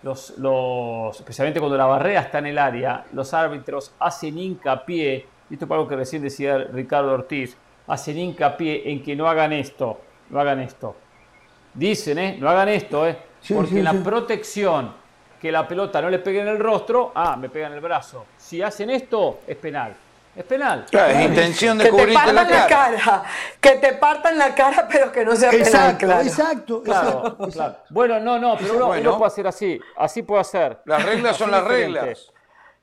[0.03, 5.53] los, los, especialmente cuando la barrera está en el área, los árbitros hacen hincapié, y
[5.53, 7.57] esto es algo que recién decía Ricardo Ortiz,
[7.87, 9.99] hacen hincapié en que no hagan esto,
[10.29, 10.95] no hagan esto.
[11.73, 12.37] Dicen, ¿eh?
[12.39, 13.17] No hagan esto, ¿eh?
[13.53, 14.91] Porque la protección
[15.39, 18.25] que la pelota no le pegue en el rostro, ah, me pega en el brazo.
[18.37, 19.95] Si hacen esto, es penal.
[20.37, 20.85] Es penal.
[20.91, 23.23] Claro, es intención de que cubrirte la cara.
[23.59, 27.37] Que te partan la cara, pero que no sea exacto, penal, Exacto, claro.
[27.51, 29.79] Claro, Bueno, no, no, pero uno, puede hacer así.
[29.95, 30.79] Así puede hacer.
[30.85, 32.31] Las reglas son las reglas.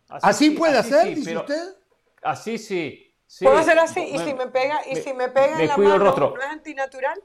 [0.09, 1.77] Así, puede hacer, dice usted.
[2.23, 3.15] Así sí.
[3.27, 3.45] sí.
[3.45, 4.01] ¿Puedo hacer así?
[4.01, 6.35] ¿Y si me pega, y si me pega en la mano, rostro.
[6.37, 7.23] no es antinatural?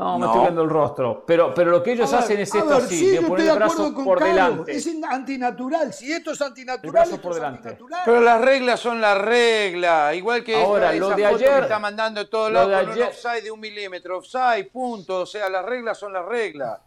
[0.00, 1.24] No, me estoy viendo el rostro.
[1.26, 4.18] Pero, pero lo que ellos hacen es esto así, sí, de poner el brazo por
[4.18, 4.72] delante.
[4.72, 5.92] Es antinatural.
[5.92, 7.76] Si esto es antinatural, el por delante.
[8.06, 10.14] Pero las reglas son las reglas.
[10.14, 13.02] Igual que Ahora, esa, lo de foto ayer, que está mandando todo lado con un
[13.02, 14.18] offside de un milímetro.
[14.18, 15.20] Offside, punto.
[15.20, 16.80] O sea, las reglas son las reglas.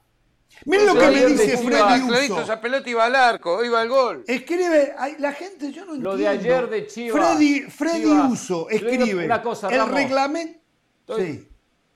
[0.65, 2.41] Miren lo que me dice Freddy Uso.
[2.41, 4.23] esa pelota iba al arco, iba al gol.
[4.25, 6.11] Escribe, la gente, yo no entiendo.
[6.11, 7.21] Lo de ayer de Chivas.
[7.21, 9.25] Freddy, Freddy Uso escribe.
[9.25, 10.61] Una cosa, el reglamento.
[11.15, 11.49] Sí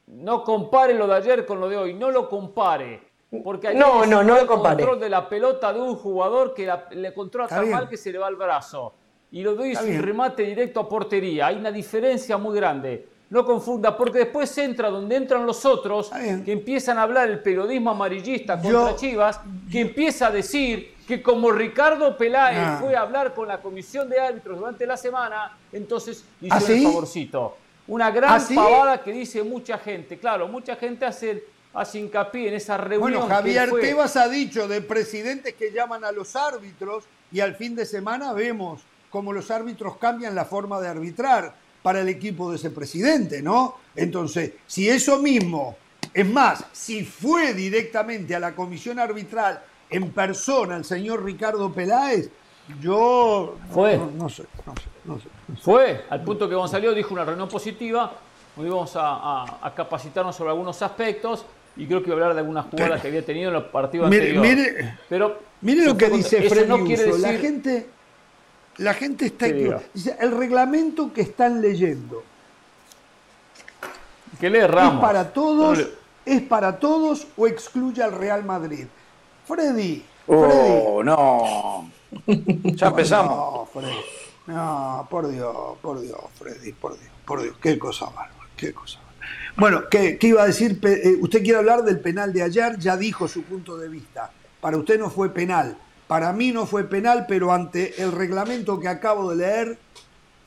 [0.08, 3.02] no compare lo de ayer con lo de hoy, no lo compare.
[3.44, 4.78] Porque ayer no, no, no lo compare.
[4.78, 8.18] control de la pelota de un jugador que le controla tan mal que se le
[8.18, 8.94] va el brazo.
[9.32, 11.48] Y lo de hoy es un remate directo a portería.
[11.48, 13.08] Hay una diferencia muy grande.
[13.30, 16.10] No confunda, porque después entra donde entran los otros,
[16.46, 21.52] que empiezan a hablar el periodismo amarillista contra Chivas, que empieza a decir que como
[21.52, 22.78] Ricardo Peláez ah.
[22.80, 26.84] fue a hablar con la comisión de árbitros durante la semana, entonces hizo ¿Ah, el
[26.84, 27.58] favorcito.
[27.88, 30.18] Una gran ¿Ah, pavada que dice mucha gente.
[30.18, 31.44] Claro, mucha gente hace,
[31.74, 33.22] hace hincapié en esa reunión.
[33.22, 37.76] Bueno, Javier Tebas ha dicho de presidentes que llaman a los árbitros y al fin
[37.76, 42.58] de semana vemos cómo los árbitros cambian la forma de arbitrar para el equipo de
[42.58, 43.76] ese presidente, ¿no?
[43.96, 45.78] Entonces, si eso mismo,
[46.14, 52.30] es más, si fue directamente a la comisión arbitral en persona el señor Ricardo Peláez,
[52.82, 53.98] yo fue.
[53.98, 54.44] no sé,
[55.06, 55.30] no sé.
[55.62, 58.12] Fue, al punto que Gonzalo dijo una reunión positiva,
[58.58, 61.46] íbamos a, capacitarnos sobre algunos aspectos
[61.76, 64.10] y creo que iba a hablar de algunas jugadas que había tenido en los partidos
[64.10, 64.74] mire, anteriores.
[64.74, 67.90] Mire, Pero mire lo que dice Freddy no La gente,
[68.78, 72.24] la gente está dice, el reglamento que están leyendo.
[74.40, 74.96] ¿Qué lee Ramos?
[74.96, 75.88] ¿Es para todos,
[76.26, 78.86] es para todos o excluye al Real Madrid?
[79.46, 80.04] Freddy.
[80.28, 81.90] Oh, no.
[82.28, 83.36] ya empezamos.
[83.36, 83.96] No, Freddy.
[84.48, 89.00] No, por Dios, por Dios, Freddy, por Dios, por Dios, qué cosa bárbara, qué cosa
[89.58, 90.80] Bueno, ¿qué, iba a decir?
[90.84, 94.32] Eh, usted quiere hablar del penal de ayer, ya dijo su punto de vista.
[94.62, 98.88] Para usted no fue penal, para mí no fue penal, pero ante el reglamento que
[98.88, 99.78] acabo de leer,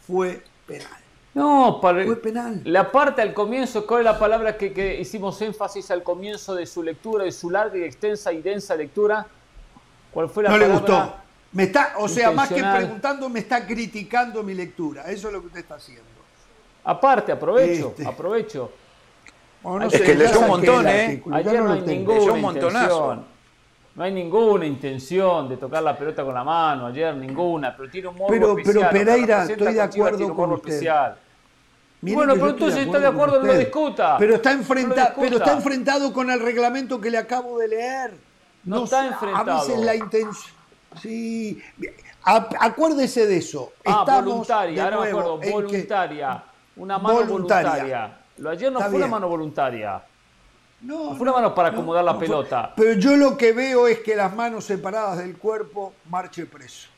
[0.06, 0.88] fue penal.
[1.34, 2.62] No, para, fue penal.
[2.64, 6.64] La parte al comienzo, ¿cuál es la palabra que, que hicimos énfasis al comienzo de
[6.64, 9.26] su lectura, de su larga y extensa y densa lectura?
[10.10, 10.74] ¿Cuál fue la no palabra?
[10.74, 11.14] le gustó.
[11.52, 15.10] Me está, o sea, más que preguntando, me está criticando mi lectura.
[15.10, 16.04] Eso es lo que usted está haciendo.
[16.84, 18.06] Aparte, aprovecho, este.
[18.06, 18.72] aprovecho.
[19.90, 21.22] es que leyó un montón, ¿eh?
[21.32, 23.40] Ayer no hay ninguna intención.
[23.96, 28.08] No hay ninguna intención de tocar la pelota con la mano, ayer ninguna, pero tiene
[28.08, 28.88] un modo pero, especial.
[28.92, 30.68] Pero Pereira, estoy de acuerdo con usted.
[30.70, 31.18] Especial.
[32.00, 34.16] bueno, pero entonces está de acuerdo, no lo discuta.
[34.16, 38.14] Pero está, enfrentado, pero está enfrentado con el reglamento que le acabo de leer.
[38.64, 39.50] No, está enfrentado.
[39.50, 40.59] A veces la intención
[41.00, 41.62] Sí,
[42.22, 43.72] acuérdese de eso.
[43.84, 46.44] Ah, voluntaria, ahora me acuerdo, voluntaria.
[46.76, 48.18] Una mano voluntaria.
[48.38, 50.02] Lo ayer no fue una mano voluntaria.
[50.82, 52.72] No, fue una mano para acomodar la pelota.
[52.74, 56.88] Pero yo lo que veo es que las manos separadas del cuerpo marche preso.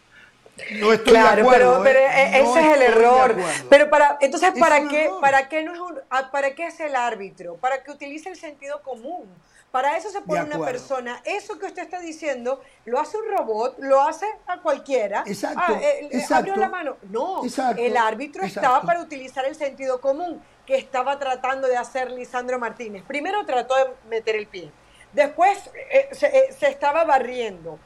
[0.79, 1.83] No estoy claro, de acuerdo.
[1.83, 2.41] pero, pero ¿eh?
[2.41, 3.37] ese No es el error.
[3.69, 5.21] Pero para, entonces, Es ¿para qué, error.
[5.21, 7.57] para qué no es un, ah, para qué es el árbitro?
[7.57, 9.27] Para que utilice el sentido común.
[9.73, 11.21] Para eso se pone una persona.
[11.25, 15.25] Eso que usted está diciendo lo hace un robot, lo hace a cualquiera.
[15.27, 16.35] Exacto, Ah, eh, exacto.
[16.37, 16.97] abrió la mano.
[17.11, 22.11] No, Exacto, el árbitro estaba para utilizar el sentido común que estaba tratando de hacer
[22.13, 23.03] Lisandro Martínez.
[23.09, 24.71] Primero trató de meter el pie.
[25.15, 25.59] Después
[25.91, 27.79] eh, se, eh, se estaba barriendo.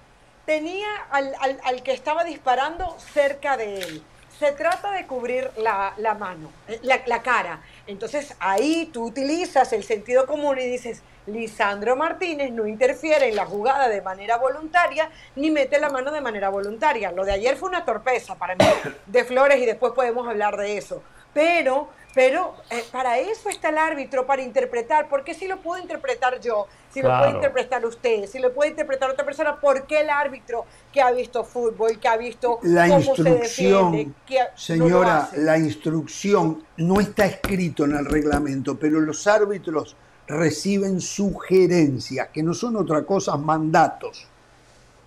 [0.45, 4.05] Tenía al, al- al que estaba disparando cerca de él.
[4.39, 7.63] Se trata de cubrir la, la mano, eh, la, la cara.
[7.87, 13.47] Entonces ahí tú utilizas el sentido común y dices, Lisandro Martínez no interfiere en la
[13.47, 17.12] jugada de manera voluntaria ni mete la mano de manera voluntaria.
[17.12, 18.65] Lo de ayer fue una torpeza para mí
[19.07, 21.03] de Flores y después podemos hablar de eso.
[21.35, 25.07] Pero, pero eh, para eso está el árbitro, para interpretar.
[25.07, 26.66] ¿Por qué si lo puedo interpretar yo?
[26.90, 30.65] Si lo puede interpretar usted, si lo puede interpretar otra persona, ¿por qué el árbitro
[30.90, 35.59] que ha visto fútbol, que ha visto La cómo se instrucción, defiende, que señora, la
[35.59, 39.94] instrucción no está escrito en el reglamento, pero los árbitros
[40.28, 44.27] reciben sugerencias, que no son otra cosa, mandatos.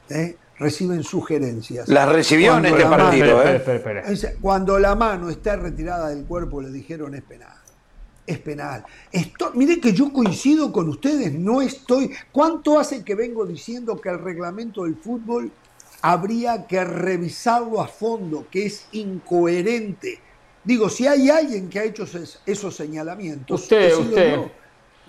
[0.09, 0.35] ¿eh?
[0.57, 1.87] Reciben sugerencias.
[1.87, 4.37] Las recibió en Cuando este la mano- partido, ¿eh?
[4.41, 7.53] Cuando la mano está retirada del cuerpo, le dijeron es penal.
[8.27, 8.85] Es penal.
[9.11, 12.11] Esto, mire que yo coincido con ustedes, no estoy.
[12.31, 15.51] ¿Cuánto hace que vengo diciendo que el reglamento del fútbol
[16.01, 20.19] habría que revisarlo a fondo, que es incoherente?
[20.63, 23.61] Digo, si hay alguien que ha hecho esos, esos señalamientos.
[23.61, 24.35] Usted, usted.
[24.35, 24.51] yo.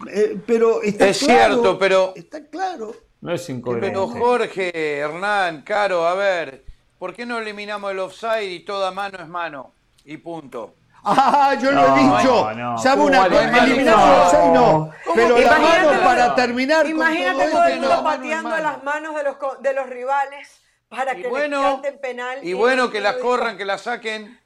[0.09, 2.94] Eh, pero está Es claro, cierto, pero- Está claro.
[3.20, 3.89] No es incoherente.
[3.90, 6.64] Pero Jorge, Hernán, Caro, a ver,
[6.98, 9.72] ¿por qué no eliminamos el offside y toda mano es mano?
[10.05, 10.74] Y punto.
[11.05, 12.52] Ah, yo lo he No, dicho.
[12.55, 12.78] no.
[12.78, 13.47] ¿Sabe ¿Cómo una cosa?
[13.51, 13.66] No.
[13.66, 14.90] los seis no.
[15.14, 18.62] Pero la mano para terminar con Imagínate todo todo el mundo pateando mano.
[18.62, 22.39] las manos de los, de los rivales para Y que bueno, les canten penal.
[22.43, 24.39] y bueno que la lo corran, que la saquen.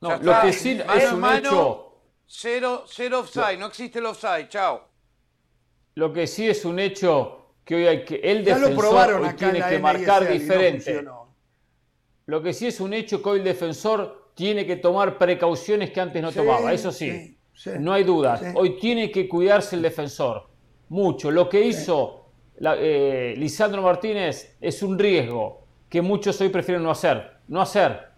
[0.00, 1.91] No, lo que sí es a un mano, hecho.
[2.42, 4.88] Cero, cero offside, no existe el offside, chao.
[5.96, 9.22] Lo que sí es un hecho que hoy hay que el Ya lo defensor probaron
[9.22, 11.04] hoy acá tiene que marcar NISL diferente.
[12.24, 16.00] Lo que sí es un hecho que hoy el defensor tiene que tomar precauciones que
[16.00, 18.38] antes no Sí, tomaba, eso sí, sí, sí, no hay duda.
[18.38, 18.46] sí.
[18.54, 20.48] Hoy tiene que cuidarse el defensor,
[20.88, 21.30] mucho.
[21.30, 22.30] Lo que hizo
[22.60, 28.11] la- eh, Lisandro Martínez es un riesgo que muchos hoy prefieren no hacer, no hacer,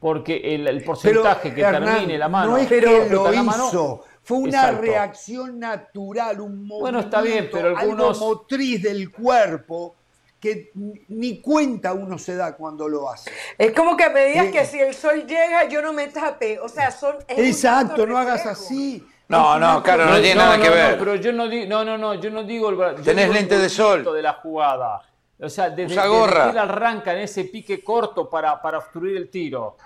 [0.00, 3.24] porque el, el Pero, porcentaje que Hernán, termine la mano, no es pero que lo
[3.44, 4.82] mano- hizo, fue una Exacto.
[4.82, 9.94] reacción natural, un movimiento, Bueno, está bien, pero algunos- algo motriz del cuerpo
[10.40, 10.70] que
[11.08, 13.30] ni cuenta uno se da cuando lo hace.
[13.58, 14.50] Es como que me digas Eh.
[14.52, 16.60] que si el sol llega yo no me tape.
[16.60, 17.16] O sea, son.
[17.26, 19.04] Exacto, acto no hagas así.
[19.26, 20.96] No, no, claro, no tiene nada que no, ver.
[20.98, 24.04] pero yo no digo, no, no, no, yo no digo el Tenés lente de sol.
[24.14, 25.02] de la jugada.
[25.40, 26.44] O sea, desde, desde gorra.
[26.44, 29.76] que él arranca en ese pique corto para, para obstruir el tiro.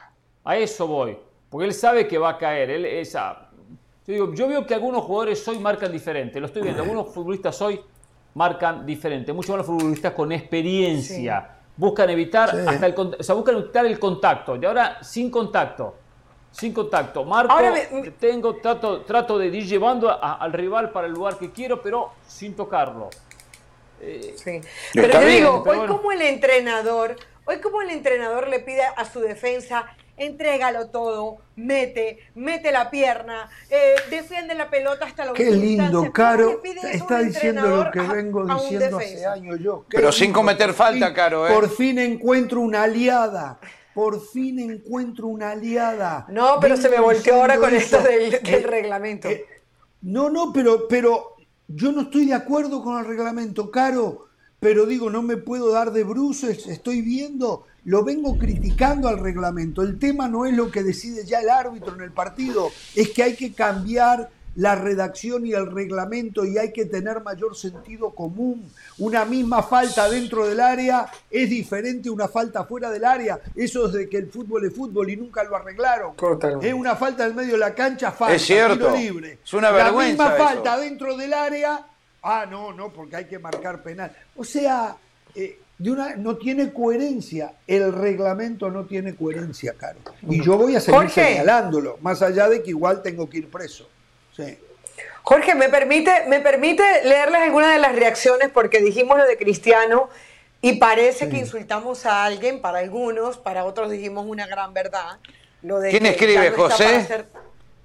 [0.44, 1.16] A eso voy.
[1.48, 2.70] Porque él sabe que va a caer.
[2.70, 3.48] Él, esa,
[4.06, 6.40] yo, digo, yo veo que algunos jugadores hoy marcan diferente.
[6.40, 6.82] Lo estoy viendo.
[6.82, 7.81] Algunos futbolistas hoy
[8.35, 9.32] marcan diferente.
[9.32, 11.51] Muchos más futbolistas con experiencia.
[11.77, 12.56] Buscan evitar Sí.
[12.66, 14.56] hasta el, o sea, buscan evitar el contacto.
[14.56, 15.97] Y ahora sin contacto.
[16.51, 17.24] Sin contacto.
[17.24, 21.39] Marco, Ahora me- tengo, trato, trato de ir llevando a- al rival para el lugar
[21.39, 23.09] que quiero, pero sin tocarlo.
[24.36, 24.60] Sí.
[24.93, 25.97] Pero bien, digo, pero hoy bueno.
[25.97, 27.16] como el entrenador,
[27.47, 29.86] hoy como el entrenador le pide a su defensa,
[30.24, 35.99] entrégalo todo, mete, mete la pierna, eh, defiende la pelota hasta la Qué lindo, instancia.
[35.99, 36.61] ¿Cómo Caro.
[36.85, 39.85] a Está diciendo lo que a- vengo a un diciendo hace años yo.
[39.89, 41.53] Qué Pero sin cometer falta, fin- Caro, ¿eh?
[41.53, 43.59] Por fin encuentro una aliada.
[43.94, 46.24] Por fin encuentro una aliada.
[46.31, 49.28] No, pero se me volteó ahora con esto del Eh, reglamento.
[49.28, 49.44] eh,
[50.03, 51.36] no, no, pero, pero
[51.69, 54.28] yo no estoy de acuerdo con el reglamento, Caro.
[54.61, 59.82] Pero digo, no me puedo dar de bruces, estoy viendo, lo vengo criticando al reglamento.
[59.82, 63.22] El tema no es lo que decide ya el árbitro en el partido, es que
[63.22, 68.70] hay que cambiar la redacción y el reglamento y hay que tener mayor sentido común.
[68.98, 73.40] Una misma falta dentro del área es diferente a una falta fuera del área.
[73.56, 76.14] Eso es de que el fútbol es fútbol y nunca lo arreglaron.
[76.16, 76.68] Totalmente.
[76.68, 78.74] Es una falta en medio de la cancha, falta, Es cierto.
[78.76, 79.38] tiro libre.
[79.42, 80.44] Es una La vergüenza misma eso.
[80.44, 81.86] falta dentro del área,
[82.22, 84.14] ah, no, no, porque hay que marcar penal.
[84.36, 84.94] O sea,
[85.34, 87.54] eh, de una, no tiene coherencia.
[87.66, 89.98] El reglamento no tiene coherencia, Caro.
[90.28, 91.24] Y yo voy a seguir Jorge.
[91.24, 93.88] señalándolo, más allá de que igual tengo que ir preso.
[94.36, 94.59] Sí.
[95.22, 98.48] Jorge, ¿me permite, ¿me permite leerles algunas de las reacciones?
[98.50, 100.09] Porque dijimos lo de Cristiano
[100.60, 105.18] y parece que insultamos a alguien, para algunos, para otros dijimos una gran verdad.
[105.62, 107.24] Lo de ¿Quién escribe, José?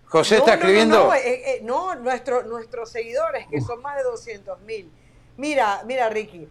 [0.05, 1.03] José No, está no, no, escribiendo.
[1.05, 4.89] No, eh, eh, no, nuestro- nuestros seguidores, que son más de 200 mil.
[5.35, 6.47] Mira, mira, Ricky.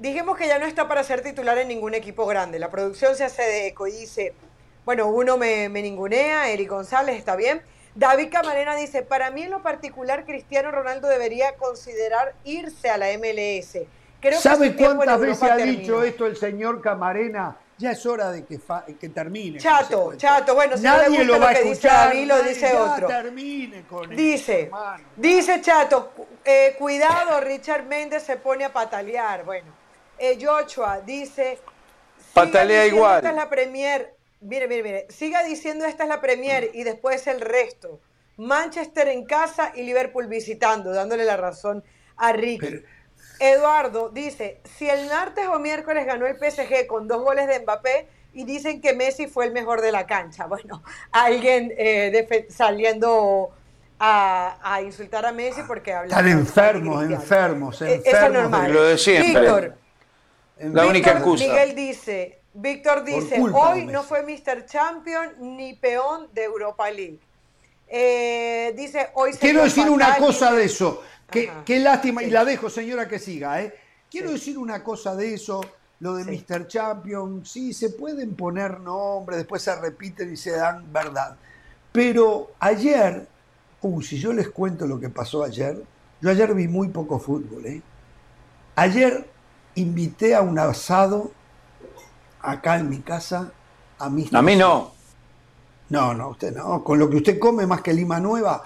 [0.00, 2.58] Dijimos que ya no está para ser titular en ningún equipo grande.
[2.58, 4.32] La producción se hace de eco y dice,
[4.84, 7.62] bueno, uno me, me ningunea, Eric González está bien.
[7.94, 13.06] David Camarena dice, para mí en lo particular Cristiano Ronaldo debería considerar irse a la
[13.18, 13.72] MLS.
[14.20, 17.58] Creo que ¿Sabe en cuántas veces ha dicho esto el señor Camarena?
[17.76, 19.58] Ya es hora de que, fa- que termine.
[19.58, 22.08] Chato, chato, bueno, si no le Nadie gusta lo va a que dice escuchar.
[22.08, 23.06] David, lo nadie- dice otro.
[23.08, 24.70] termine con Dice,
[25.16, 26.12] dice Chato,
[26.44, 29.44] eh, cuidado, Richard Méndez se pone a patalear.
[29.44, 29.72] Bueno,
[30.22, 31.58] eh, Joshua dice,
[32.32, 33.16] Patalea igual.
[33.16, 34.14] Esta es la Premier.
[34.40, 35.06] Mire, mire, mire.
[35.10, 38.00] Siga diciendo esta es la Premier y después el resto.
[38.36, 41.84] Manchester en casa y Liverpool visitando, dándole la razón
[42.16, 42.82] a Ricky.
[43.38, 48.08] Eduardo dice, si el martes o miércoles ganó el PSG con dos goles de Mbappé
[48.32, 50.46] y dicen que Messi fue el mejor de la cancha.
[50.46, 50.82] Bueno,
[51.12, 53.50] alguien eh, saliendo
[53.98, 56.08] a, a insultar a Messi porque habla...
[56.16, 58.42] Están enfermos, enfermos, Eh, Eso es enfermos.
[58.42, 58.72] normal.
[58.72, 59.40] Lo de siempre.
[59.40, 59.74] Víctor,
[60.62, 61.44] La única excusa.
[61.44, 64.64] Miguel dice, Víctor dice, hoy no fue Mr.
[64.66, 67.18] Champion ni peón de Europa League.
[67.88, 71.02] Eh, dice, hoy se Quiero decir una cosa de eso.
[71.30, 73.60] Qué, lástima, y la dejo, señora, que siga.
[73.62, 73.74] ¿eh?
[74.10, 74.34] Quiero Sí.
[74.34, 75.62] decir una cosa de eso,
[76.00, 76.44] lo de Sí.
[76.48, 76.66] Mr.
[76.66, 77.44] Champion.
[77.44, 81.36] Sí, se pueden poner nombres, después se repiten y se dan verdad.
[81.90, 83.26] Pero ayer,
[83.80, 85.82] uh, si yo les cuento lo que pasó ayer,
[86.20, 87.64] yo ayer vi muy poco fútbol.
[87.66, 87.82] ¿eh?
[88.76, 89.26] Ayer
[89.76, 91.32] invité a un asado
[92.40, 93.52] acá en mi casa
[93.98, 94.36] a Mr.
[94.36, 94.92] A mí no.
[95.88, 96.82] No, no, usted no.
[96.82, 98.62] Con lo que usted come más que Lima Nueva,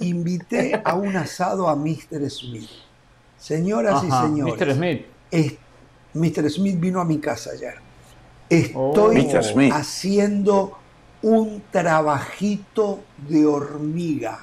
[0.00, 2.30] invité a un asado a Mr.
[2.30, 2.70] Smith.
[3.38, 4.74] Señoras Ajá, y señores, Mr.
[4.74, 5.06] Smith.
[5.30, 5.54] es-
[6.14, 6.50] Mr.
[6.50, 7.74] Smith vino a mi casa ayer.
[8.48, 9.28] Estoy.
[9.42, 9.72] Smith.
[9.72, 10.78] haciendo
[11.22, 14.40] un trabajito de hormiga.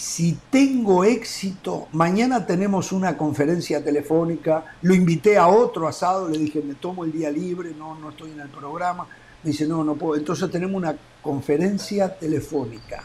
[0.00, 6.62] Si tengo éxito, mañana tenemos una conferencia telefónica, lo invité a otro asado, le dije,
[6.62, 9.08] me tomo el día libre, no, no estoy en el programa.
[9.42, 10.14] Me dice, no, no puedo.
[10.14, 13.02] Entonces tenemos una conferencia telefónica.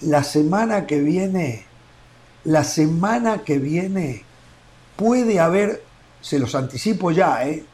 [0.00, 1.64] La semana que viene,
[2.42, 4.24] la semana que viene,
[4.96, 5.80] puede haber,
[6.20, 7.64] se los anticipo ya, ¿eh?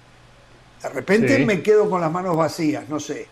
[0.83, 1.47] De repente Sí.
[1.47, 3.29] me quedo con las manos vacías, no sé.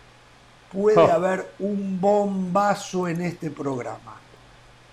[0.71, 1.11] Puede Oh.
[1.11, 4.15] haber un bombazo en este programa.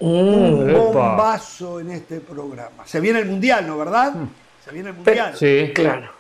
[0.01, 0.07] Mm.
[0.07, 0.79] Un Epa.
[0.81, 2.85] bombazo en este programa.
[2.87, 4.13] Se viene el mundial, ¿no verdad?
[4.65, 5.35] Se viene el mundial.
[5.37, 5.73] Sí.
[5.75, 6.11] Claro.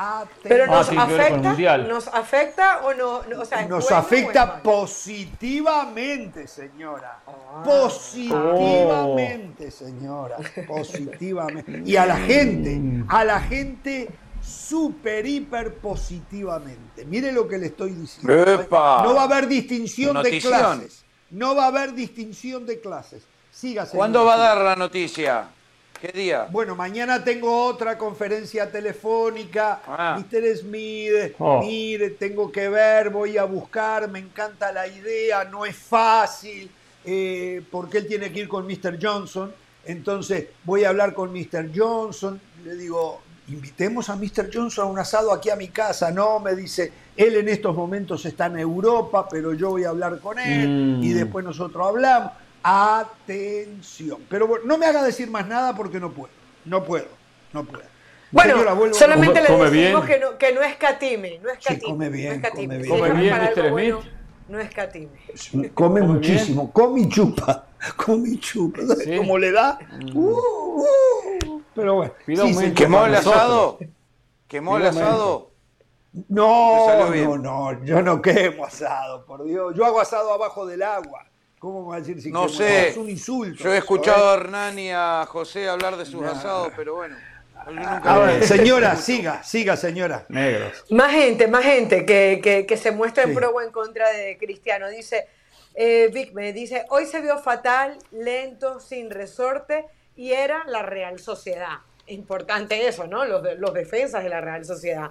[0.00, 0.38] Atención.
[0.44, 1.88] Pero Ah, nos el afecta, Mundial.
[1.88, 7.18] nos afecta o no, no, o sea, ¿es Nos bueno afecta positivamente, señora.
[7.26, 7.62] Ah.
[7.64, 10.36] Positivamente, señora.
[10.68, 11.82] Positivamente.
[11.84, 14.08] Y a la gente, a la gente
[14.48, 17.04] super, hiper positivamente.
[17.04, 18.32] Mire lo que le estoy diciendo.
[18.32, 18.54] ¿eh?
[18.62, 19.02] ¡Epa!
[19.04, 21.04] No va a haber distinción de clases.
[21.30, 23.22] No va a haber distinción de clases.
[23.52, 23.98] Siga, señora.
[23.98, 25.48] ¿Cuándo va a dar la noticia?
[26.00, 26.46] ¿Qué día?
[26.50, 29.80] Bueno, mañana tengo otra conferencia telefónica.
[29.86, 30.16] Ah.
[30.18, 30.56] Mr.
[30.56, 31.60] Smith, Oh.
[31.60, 36.70] mire, tengo que ver, voy a buscar, me encanta la idea, no es fácil,
[37.04, 38.96] eh, porque él tiene que ir con Mr.
[39.02, 39.52] Johnson.
[39.84, 41.70] Entonces voy a hablar con Mr.
[41.74, 42.40] Johnson.
[42.64, 44.50] Le digo, invitemos a Mr.
[44.52, 46.10] Johnson a un asado aquí a mi casa.
[46.10, 50.18] No, me dice, él en estos momentos está en Europa, pero yo voy a hablar
[50.20, 51.02] con él Mm.
[51.02, 52.32] y después nosotros hablamos.
[52.62, 54.18] Atención.
[54.28, 56.32] Pero bueno, no me haga decir más nada porque no puedo.
[56.64, 57.06] No puedo.
[57.52, 57.84] No puedo.
[58.30, 61.80] Bueno, Señora, vuelvo- solamente le decimos que no, que no escatime, no escatime.
[61.82, 62.86] come bien, no escatime.
[62.86, 63.34] come bien.
[63.34, 63.70] Come Mr.
[63.70, 64.12] bueno, Smith.
[64.48, 65.08] No escatime.
[65.52, 67.66] Come Come muchísimo, come y chupa,
[67.96, 68.80] come y chupa.
[68.82, 69.16] ¿Sabes Sí.
[69.16, 69.78] cómo le da?
[70.14, 71.62] Uh, uh.
[71.74, 72.12] Pero bueno.
[72.26, 72.72] Pido sí.
[72.74, 73.34] ¿Quemó el nosotros.
[73.40, 73.78] asado?
[74.48, 75.50] ¿Quemó el asado?
[76.12, 79.74] ¿Te No, no, no, yo no quemo asado, por Dios.
[79.76, 81.24] Yo hago asado abajo del agua.
[81.60, 82.54] ¿Cómo me va a decir si No quemo?
[82.58, 82.88] sé.
[82.90, 83.62] Es un insulto.
[83.62, 84.34] Yo he escuchado a.
[84.34, 87.16] Hernán y a José hablar de sus asados, pero bueno.
[87.76, 88.46] A ver, vi.
[88.46, 90.24] señora, siga, siga, señora.
[90.28, 90.84] Negros.
[90.90, 93.34] Más gente, más gente que, que, que se muestra en Sí.
[93.36, 94.88] pro o en contra de Cristiano.
[94.88, 95.26] Dice,
[95.74, 99.86] eh, Vic me dice, hoy se vio fatal, lento, sin resorte,
[100.16, 101.78] y era la Real Sociedad.
[102.06, 103.24] Importante eso, ¿no?
[103.26, 105.10] Los, los defensas de la Real Sociedad.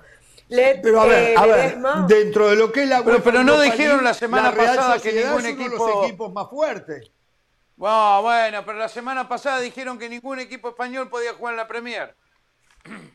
[0.49, 1.77] Le- Pero a ver, eh, a ver,
[2.07, 5.27] dentro de lo que es la Pero- pero no dijeron la semana pasada que ningún
[5.27, 7.11] es uno de equipo- los equipos más fuertes.
[7.81, 11.67] Ah, bueno, pero la semana pasada dijeron que ningún equipo español podía jugar en la
[11.67, 12.15] Premier.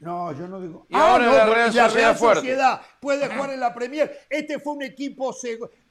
[0.01, 0.87] No, yo no digo.
[0.89, 2.41] Y ahora la Real la Sociedad Real fuerte.
[2.41, 4.21] Sociedad puede jugar en la Premier.
[4.29, 5.35] Este fue un equipo,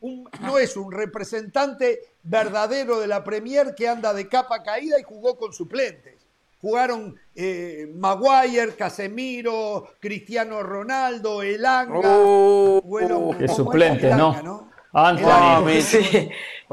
[0.01, 5.03] un- no es un representante verdadero de la Premier que anda de capa caída y
[5.03, 6.15] jugó con suplentes.
[6.59, 11.99] Jugaron eh, Maguire, Casemiro, Cristiano Ronaldo, Elanga.
[12.03, 14.69] Oh, Bueno, Qué ¿cómo es suplentes, Elanga, ¿no?
[14.93, 15.81] Anthony.
[15.81, 15.99] Sí.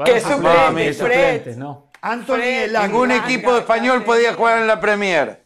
[0.05, 1.57] Que suplentes, suplente, suplentes, Fred.
[1.57, 1.87] ¿no?
[2.01, 2.87] Anthony Fred, Elanga.
[2.87, 5.41] Ningún equipo español podía jugar en la Premier.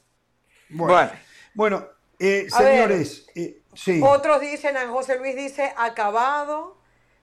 [0.69, 1.11] Bueno, Bueno.
[1.53, 1.85] Bueno,
[2.19, 2.73] eh, A ver.
[2.73, 4.01] señores, eh, sí.
[4.03, 6.77] Otros dicen, a José Luis dice acabado,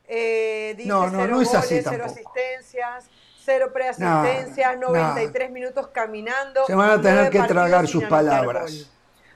[0.08, 2.30] eh, dice No, no, cero no es así goles, cero tampoco.
[2.32, 3.04] asistencias,
[3.44, 6.66] cero preasistencias, No, 93 minutos caminando.
[6.66, 8.72] Se van a tener que tragar sus palabras.
[8.72, 8.86] gol.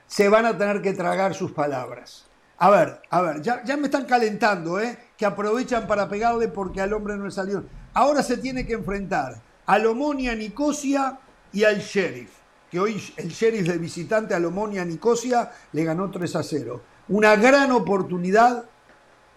[0.07, 2.25] Se van a tener que tragar sus palabras.
[2.57, 4.97] A ver, a ver, ya, ya me están calentando, ¿eh?
[5.17, 7.65] Que aprovechan para pegarle porque al hombre no le salió.
[7.93, 11.19] Ahora se tiene que enfrentar al Omonia Nicosia
[11.51, 12.31] y al Sheriff.
[12.75, 16.81] Que hoy el Sheriff de visitante al Omonia Nicosia le ganó 3 a 0.
[17.07, 18.65] Una gran oportunidad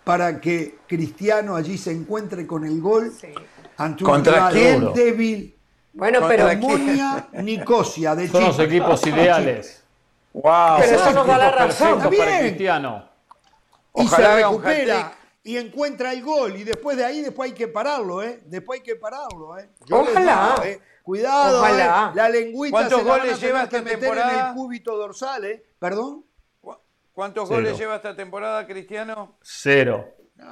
[0.02, 3.28] para que Cristiano allí se encuentre con el gol Sí.
[3.76, 5.56] ante un ¿Contra rival débil.
[5.92, 6.64] Bueno, pero, quién?
[6.64, 9.84] Omonia Nicosia de Son los equipos ideales.
[10.32, 10.78] Wow.
[10.80, 11.98] Pero eso nos da la razón.
[11.98, 12.40] Está para bien.
[12.40, 13.08] Cristiano.
[13.94, 15.12] y Ojalá se recupera
[15.44, 18.42] y encuentra el gol y después de ahí después hay que pararlo, ¿eh?
[18.46, 19.70] Después hay que pararlo, ¿eh?
[19.90, 20.56] Ojalá.
[20.56, 20.80] digo, ¿eh?
[21.08, 22.10] Cuidado, Ojalá.
[22.12, 22.16] ¿eh?
[22.16, 24.48] La lengüita ¿Cuántos se la van goles lleva esta meter en temporada?
[24.50, 25.64] el cúbito dorsal, ¿eh?
[25.78, 26.22] ¿Perdón?
[26.60, 26.76] ¿Cu-
[27.14, 27.60] ¿Cuántos Cero.
[27.62, 29.36] goles lleva esta temporada, Cristiano?
[29.40, 30.06] Cero.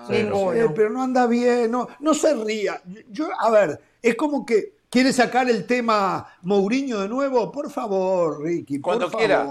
[0.09, 0.55] Ninguno.
[0.55, 2.81] Eh, pero no anda bien, no, no se ría.
[3.11, 7.53] Yo, a ver, es como que quiere sacar el tema Mourinho de nuevo.
[7.53, 9.19] Por favor, Ricky, por Cuando favor.
[9.19, 9.45] quiera.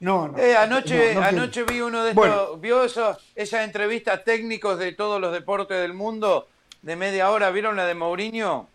[0.00, 0.36] No, no.
[0.38, 2.56] Eh, anoche no, no anoche vi uno de estos, Bueno.
[2.56, 6.48] ¿vio eso, esas entrevistas técnicos de todos los deportes del mundo
[6.82, 7.52] de media hora?
[7.52, 8.66] ¿Vieron la de Mourinho?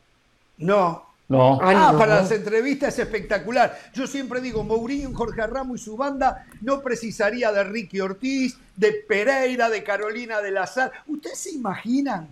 [0.60, 1.60] No, No.
[1.62, 1.98] Ah, no.
[1.98, 3.78] para las entrevistas es espectacular.
[3.94, 8.92] Yo siempre digo, Mourinho, Jorge Ramos y su banda no precisaría de Ricky Ortiz, de
[9.08, 10.92] Pereira, de Carolina de la Sal.
[11.08, 12.28] ¿Ustedes se imaginan?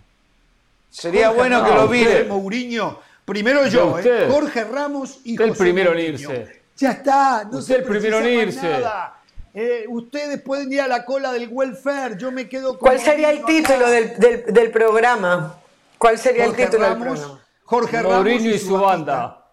[0.92, 2.28] Sería Jorge bueno que lo miren.
[2.28, 3.00] Mourinho.
[3.26, 4.28] Primero yo, ¿eh?
[4.30, 6.62] Jorge Ramos y Usted el primero en irse.
[6.78, 8.70] Ya está, no Usted se el primero en precisa irse.
[8.70, 9.20] más nada.
[9.56, 13.30] Eh, ustedes pueden ir a la cola del welfare, yo me quedo con ¿Cuál sería
[13.30, 15.58] el título del, del- del programa?
[15.98, 17.40] ¿Cuál sería Jorge el título del programa?
[17.74, 19.46] Jorge Ramos Mourinho y su banda.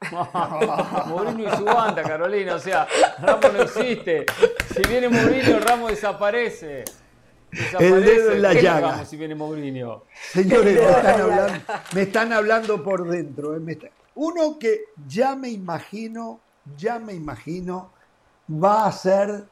[1.06, 2.56] Mourinho y su banda, Carolina.
[2.56, 2.88] O sea,
[3.20, 4.26] Ramos no existe.
[4.74, 6.84] Si viene Mourinho, Ramos desaparece.
[7.52, 7.94] Desaparece.
[7.96, 8.90] El dedo en la ¿Qué llaga.
[8.92, 10.02] Ramos si viene Mourinho?
[10.32, 11.60] Señores, me están hablando,
[11.94, 13.54] me están hablando por dentro.
[13.56, 16.40] eh, me está- Uno que ya me imagino,
[16.76, 17.92] ya me imagino,
[18.52, 19.44] va a hacer,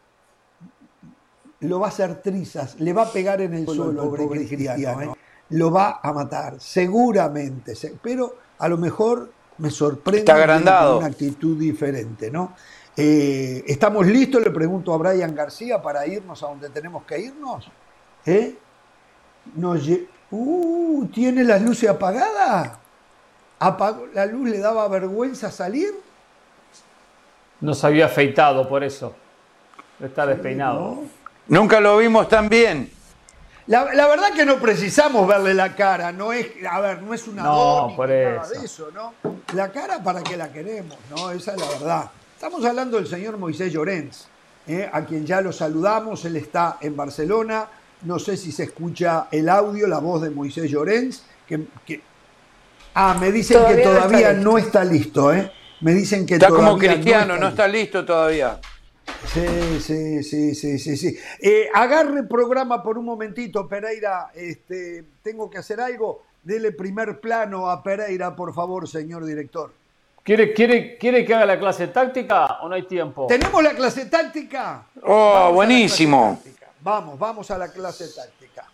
[1.60, 5.12] lo va a hacer trizas, le va a pegar en el suelo al pobre Cristiano,
[5.14, 5.16] eh,
[5.50, 11.58] lo va a matar, seguramente, se- pero a lo mejor me sorprende con una actitud
[11.58, 12.54] diferente, ¿no?
[12.96, 14.42] Eh, ¿Estamos listos?
[14.42, 17.68] Le pregunto a Brian García para irnos a donde tenemos que irnos.
[18.26, 18.56] ¿Eh?
[19.54, 22.72] Nos lle- uh, ¿Tiene las luces apagadas?
[23.58, 25.92] Apagó, ¿La luz le daba vergüenza salir?
[27.60, 29.14] No se había afeitado por eso.
[30.02, 30.80] Está despeinado.
[30.80, 31.60] ¿No?
[31.60, 32.90] Nunca lo vimos tan bien.
[33.70, 37.28] La, la verdad que no precisamos verle la cara, no es, a ver, no es
[37.28, 38.58] una No, por nada eso.
[38.60, 39.14] de eso, ¿no?
[39.54, 41.30] La cara para que la queremos, ¿no?
[41.30, 42.10] Esa es la verdad.
[42.34, 44.26] Estamos hablando del señor Moisés Llorens,
[44.66, 44.90] ¿eh?
[44.92, 47.66] a quien ya lo saludamos, él está en Barcelona,
[48.02, 52.02] no sé si se escucha el audio, la voz de Moisés Llorens, que, que-
[52.94, 54.50] ah, me dicen Todavía que no está todavía listo.
[54.50, 55.52] no está listo, ¿eh?
[55.82, 57.48] Me dicen que Está como todavía Cristiano, no listo.
[57.50, 58.58] está listo todavía.
[59.26, 61.18] Sí, sí, sí, sí, sí, sí.
[61.40, 64.30] Eh, agarre programa por un momentito, Pereira.
[64.34, 66.22] Este, tengo que hacer algo.
[66.42, 69.72] Dele primer plano a Pereira, por favor, señor director.
[70.22, 73.26] ¿Quiere, quiere, ¿Quiere que haga la clase táctica o no hay tiempo?
[73.26, 74.84] ¿Tenemos la clase táctica?
[75.02, 76.40] Oh, Vamos la buenísimo.
[76.42, 76.66] táctica.
[76.80, 78.64] Vamos, vamos a la clase táctica.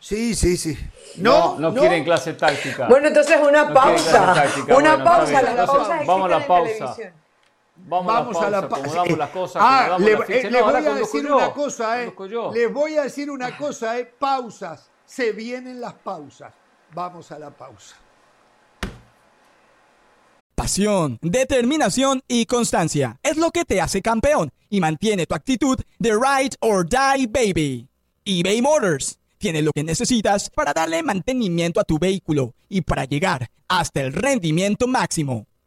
[0.00, 0.76] Sí, sí, sí.
[1.18, 2.88] No, No, no, quieren clase táctica.
[2.88, 4.34] Bueno, entonces una No pausa.
[4.34, 4.76] táctica.
[4.76, 5.40] Una Bueno, pausa.
[5.40, 6.96] Entonces, pausas vamos a la pausa.
[7.74, 8.82] Vamos, Vamos a a la la pausa.
[8.84, 9.00] pausa.
[9.00, 9.62] Acomodamos las cosas.
[9.64, 10.38] Ah, le- la ficha.
[10.38, 11.36] eh, No, les voy a decir yo.
[11.36, 12.14] una cosa, eh.
[12.54, 14.04] Les voy a decir una cosa, eh.
[14.18, 14.90] Pausas.
[15.06, 16.52] Se vienen las pausas.
[16.94, 17.96] Vamos a la pausa.
[20.54, 26.10] Pasión, determinación y constancia es lo que te hace campeón y mantiene tu actitud de
[26.12, 27.88] ride or die baby.
[28.24, 33.48] eBay Motors tiene lo que necesitas para darle mantenimiento a tu vehículo y para llegar
[33.66, 35.46] hasta el rendimiento máximo.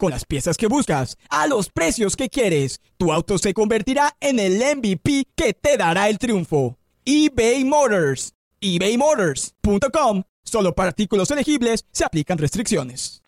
[0.00, 4.38] Con las piezas que buscas, a los precios que quieres, tu auto se convertirá en
[4.38, 6.78] el MVP que te dará el triunfo.
[7.04, 8.32] eBay Motors.
[8.62, 13.22] ebaymotors.com Solo para artículos elegibles se aplican restricciones.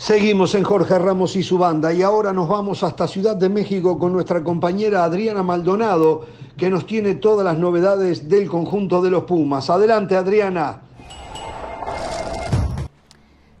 [0.00, 3.98] Seguimos en Jorge Ramos y su banda y ahora nos vamos hasta Ciudad de México
[3.98, 9.24] con nuestra compañera Adriana Maldonado que nos tiene todas las novedades del conjunto de los
[9.24, 9.68] Pumas.
[9.68, 10.80] Adelante Adriana.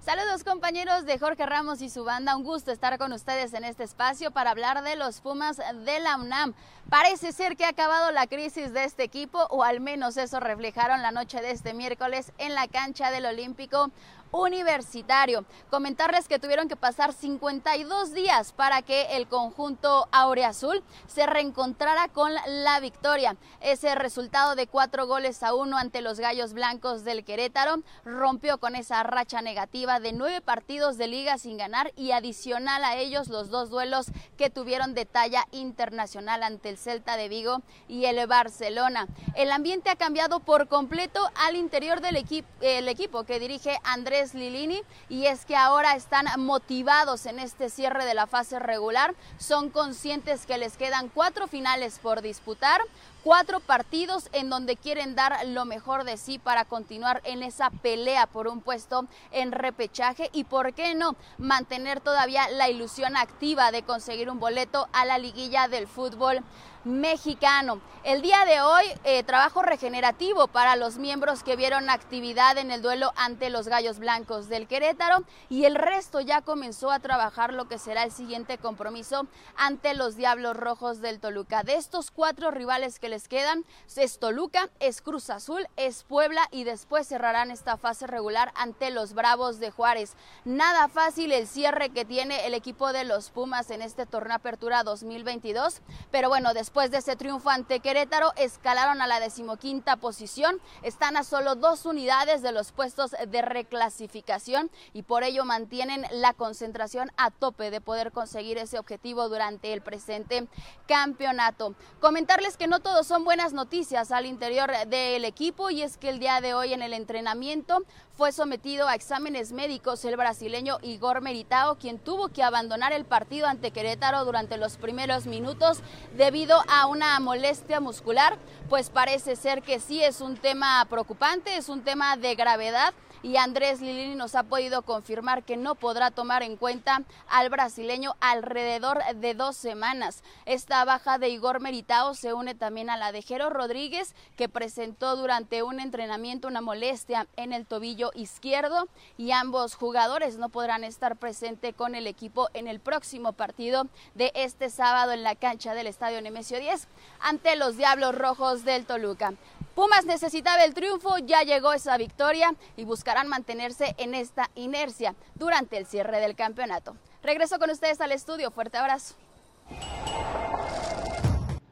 [0.00, 3.84] Saludos compañeros de Jorge Ramos y su banda, un gusto estar con ustedes en este
[3.84, 6.54] espacio para hablar de los Pumas de la UNAM.
[6.88, 11.02] Parece ser que ha acabado la crisis de este equipo, o al menos eso reflejaron
[11.02, 13.92] la noche de este miércoles en la cancha del Olímpico
[14.32, 15.44] universitario.
[15.70, 22.32] Comentarles que tuvieron que pasar 52 días para que el conjunto aureazul se reencontrara con
[22.46, 23.36] la victoria.
[23.60, 28.76] Ese resultado de cuatro goles a uno ante los Gallos Blancos del Querétaro rompió con
[28.76, 33.50] esa racha negativa de nueve partidos de liga sin ganar y adicional a ellos los
[33.50, 39.06] dos duelos que tuvieron de talla internacional ante el Celta de Vigo y el Barcelona.
[39.34, 44.19] El ambiente ha cambiado por completo al interior del equipo, el equipo que dirige Andrés
[44.34, 49.70] Lilini y es que ahora están motivados en este cierre de la fase regular, son
[49.70, 52.82] conscientes que les quedan cuatro finales por disputar,
[53.24, 58.26] cuatro partidos en donde quieren dar lo mejor de sí para continuar en esa pelea
[58.26, 63.82] por un puesto en repechaje y por qué no mantener todavía la ilusión activa de
[63.82, 66.42] conseguir un boleto a la liguilla del fútbol
[66.84, 67.80] mexicano.
[68.02, 72.80] El día de hoy, eh, trabajo regenerativo para los miembros que vieron actividad en el
[72.80, 77.68] duelo ante los Gallos Blancos del Querétaro y el resto ya comenzó a trabajar lo
[77.68, 81.62] que será el siguiente compromiso ante los Diablos Rojos del Toluca.
[81.62, 86.64] De estos cuatro rivales que les quedan, es Toluca, es Cruz Azul, es Puebla y
[86.64, 90.14] después cerrarán esta fase regular ante los Bravos de Juárez.
[90.46, 94.84] Nada fácil el cierre que tiene el equipo de los Pumas en este torneo Apertura
[94.84, 100.60] 2022, pero bueno, después Después de ese triunfo ante Querétaro, escalaron a la decimoquinta posición.
[100.84, 106.32] Están a solo dos unidades de los puestos de reclasificación y por ello mantienen la
[106.32, 110.46] concentración a tope de poder conseguir ese objetivo durante el presente
[110.86, 111.74] campeonato.
[111.98, 116.20] Comentarles que no todos son buenas noticias al interior del equipo y es que el
[116.20, 117.82] día de hoy en el entrenamiento
[118.20, 123.46] fue sometido a exámenes médicos el brasileño Igor Meritao, quien tuvo que abandonar el partido
[123.46, 125.78] ante Querétaro durante los primeros minutos
[126.18, 128.36] debido a una molestia muscular,
[128.68, 132.92] pues parece ser que sí es un tema preocupante, es un tema de gravedad
[133.22, 138.16] y Andrés Lilini nos ha podido confirmar que no podrá tomar en cuenta al brasileño
[138.20, 140.22] alrededor de dos semanas.
[140.46, 145.16] Esta baja de Igor Meritao se une también a la de Jero Rodríguez, que presentó
[145.16, 148.88] durante un entrenamiento una molestia en el tobillo izquierdo
[149.18, 154.32] y ambos jugadores no podrán estar presentes con el equipo en el próximo partido de
[154.34, 156.88] este sábado en la cancha del Estadio Nemesio 10
[157.20, 159.34] ante los Diablos Rojos del Toluca.
[159.74, 165.76] Pumas necesitaba el triunfo, ya llegó esa victoria y buscarán mantenerse en esta inercia durante
[165.78, 166.96] el cierre del campeonato.
[167.22, 169.14] Regreso con ustedes al estudio, fuerte abrazo.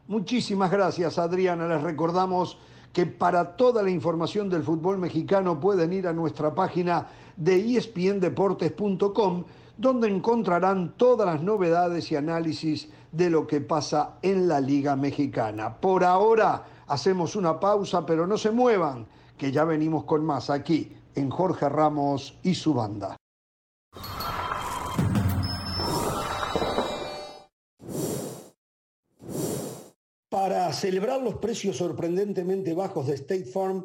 [0.07, 2.59] Muchísimas gracias Adriana, les recordamos
[2.93, 9.45] que para toda la información del fútbol mexicano pueden ir a nuestra página de espndeportes.com
[9.77, 15.77] donde encontrarán todas las novedades y análisis de lo que pasa en la Liga Mexicana.
[15.81, 19.07] Por ahora hacemos una pausa, pero no se muevan,
[19.37, 23.17] que ya venimos con más aquí en Jorge Ramos y su banda.
[30.29, 33.85] Para celebrar los precios sorprendentemente bajos de State Farm,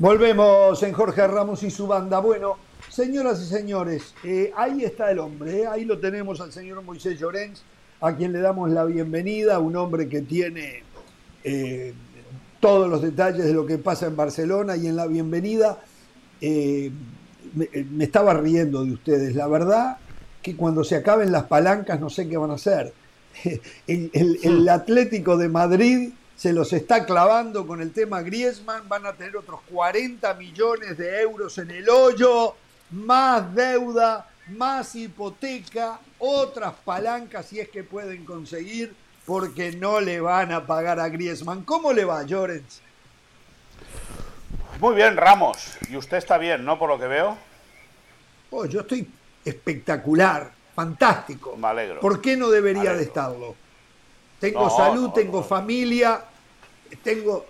[0.00, 2.20] Volvemos en Jorge Ramos y su banda.
[2.20, 2.56] Bueno,
[2.88, 7.18] señoras y señores, eh, ahí está el hombre, eh, ahí lo tenemos al señor Moisés
[7.18, 7.64] Llorens,
[8.00, 10.84] a quien le damos la bienvenida, un hombre que tiene
[11.42, 11.94] eh,
[12.60, 15.82] todos los detalles de lo que pasa en Barcelona y en la bienvenida.
[16.40, 16.92] Me,
[17.98, 19.96] estaba riendo de ustedes, la verdad
[20.42, 22.92] que cuando se acaben las palancas no sé qué van a hacer.
[23.88, 29.36] el Atlético de Madrid se los está clavando con el tema Griezmann, van a tener
[29.36, 32.54] otros 40 millones de euros en el hoyo,
[32.92, 38.94] más deuda, más hipoteca, otras palancas si es que pueden conseguir,
[39.26, 41.64] porque no le van a pagar a Griezmann.
[41.64, 42.82] ¿Cómo le va, Llorens?
[44.78, 45.76] Muy bien, Ramos.
[45.90, 46.78] Y usted está bien, ¿no?
[46.78, 47.36] Por lo que veo.
[48.50, 49.10] Oh, yo estoy
[49.44, 51.56] espectacular, fantástico.
[51.56, 51.98] Me alegro.
[51.98, 53.56] ¿Por qué no debería de estarlo?
[54.40, 56.22] Tengo No, salud, no, tengo familia,
[57.02, 57.44] tengo,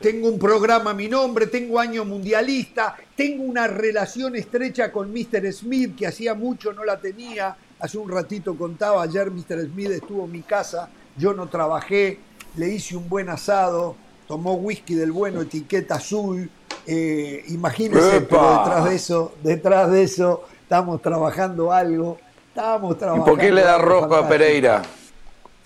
[0.00, 5.52] tengo un programa a mi nombre, tengo año mundialista, tengo una relación estrecha con Mr.
[5.52, 7.56] Smith, que hacía mucho no la tenía.
[7.80, 9.66] Hace un ratito contaba, ayer Mr.
[9.72, 12.18] Smith estuvo en mi casa, yo no trabajé,
[12.56, 13.94] le hice un buen asado,
[14.26, 16.50] tomó whisky del bueno, etiqueta azul.
[16.84, 18.28] Eh, imagínense, ¡Epa!
[18.28, 22.18] pero detrás de eso, detrás de eso, estamos trabajando algo.
[22.48, 23.30] Estamos ¿Y trabajando.
[23.30, 24.28] por qué le da rojo a.
[24.28, 24.82] Pereira?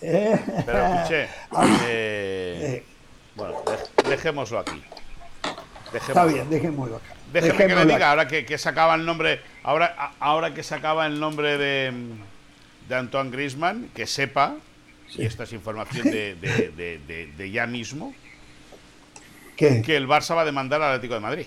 [0.67, 1.29] Pero escuché.
[1.89, 2.85] eh,
[3.37, 4.83] bueno, dej- dejémoslo aquí.
[5.95, 7.15] Está bien, dejémoslo acá.
[7.33, 8.11] Déjeme que le Dejémoslo diga, acá.
[8.11, 11.93] ahora que, que sacaba el nombre, ahora, ahora que sacaba el nombre de,
[12.89, 14.57] de Antoine Griezmann, que sepa,
[15.17, 18.15] y esta es información de, de- de- de- de ya mismo,
[19.57, 19.83] ¿Qué?
[19.83, 21.47] que el Barça va a demandar al Atlético de Madrid.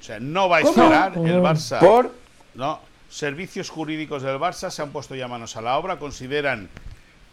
[0.00, 0.70] O sea, no va a ¿Cómo?
[0.82, 1.78] esperar el Barça.
[1.80, 2.14] ¿Por?
[2.54, 6.68] No, servicios jurídicos del Barça se han puesto ya manos a la obra, consideran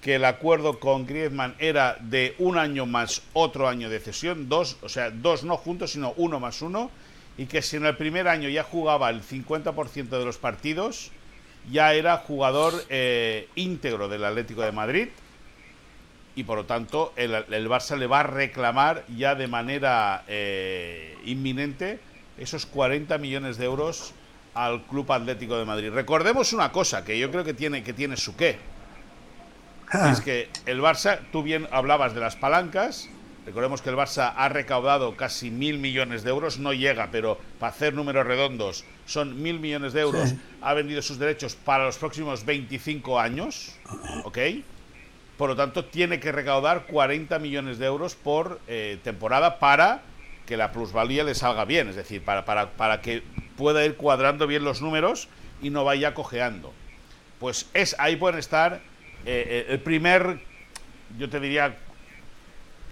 [0.02, 4.78] que el acuerdo con Griezmann era de un año más otro año de cesión, dos,
[4.82, 6.90] o sea, dos no juntos, sino uno más uno,
[7.38, 11.12] y que si en el primer año ya jugaba el 50% de los partidos,
[11.72, 15.10] ya era jugador eh, íntegro del Atlético de Madrid,
[16.36, 21.18] y por lo tanto el, el Barça le va a reclamar ya de manera eh,
[21.26, 22.00] inminente
[22.38, 24.14] esos 40 millones de euros
[24.54, 25.92] al Club Atlético de Madrid.
[25.92, 28.58] Recordemos una cosa que yo creo que tiene, que tiene su qué.
[29.92, 30.12] Ah.
[30.12, 33.10] Es que el Barça, tú bien hablabas de las palancas,
[33.46, 37.72] recordemos que el Barça ha recaudado casi mil millones de euros, no llega, pero para
[37.72, 40.40] hacer números redondos son mil millones de euros, Sí.
[40.62, 43.76] ha vendido sus derechos para los próximos 25 años,
[44.26, 44.38] ¿ok?
[45.38, 50.02] Por lo tanto, tiene que recaudar 40 millones de euros por eh, temporada para
[50.46, 53.24] que la plusvalía le salga bien, es decir, para, para, para que
[53.58, 55.30] pueda ir cuadrando bien los números
[55.62, 56.74] y no vaya cojeando.
[57.40, 58.82] Pues es ahí pueden estar
[59.26, 60.40] eh, eh, el primer,
[61.18, 61.76] yo te diría,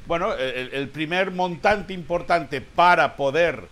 [0.06, 3.68] bueno, el, el primer montante importante para poder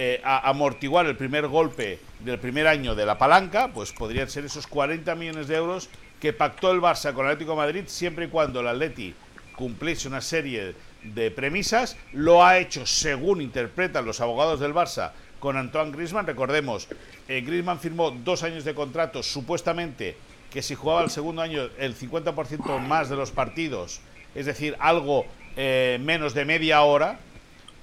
[0.00, 4.68] eh, amortiguar el primer golpe del primer año de la palanca, pues podrían ser esos
[4.68, 5.88] 40 millones de euros
[6.20, 9.12] que pactó el Barça con el Atlético Madrid siempre y cuando el Atleti
[9.56, 11.96] cumpliese una serie de premisas.
[12.12, 15.10] Lo ha hecho según interpretan los abogados del Barça
[15.40, 16.28] con Antoine Griezmann.
[16.28, 16.86] Recordemos,
[17.26, 20.16] eh, Griezmann firmó dos años de contrato supuestamente
[20.50, 24.00] que si jugaba el segundo año el 50% más de los partidos,
[24.34, 25.26] es decir, algo
[25.56, 27.18] eh, menos de media hora,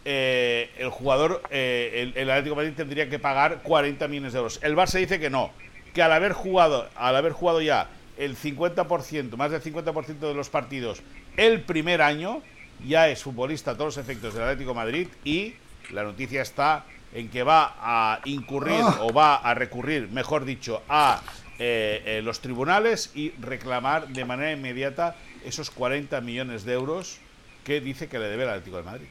[0.04, 4.40] eh, el jugador, eh, el, el Atlético de Madrid tendría que pagar 40 millones de
[4.40, 4.60] euros.
[4.62, 5.52] El Barça dice que no,
[5.94, 10.50] que al haber jugado, al haber jugado ya el 50%, más del 50% de los
[10.50, 11.02] partidos
[11.38, 12.42] el primer año,
[12.86, 15.56] ya es futbolista a todos los efectos del Atlético de Madrid y
[15.92, 18.98] la noticia está en que va a incurrir Ah.
[19.02, 21.22] o va a recurrir, mejor dicho, a
[21.60, 25.16] eh, eh, los tribunales y reclamar de manera inmediata
[25.46, 27.18] esos 40 millones de euros
[27.64, 29.08] que dice que le debe el Atlético de Madrid.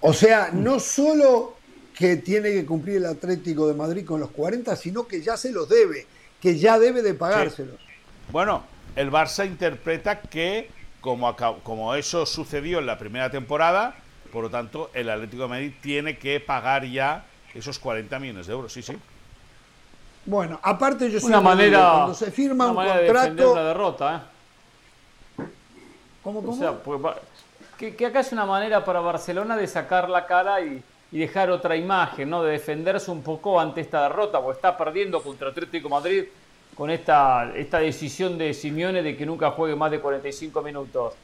[0.00, 1.56] O sea, no solo
[1.94, 5.52] que tiene que cumplir el Atlético de Madrid con los 40, sino que ya se
[5.52, 6.06] los debe,
[6.40, 7.78] que ya debe de pagárselos.
[8.30, 8.64] Bueno,
[8.96, 10.70] el Barça interpreta que
[11.00, 13.96] como, como eso sucedió en la primera temporada,
[14.32, 18.52] por lo tanto, el Atlético de Madrid tiene que pagar ya esos 40 millones de
[18.52, 18.72] euros.
[18.72, 18.96] Sí, sí.
[20.26, 23.54] Bueno, aparte yo Una siempre manera, digo, cuando se firma una un manera de contrato,
[23.56, 25.42] la derrota, ¿eh?
[26.22, 26.56] ¿Cómo, O cómo?
[26.56, 27.00] sea, pues
[27.78, 30.82] que, que acá es una manera para Barcelona de sacar la cara y,
[31.12, 32.42] y dejar otra imagen, ¿no?
[32.42, 36.24] De defenderse un poco ante esta derrota, porque está perdiendo contra Atlético de Madrid
[36.76, 41.14] con esta, esta decisión de Simeone de que nunca juegue más de 45 minutos.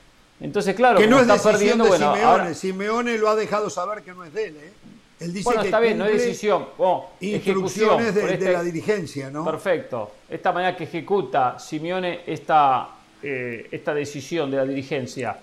[0.41, 2.23] Entonces, claro, que no es está perdiendo, de bueno, Simeone.
[2.31, 4.57] ahora- Simeone lo ha dejado saber que no es de él.
[4.57, 4.73] ¿eh?
[5.19, 6.67] Él dice bueno, que está bien, no es decisión.
[6.77, 7.57] Bueno, ejecución.
[7.57, 9.45] instrucciones de, de este- la dirigencia, ¿no?
[9.45, 10.11] Perfecto.
[10.29, 12.89] Esta manera que ejecuta Simeone esta,
[13.23, 15.39] eh, esta decisión de la dirigencia.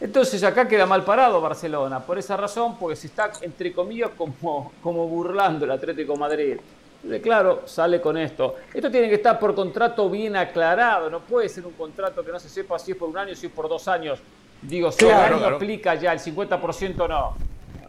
[0.00, 4.72] Entonces acá queda mal parado Barcelona, por esa razón, porque se está, entre comillas, como,
[4.82, 6.56] como burlando el Atlético de Madrid.
[6.96, 8.56] Entonces, claro, sale con esto.
[8.72, 12.38] Esto tiene que estar por contrato bien aclarado, no puede ser un contrato que no
[12.38, 14.20] se sepa si es por un año, si es por dos años.
[14.60, 15.56] Digo, si Claro, el año claro.
[15.56, 17.36] aplica ya el 50% no.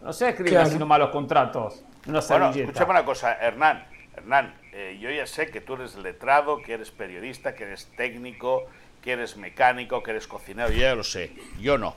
[0.03, 0.67] No se escriben Claro.
[0.67, 1.81] así nomás los contratos.
[2.07, 3.85] Una Bueno, escúchame una cosa, Hernán.
[4.17, 8.65] Hernán, eh, yo ya sé que tú eres letrado, que eres periodista, que eres técnico,
[9.01, 11.31] que eres mecánico, que eres cocinero, yo ya lo sé.
[11.59, 11.95] Yo no.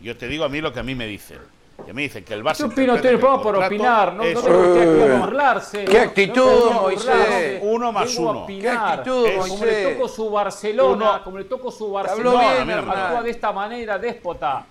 [0.00, 1.38] Yo te digo a mí lo que a mí me dicen.
[1.88, 2.58] A mí dicen que el Barça...
[2.58, 5.84] Yo opino, estoy que por opinar, no, es- no tengo que burlarse.
[5.86, 7.60] ¿Qué actitud, que Moisés?
[7.62, 8.30] Uno más uno.
[8.42, 9.02] opinar.
[9.02, 12.74] ¿Qué actitud, Como le tocó su Barcelona, Uno- como le tocó su habló Barcelona, me
[12.74, 14.64] actúa de esta manera déspota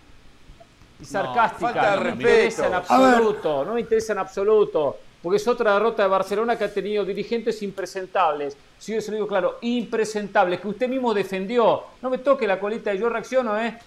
[1.01, 1.71] y sarcástica.
[1.73, 4.97] falta de no me interesa en absoluto, no me interesa en absoluto.
[5.21, 8.55] Porque es otra derrota de Barcelona que ha tenido dirigentes impresentables.
[8.77, 11.83] Si yo se lo digo claro, impresentables, que usted mismo defendió.
[12.01, 13.77] No me toque la colita y yo reacciono, ¿eh?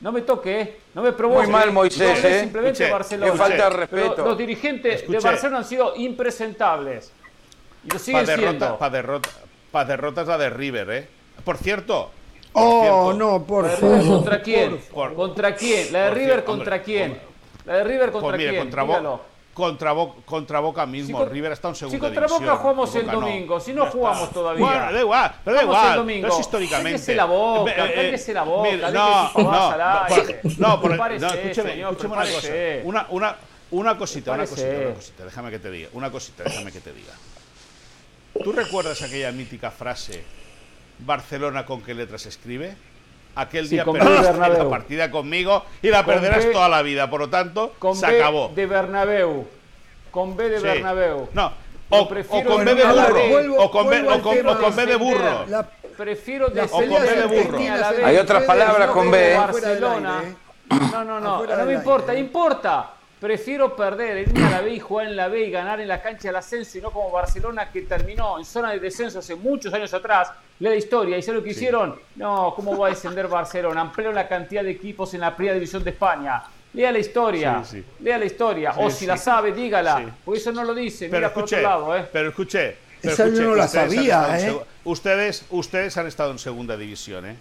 [0.00, 0.76] No me toque, ¿eh?
[0.94, 1.42] No me provoque.
[1.44, 2.40] Muy mal, Moisés, No, ¿eh?
[2.40, 3.32] Simplemente Barcelona.
[3.34, 4.24] falta de Pero respeto.
[4.24, 7.12] los dirigentes de Barcelona han sido impresentables.
[7.84, 8.52] Y lo siguen Para siendo.
[8.66, 9.30] derrota, pa derrota,
[9.70, 11.08] pa derrotas la de River, ¿eh?
[11.44, 12.10] Por cierto...
[12.52, 14.06] por Oh, cierto, no, por ¿La de favor.
[14.06, 14.78] Contra quién?
[14.92, 15.92] Por- ¿Contra quién?
[15.92, 17.10] ¿La de River cierto, contra hombre, quién?
[17.12, 17.20] hombre.
[17.66, 18.62] ¿La de River contra Pues mire, quién?
[18.62, 19.30] contra, Dígalo.
[19.52, 21.24] Contra, Bo- contra Boca Si mismo.
[21.24, 22.44] River está en Si segunda contra división.
[22.44, 23.12] Boca jugamos el no.
[23.12, 24.64] domingo, si no jugamos todavía.
[24.64, 25.96] Bueno, da igual, pero da el igual.
[25.96, 26.28] domingo.
[26.28, 26.92] No es históricamente.
[26.92, 29.70] Cállese la boca, Eh, eh, cállese la boca, mire, no, no,
[30.08, 30.40] aire.
[30.56, 32.48] no, por- no, escúcheme, señor, escúcheme una cosa.
[32.84, 33.36] Una, una,
[33.72, 35.24] una cosita, una cosita, una cosita.
[35.24, 35.88] Déjame que te diga.
[35.92, 37.12] Una cosita, déjame que te diga.
[38.42, 40.24] ¿Tú recuerdas aquella mítica frase
[41.04, 42.74] Barcelona con qué letras se escribe?
[43.36, 44.64] Aquel Sí, día de Bernabéu.
[44.64, 47.08] la partida conmigo y la Con perderás B- toda la vida.
[47.08, 48.50] Por lo tanto, Con se B acabó.
[48.54, 49.46] de Bernabéu.
[50.10, 50.62] Con B de Sí.
[50.64, 51.28] Bernabéu.
[51.32, 51.52] No,
[51.90, 53.14] o, o prefiero con B de no burro.
[53.14, 55.46] de- o con B, o con, tema o con B de burro.
[55.48, 57.58] La- Prefiero Las O con B de burro.
[57.58, 58.04] a la vez.
[58.06, 59.36] Hay otras palabras con B, ¿eh?
[59.36, 60.18] Barcelona.
[60.20, 60.34] Aire,
[60.92, 62.24] No, no, no, no me importa, aire.
[62.24, 62.90] importa.
[63.20, 66.00] Prefiero perder, irme a la B y jugar en la B y ganar en la
[66.00, 69.74] cancha del ascenso y no como Barcelona que terminó en zona de descenso hace muchos
[69.74, 70.30] años atrás.
[70.58, 72.00] Lea la historia y sé lo que hicieron.
[72.16, 73.82] No, ¿cómo va a descender Barcelona?
[73.82, 76.42] Ampliaron la cantidad de equipos en la primera división de España.
[76.72, 77.84] Lea la historia, Sí, sí.
[78.02, 78.72] lea la historia.
[78.72, 79.06] Sí, o si sí.
[79.06, 79.98] la sabe, dígala.
[79.98, 80.04] Sí.
[80.24, 81.08] Porque eso no lo dice.
[81.10, 82.06] Pero Mira por otro lado, ¿eh?
[82.10, 82.76] pero escuché.
[83.02, 84.66] pero Esa yo escuché, no la ustedes han sabía, estado en ¿eh?
[84.84, 87.36] Ustedes, ustedes han estado en segunda división, ¿eh?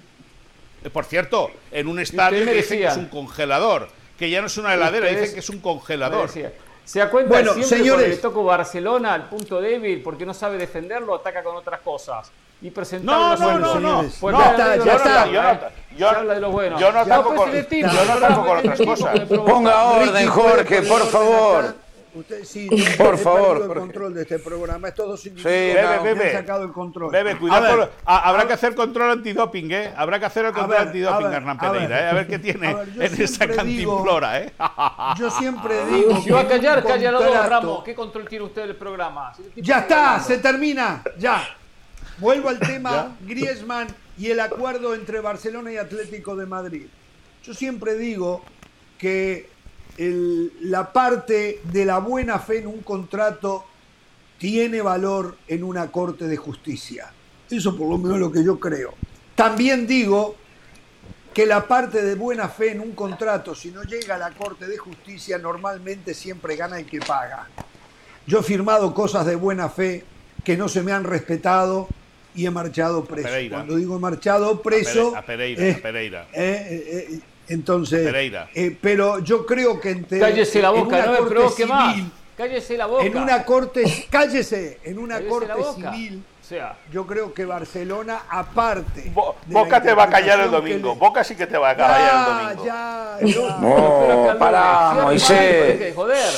[0.84, 3.88] Eh, Por cierto, en un estadio que es un congelador,
[4.19, 6.27] que ya no es una heladera, Ustedes- dicen que es un congelador.
[6.27, 6.51] Decía,
[6.85, 7.29] ¿Se da cuenta?
[7.29, 7.93] Bueno, Siempre señores.
[8.01, 12.31] cuando le toco Barcelona, el punto débil, porque no sabe defenderlo, ataca con otras cosas.
[12.61, 13.81] Y presentar No, los no, buenos.
[13.81, 14.09] no, no.
[14.19, 15.25] Pues nada, está, ya no, está.
[15.25, 15.59] no, Yo no-
[15.97, 16.81] yo- Se habla de los buenos.
[16.81, 18.17] yo no ataco con- yo no ¿verdad?
[18.23, 19.19] ataco con otras cosas.
[19.29, 21.75] Ponga orden, Jorge, ¿puede por favor.
[22.10, 22.19] Acá?
[22.19, 22.68] Usted, sí,
[22.98, 24.88] Por favor, el control de este programa.
[24.90, 25.30] Estos dos Sí,
[25.77, 27.11] han Bebe, sacado el control.
[27.11, 27.61] Bebe, A cuidado.
[27.64, 29.94] ver, con- a- habrá a- que hacer control antidoping, ¿eh?
[29.95, 31.57] Habrá que hacer el control ver, antidoping, Hernán.
[31.57, 32.10] Pereira, ¿eh?
[32.10, 34.53] A ver qué tiene ver, en esa cantimplora, ¿eh?
[35.19, 36.22] Yo siempre digo.
[36.22, 37.84] Si va a callar, calla los Ramos.
[37.84, 39.34] ¿Qué control tiene usted del programa?
[39.56, 40.27] Ya está, hablando.
[40.27, 41.44] se termina, ya.
[42.18, 43.88] Vuelvo al tema Griezmann
[44.18, 46.88] y el acuerdo entre Barcelona y Atlético de Madrid.
[47.44, 48.44] Yo siempre digo
[48.98, 49.49] que
[49.99, 53.65] el- la parte de la buena fe en un contrato
[54.38, 57.11] tiene valor en una corte de justicia.
[57.49, 58.93] Eso por lo menos es lo que yo creo.
[59.35, 60.35] También digo
[61.34, 64.67] que la parte de buena fe en un contrato, si no llega a la corte
[64.67, 67.47] de justicia, normalmente siempre gana el que paga.
[68.26, 70.03] Yo he firmado cosas de buena fe
[70.45, 71.88] que no se me han respetado
[72.35, 73.27] y he marchado preso.
[73.57, 75.15] Cuando digo he marchado preso...
[75.15, 76.27] A Pereira, eh, a Pereira.
[76.34, 77.19] eh, eh, eh,
[77.49, 78.49] entonces, Pereira.
[78.53, 81.93] eh, pero yo creo que entre, Cállese la en boca, una no me corte más.
[81.95, 83.03] civil, Cállese la boca.
[83.05, 88.23] en una corte, cállese, en una Cállese corte civil, O sea, yo creo que Barcelona,
[88.27, 89.11] aparte.
[89.13, 90.93] Bo- Boca te va a callar el domingo.
[90.93, 92.65] le- Boca sí que te va a callar el Ya, domingo.
[92.65, 93.57] ya, ya.
[94.34, 95.95] No, pará, Cierre, Moisés.
[95.95, 96.34] Joder.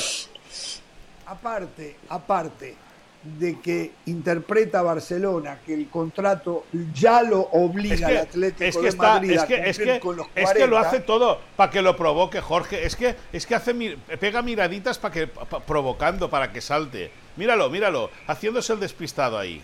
[1.27, 2.75] Aparte, aparte
[3.23, 8.75] de que interpreta Barcelona que el contrato ya lo obliga Es al que, Atlético es
[8.75, 10.71] que de está, Madrid es a que, es cumplir que, con los es que lo
[10.77, 10.79] 40.
[10.89, 12.85] hace todo para que lo provoque Jorge.
[12.85, 13.75] Es que, es que hace
[14.19, 17.11] pega miraditas para que pa- provocando para que salte.
[17.37, 19.61] Míralo, míralo, haciéndose el despistado ahí.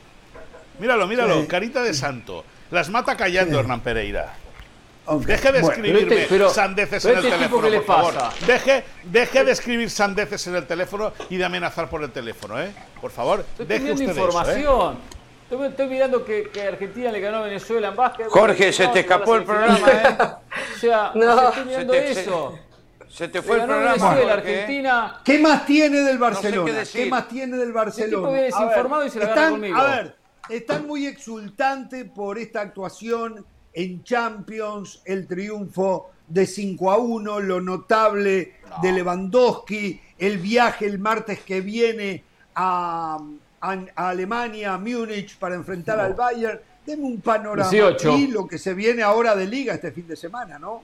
[0.80, 1.48] Míralo, míralo, Sí.
[1.48, 2.46] carita de santo.
[2.70, 4.36] Las mata callando Hernán Pereira.
[5.26, 7.78] Deje de bueno, escribirme pero este- pero- sandeces pero en el este teléfono, ¿qué le
[7.82, 8.14] por favor.
[8.14, 8.46] pasa?
[8.46, 12.72] Deje, deje de escribir sandeces en el teléfono y de amenazar por el teléfono, ¿eh?
[13.00, 14.16] Por favor, Estoy deje usted eso, ¿eh?
[14.26, 14.98] información.
[15.50, 18.28] Estoy, estoy mirando que, que Argentina le ganó a Venezuela en básquet.
[18.28, 20.18] Jorge, se te escapó el programa, semifinales.
[20.76, 21.50] O sea, No.
[21.50, 22.60] estoy mirando Se te- se- eso.
[23.10, 23.92] Se te Le fue el programa.
[23.94, 24.60] Venezuela, Jorge, ¿eh?
[24.60, 25.22] Argentina.
[25.24, 26.66] ¿Qué más tiene del sé Barcelona?
[26.66, 27.10] qué qué, decir.
[27.10, 28.28] más tiene del tipo Barcelona?
[28.28, 29.78] viene A ver, desinformado y se la agarra están, conmigo.
[29.78, 30.16] A ver,
[30.50, 33.46] están muy exultantes por esta actuación
[33.78, 40.98] en Champions, el triunfo de 5 a 1, lo notable de Lewandowski, el viaje el
[40.98, 42.24] martes que viene
[42.56, 43.20] a,
[43.62, 46.60] a- a Alemania, a Múnich, para enfrentar al Bayern.
[46.88, 48.18] Deme un panorama 18.
[48.18, 50.82] y lo que se viene ahora de liga este fin de semana, ¿no?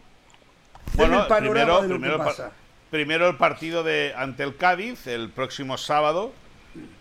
[0.94, 2.52] Deme Bueno, el panorama primero, de lo primero, que pa- pasa.
[2.92, 6.32] primero el partido de ante el Cádiz el próximo sábado,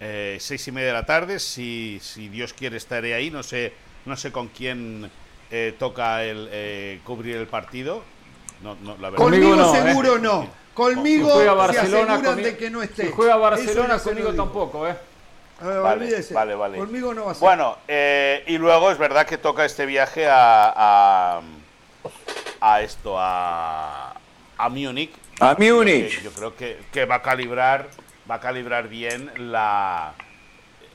[0.01, 1.39] eh, seis y media de la tarde.
[1.39, 3.31] Si, si Dios quiere estaré ahí.
[3.31, 3.74] No sé,
[4.06, 5.10] no sé con quién
[5.52, 8.02] eh, toca el, eh, cubrir el partido.
[8.62, 9.18] No, no, la verdad.
[9.24, 9.82] Conmigo no, ¿eh?
[9.82, 10.48] seguro no.
[10.74, 13.06] Conmigo Si juega se Barcelona, aseguran conmi- de que no esté.
[13.06, 14.96] Si juega Barcelona, conmigo tampoco, ¿eh?
[15.60, 16.34] Vale, olvídese.
[16.34, 16.78] vale, vale.
[16.78, 17.40] Conmigo no va a ser.
[17.42, 21.40] Bueno, eh, y luego es verdad que toca este viaje a, a,
[22.60, 24.14] a esto, a,
[24.56, 25.12] a Múnich.
[25.38, 26.20] A Múnich.
[26.22, 27.88] Yo creo que, que va a calibrar,
[28.28, 30.14] va a calibrar bien la,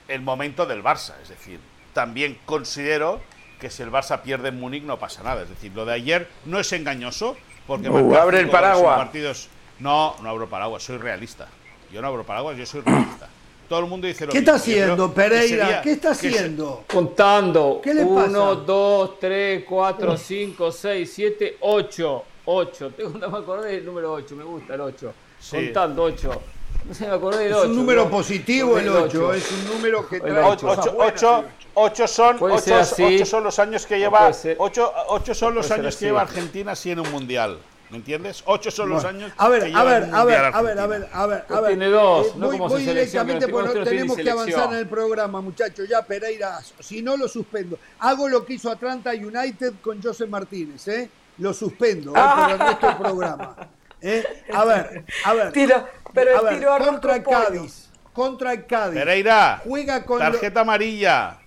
[0.07, 1.13] el momento del Barça.
[1.21, 1.59] Es decir,
[1.93, 3.21] también considero
[3.59, 5.43] que si el Barça pierde en Múnich no pasa nada.
[5.43, 7.35] Es decir, lo de ayer no es engañoso
[7.65, 8.97] porque Uh, marcar abre el cinco paraguas.
[8.97, 9.49] partidos.
[9.79, 11.47] No, no abro paraguas, soy realista.
[11.91, 13.29] Yo no abro paraguas, yo soy realista.
[13.69, 14.53] Todo el mundo dice lo ¿Qué mismo.
[14.55, 15.65] está haciendo, que Pereira?
[15.65, 16.85] sería- ¿Qué está que se- haciendo?
[16.87, 17.81] Contando.
[17.83, 18.61] ¿Qué le 1, pasa?
[18.65, 22.23] 2, 3, 4, 5, 6, 7, 8.
[22.45, 22.91] 8.
[22.91, 24.35] Tengo, no me acordé del número 8.
[24.35, 25.13] Me gusta el 8.
[25.39, 25.55] Sí.
[25.57, 26.41] Contando 8.
[26.87, 27.69] No se me acordé del Es 8.
[27.69, 28.09] un número ¿no?
[28.09, 30.67] positivo el Acordé 8, del es un número que trae ocho.
[30.67, 31.13] cosas Ocho, buenas.
[31.23, 35.87] ocho, ocho son, son los años que lleva, puede ser- ocho, ocho son los años
[35.87, 35.99] así.
[35.99, 37.59] que lleva Argentina así en un mundial.
[37.89, 38.43] ¿Me entiendes?
[38.47, 40.87] Ocho son los Bueno, años a ver, que a ver, a ver, a ver, a
[40.87, 41.67] ver, a ver, a ver.
[41.69, 44.79] tiene dos, Eh, no voy, como voy directamente que porque no tenemos que avanzar en
[44.79, 45.87] el programa, muchachos.
[45.87, 47.79] Ya Pereira, si no lo suspendo.
[47.99, 51.09] Hago lo que hizo Atlanta United con José Martínez, ¿eh?
[51.37, 52.19] Lo suspendo ¿eh?
[52.35, 53.55] por el resto del programa.
[54.01, 54.23] ¿Eh?
[54.53, 55.51] A ver, a ver.
[55.51, 57.23] Tiro, pero a el ver, tiro a contra el.
[57.23, 57.89] Cádiz.
[58.13, 58.99] Contra el Cádiz.
[58.99, 61.37] Pereira, Juega con lo- tarjeta amarilla.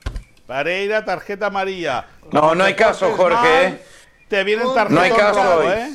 [0.46, 2.06] Pereira, tarjeta amarilla.
[2.32, 3.82] No, no hay caso, Jorge, ¿eh?
[4.28, 5.66] Te vienen tarjetas No hay caso hoy.
[5.68, 5.90] ¿eh?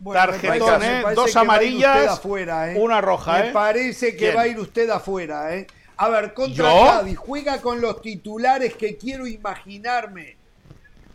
[0.00, 0.96] Bueno, Tarjetón, ¿eh?
[0.96, 2.78] me parece Dos amarillas, afuera, ¿eh?
[2.80, 3.52] una roja, Me ¿eh?
[3.52, 5.66] parece que va a ir usted afuera, ¿eh?
[5.98, 6.86] A ver, contra ¿Yo?
[6.86, 10.38] Cádiz, juega con los titulares que quiero imaginarme.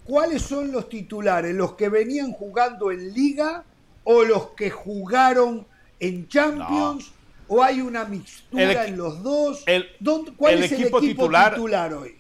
[0.03, 1.55] ¿Cuáles son los titulares?
[1.55, 3.63] ¿Los que venían jugando en Liga
[4.05, 5.67] o los que jugaron
[5.99, 7.11] en Champions?
[7.47, 9.63] ¿O hay una mixtura El en los dos?
[9.67, 12.15] el- ¿Dónde- ¿Cuál el es el equipo equipo titular- titular hoy?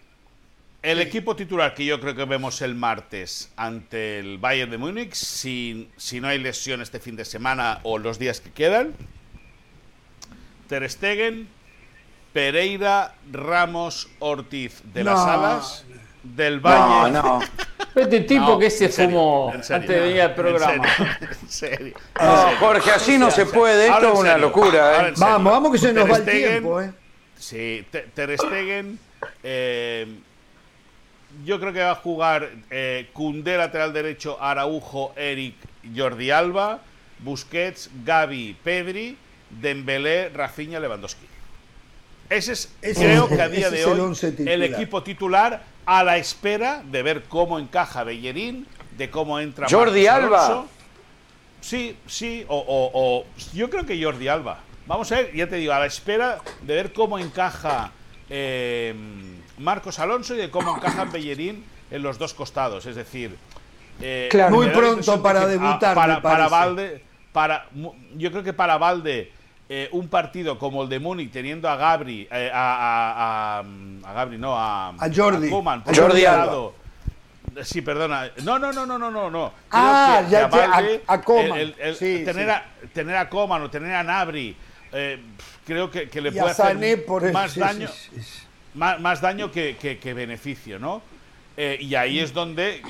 [0.83, 5.13] El equipo titular que yo creo que vemos el martes ante el Bayern de Múnich,
[5.15, 8.93] si, si no hay lesión este fin de semana o los días que quedan,
[10.69, 11.47] Ter Stegen,
[12.33, 15.19] Pereira, Ramos, Ortiz de las.
[15.19, 15.85] Alas,
[16.35, 17.11] del No, Valle.
[17.13, 17.39] no.
[17.95, 20.83] Este tipo No, que se serio, fumó serio, antes de venir al en programa.
[20.97, 21.93] serio, En serio.
[22.21, 23.87] No, Jorge, así no se puede.
[23.87, 25.13] Esto es una serio, locura, ¿eh?
[25.17, 26.91] Vamos, vamos que se nos va el tiempo, ¿eh?
[27.37, 28.99] Sí, Te- Ter Stegen.
[29.43, 30.07] eh,
[31.45, 35.55] yo creo que va a jugar eh, Koundé lateral derecho, Araujo, Eric,
[35.95, 36.79] Jordi Alba,
[37.19, 39.17] Busquets, Gavi, Pedri,
[39.49, 41.25] Dembélé, Rafinha, Lewandowski.
[42.29, 46.17] Ese es, Ese creo que a día de el hoy, el, equipo titular a la
[46.17, 48.67] espera de ver cómo encaja Bellerín,
[48.97, 50.45] de cómo entra Jordi Marcos Alba.
[50.45, 50.67] Alonso.
[51.61, 54.59] Sí, sí, o, o- o- yo creo que Jordi Alba.
[54.87, 57.91] Vamos a ver, ya te digo, a la espera de ver cómo encaja
[58.29, 58.93] eh,
[59.57, 62.85] Marcos Alonso y de cómo encaja Bellerín en los dos costados.
[62.85, 63.35] Es decir,
[64.01, 64.55] eh, Claro.
[64.55, 66.47] Muy pronto para que, debutar, ah, para, me para.
[66.49, 69.31] Valde, para, mu- yo creo que para Valde,
[69.67, 74.13] eh, un partido como el de Múnich, teniendo a Gabri, eh, a, a- a- a
[74.13, 75.49] Gabri, no, a, A Jordi.
[75.49, 76.75] Koeman, Jordi lado.
[77.63, 78.29] Sí, perdona.
[78.43, 79.29] No, no, no, no, no, no.
[79.29, 79.51] no.
[79.69, 81.57] Creo Ah, que- ya que a- Valde, a Koeman.
[81.59, 82.51] el- el- Sí, tener, sí.
[82.51, 84.55] A, tener a Coman o tener a Nabri,
[84.91, 85.19] eh,
[85.65, 87.89] creo que, que le Y puede hacer por más sí, daño.
[88.73, 91.01] Más, más daño que, que- que beneficio, ¿no?
[91.55, 92.81] Eh, y ahí es donde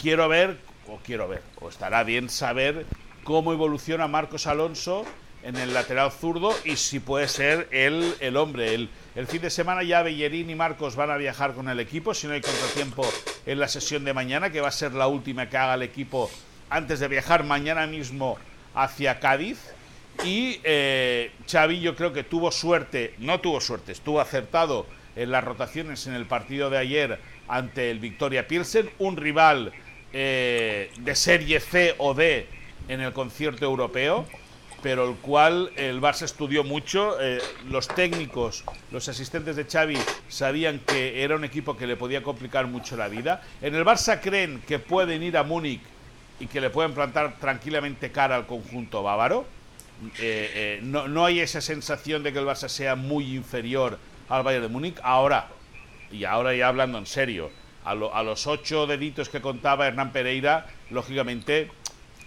[0.00, 0.56] quiero ver,
[0.88, 2.86] o quiero ver, o estará bien saber
[3.24, 5.04] cómo evoluciona Marcos Alonso
[5.48, 8.74] en el lateral zurdo y si puede ser él el hombre.
[8.74, 12.26] El, fin de semana ya Bellerín y Marcos van a viajar con el equipo, si
[12.26, 13.10] no hay contratiempo
[13.46, 16.30] en la sesión de mañana, que va a ser la última que haga el equipo
[16.68, 18.36] antes de viajar mañana mismo
[18.74, 19.58] hacia Cádiz.
[20.22, 24.84] Y eh, Xavi yo creo que tuvo suerte, no tuvo suerte, estuvo acertado
[25.16, 27.18] en las rotaciones en el partido de ayer
[27.48, 29.72] ante el Victoria Pilsen, un rival
[30.12, 32.46] eh, de serie C o D
[32.88, 34.26] en el concierto europeo,
[34.82, 39.98] pero el cual el Barça estudió mucho, eh, los técnicos, los asistentes de Xavi
[40.28, 43.42] sabían que era un equipo que le podía complicar mucho la vida.
[43.60, 45.80] En el Barça creen que pueden ir a Múnich
[46.38, 49.46] y que le pueden plantar tranquilamente cara al conjunto bávaro.
[50.20, 53.98] Eh, eh, no, no hay esa sensación de que el Barça sea muy inferior
[54.28, 54.96] al Bayern de Múnich.
[55.02, 55.48] Ahora,
[56.12, 57.50] y ahora ya hablando en serio,
[57.84, 61.68] a, a los ocho deditos que contaba Hernán Pereira, lógicamente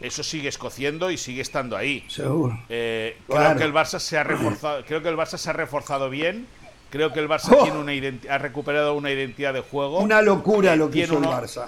[0.01, 2.03] eso sigue escociendo y sigue estando ahí.
[2.09, 2.59] Seguro.
[2.69, 3.45] Eh, Claro.
[3.45, 6.47] Creo que el Barça se ha reforzado, creo que el Barça se ha reforzado bien.
[6.89, 7.63] Creo que el Barça ¡Oh!
[7.63, 9.99] tiene una ha recuperado una identidad de juego.
[9.99, 11.67] Una locura lo que Tiene hizo el Barça.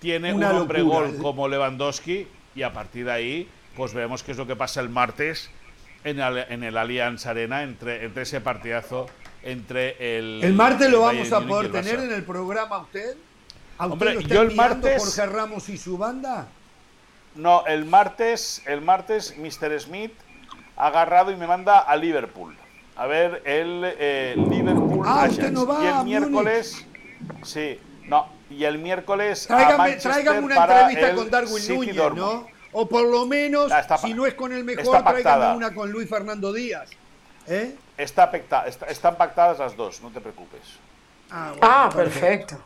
[0.00, 1.00] tiene Una un hombre locura.
[1.08, 4.80] gol como Lewandowski y a partir de ahí pues veremos qué es lo que pasa
[4.80, 5.50] el martes
[6.04, 9.06] en el, en el Allianz Arena entre, entre ese partidazo
[9.42, 13.16] entre el ¿El martes lo vamos Bayern a poder tener en el programa usted?
[13.78, 16.48] ¿A usted Hombre, lo está yo el martes- Jorge Ramos y su banda?
[17.34, 19.80] No, el martes, el martes, Mr.
[19.80, 20.12] Smith
[20.76, 22.56] ha agarrado y me manda a Liverpool.
[22.96, 26.86] A ver, el eh, Liverpool Ah, usted no va y el a miércoles,
[27.42, 29.98] sí, no, y el miércoles Tráigame,
[30.40, 32.20] una para entrevista con Darwin City Núñez, Dortmund.
[32.42, 32.46] ¿no?
[32.72, 35.90] O por lo menos, Ah, está si no es con el mejor, tráigame una con
[35.90, 36.90] Luis Fernando Díaz.
[37.48, 37.74] ¿Eh?
[37.96, 40.60] Está pacta- está- están pactadas las dos, no te preocupes.
[41.30, 42.56] Ah, Ah, perfecto.
[42.56, 42.64] Perfecto,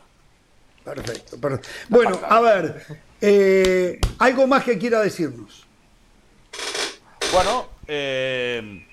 [0.93, 1.37] perfecto.
[1.89, 2.85] Bueno, a ver,
[3.21, 5.65] eh, algo más que quiera decirnos.
[7.33, 8.85] Bueno, eh,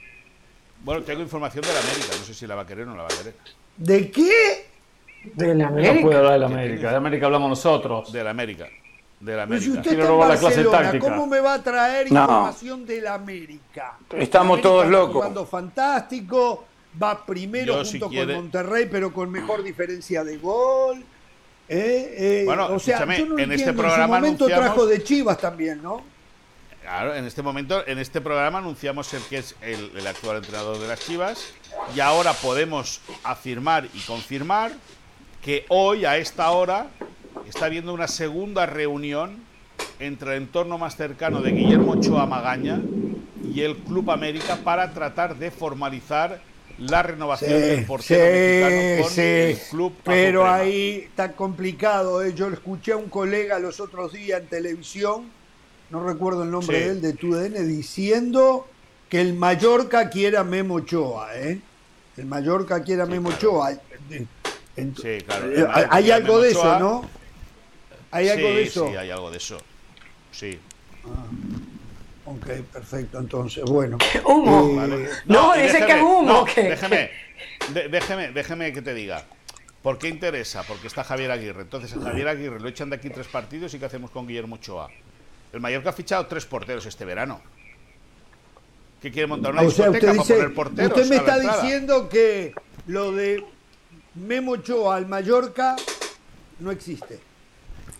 [0.84, 2.96] bueno, tengo información de la América, no sé si la va a querer o no
[2.96, 3.34] la va a querer.
[3.76, 4.66] ¿De qué?
[5.34, 6.90] De la No puede hablar de la América.
[6.90, 8.12] De América hablamos nosotros.
[8.12, 8.68] De la América.
[9.20, 9.80] De la Pero si América.
[9.90, 11.08] usted está en la Barcelona, táctica.
[11.08, 12.20] ¿cómo me va a traer No.
[12.20, 13.96] información de la América?
[14.18, 15.14] Estamos La América todos está locos.
[15.14, 16.64] Jugando fantástico,
[17.02, 21.02] va primero Yo, junto si con quiere- Monterrey, pero con mejor diferencia de gol.
[21.68, 24.86] Eh, eh, Bueno, o sea, escúchame, yo no en este programa en su momento trajo
[24.86, 26.02] de Chivas también, ¿no?
[26.82, 30.78] Claro, en este momento, en este programa anunciamos el que es el, el actual entrenador
[30.78, 31.46] de las Chivas
[31.96, 34.72] y ahora podemos afirmar y confirmar
[35.42, 36.88] que hoy a esta hora
[37.48, 39.42] está habiendo una segunda reunión
[39.98, 42.80] entre el entorno más cercano de Guillermo Ochoa Magaña
[43.42, 46.40] y el Club América para tratar de formalizar
[46.78, 52.22] la renovación del portero mexicano con el Club pero ahí está complicado.
[52.22, 52.34] ¿eh?
[52.34, 55.30] Yo escuché a un colega los otros días en televisión,
[55.90, 56.84] no recuerdo el nombre Sí.
[56.84, 58.66] de él, de TUDN, diciendo
[59.08, 61.36] que el Mallorca quiere a Memo Ochoa.
[61.36, 61.60] ¿eh?
[62.16, 63.72] El Mallorca quiere a Memo Ochoa.
[64.76, 65.52] En- Sí, claro.
[65.52, 66.78] eh, hay algo de eso.
[66.80, 67.08] ¿no?
[68.10, 68.88] Hay algo Sí, de eso.
[68.88, 69.58] Sí, hay algo de eso.
[70.32, 70.58] Sí.
[72.26, 73.18] Ok, perfecto.
[73.18, 73.98] Entonces, bueno.
[74.24, 74.68] Humo.
[74.70, 75.08] Eh, Vale.
[75.26, 77.10] No, y dice déjeme- que es humo, no, que- Déjeme,
[77.72, 79.24] de- déjeme, déjeme que te diga.
[79.82, 80.62] ¿Por qué interesa?
[80.62, 81.62] Porque está Javier Aguirre.
[81.62, 84.54] Entonces, a Javier Aguirre lo echan de aquí tres partidos y ¿qué hacemos con Guillermo
[84.56, 84.88] Ochoa?
[85.52, 87.42] El Mallorca ha fichado tres porteros este verano.
[89.02, 90.92] ¿Qué quiere montar una o sea, discoteca usted para dice, poner porteros?
[90.98, 92.54] usted me está diciendo que
[92.86, 93.44] lo de
[94.14, 95.76] Memo Ochoa al Mallorca
[96.60, 97.20] no existe.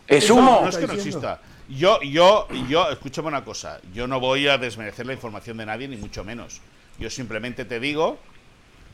[0.09, 0.61] Es No, humo.
[0.63, 1.41] No, es que no exista.
[1.69, 3.81] Yo, yo, yo, escúchame una cosa.
[3.95, 6.61] Yo no voy a desmerecer la información de nadie, ni mucho menos.
[6.99, 8.19] Yo simplemente te digo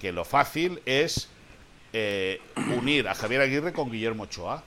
[0.00, 1.28] que lo fácil es
[1.92, 2.40] eh,
[2.76, 4.62] unir a Javier Aguirre con Guillermo Ochoa.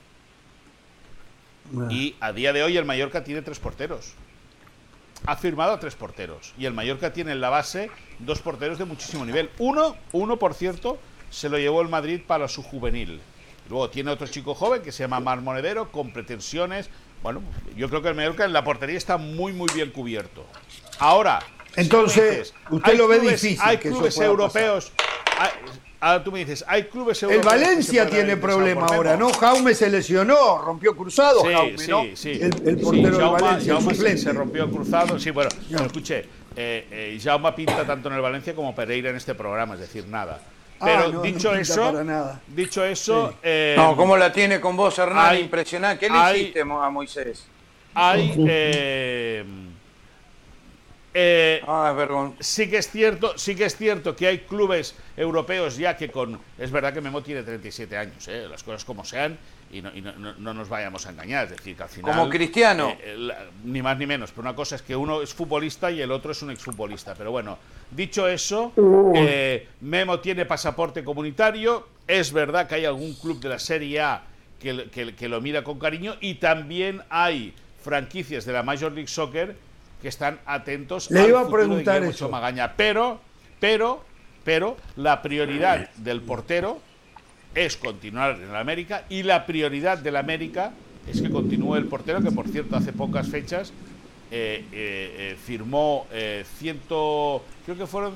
[1.89, 4.13] Y a día de hoy el Mallorca tiene tres porteros.
[5.25, 6.53] Ha firmado a tres porteros.
[6.57, 7.89] Y el Mallorca tiene en la base
[8.19, 9.49] dos porteros de muchísimo nivel.
[9.59, 10.99] Uno, uno por cierto,
[11.29, 13.21] se lo llevó el Madrid para su juvenil.
[13.69, 16.89] Luego tiene otro chico joven que se llama Mar Monedero, con pretensiones.
[17.23, 17.41] Bueno,
[17.77, 20.45] yo creo que el Mallorca en la portería está muy, muy bien cubierto.
[20.99, 21.39] Ahora,
[21.77, 24.91] Entonces, dices, usted lo ve clubes- difícil Hay que clubes europeos.
[25.39, 25.49] hay-
[26.01, 27.53] ahora tú me dices, hay clubes El europeos.
[27.53, 29.15] se Valencia tiene problema ahora.
[29.15, 29.31] ¿no?
[29.31, 32.03] Jaume se lesionó, rompió cruzado, Sí, Jaume, sí, ¿no?
[32.13, 32.31] sí.
[32.33, 35.17] El, el Sí, portero de Jaume- Valencia, el Jaume se- rompió el cruzado.
[35.17, 36.25] Sí, bueno, pero escuche,
[36.57, 40.05] eh, eh, Jaume pinta tanto en el Valencia como Pereira en este programa, es decir,
[40.07, 40.41] nada.
[40.83, 42.41] Ah, Pero no dicho eso, para nada.
[42.47, 45.27] dicho eso, eh, No, ¿cómo la tiene con vos, Hernán?
[45.27, 46.05] hay- Impresionante.
[46.05, 47.47] ¿Qué le hay- hiciste a Moisés?
[47.95, 49.45] hay eh,
[51.13, 55.95] eh, Ah, sí que es cierto, sí que es cierto que hay clubes europeos ya
[55.95, 58.47] que con es verdad que Memo tiene 37 años, ¿eh?
[58.49, 59.37] las cosas como sean
[59.71, 62.11] y, no, y no- no- no nos vayamos a engañar, es decir, que al final
[62.15, 62.95] Como Cristiano.
[63.01, 66.01] eh, la- ni más ni menos, pero una cosa es que uno es futbolista y
[66.01, 67.57] el otro es un exfutbolista, pero bueno,
[67.91, 68.71] dicho eso,
[69.15, 74.23] eh, Memo tiene pasaporte comunitario, es verdad que hay algún club de la Serie A
[74.59, 77.53] que, que- que lo mira con cariño y también hay
[77.83, 79.55] franquicias de la Major League Soccer
[80.03, 82.25] que están atentos Le al iba a futuro de preguntar eso.
[82.25, 82.73] Ochoa Magaña.
[82.75, 83.21] Pero,
[83.59, 84.03] pero,
[84.43, 86.79] pero la prioridad del portero
[87.55, 90.73] es continuar en el América y la prioridad del América
[91.07, 93.71] es que continúe el portero, que por cierto hace pocas fechas
[94.29, 98.13] eh, eh, eh, firmó eh, ciento, creo que fueron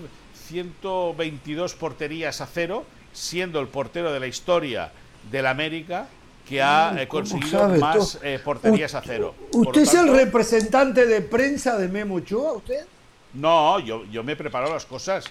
[0.47, 4.91] 122 porterías a cero, siendo el portero de la historia
[5.31, 6.07] del América
[6.48, 9.36] que ha eh, ¿cómo conseguido más eh, porterías a cero.
[9.52, 12.86] ¿Usted es el representante de prensa de Memo Ochoa, usted?
[13.34, 15.26] no, yo, yo me preparo las cosas.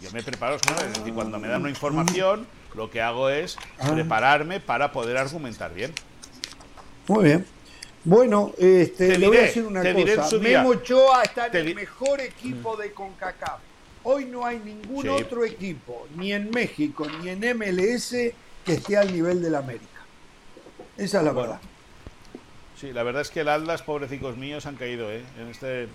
[0.00, 0.84] Yo me preparo las cosas.
[0.86, 3.90] Es decir, cuando me dan una información, lo que hago es Ah.
[3.92, 5.92] prepararme para poder argumentar bien.
[7.08, 7.46] Muy bien.
[8.04, 10.38] Bueno, este, Te le voy a decir una cosa.
[10.38, 13.58] Memo Ochoa está en Te el mejor equipo de CONCACAF.
[14.04, 15.08] Hoy no hay ningún Sí.
[15.08, 18.32] otro equipo, ni en México, ni en MLS,
[18.64, 19.84] que esté al nivel del América.
[21.00, 21.60] Esa es la Bueno, verdad.
[22.78, 25.22] Sí, la verdad es que el Atlas, pobrecicos míos, han caído, ¿eh?
[25.38, 25.88] En este,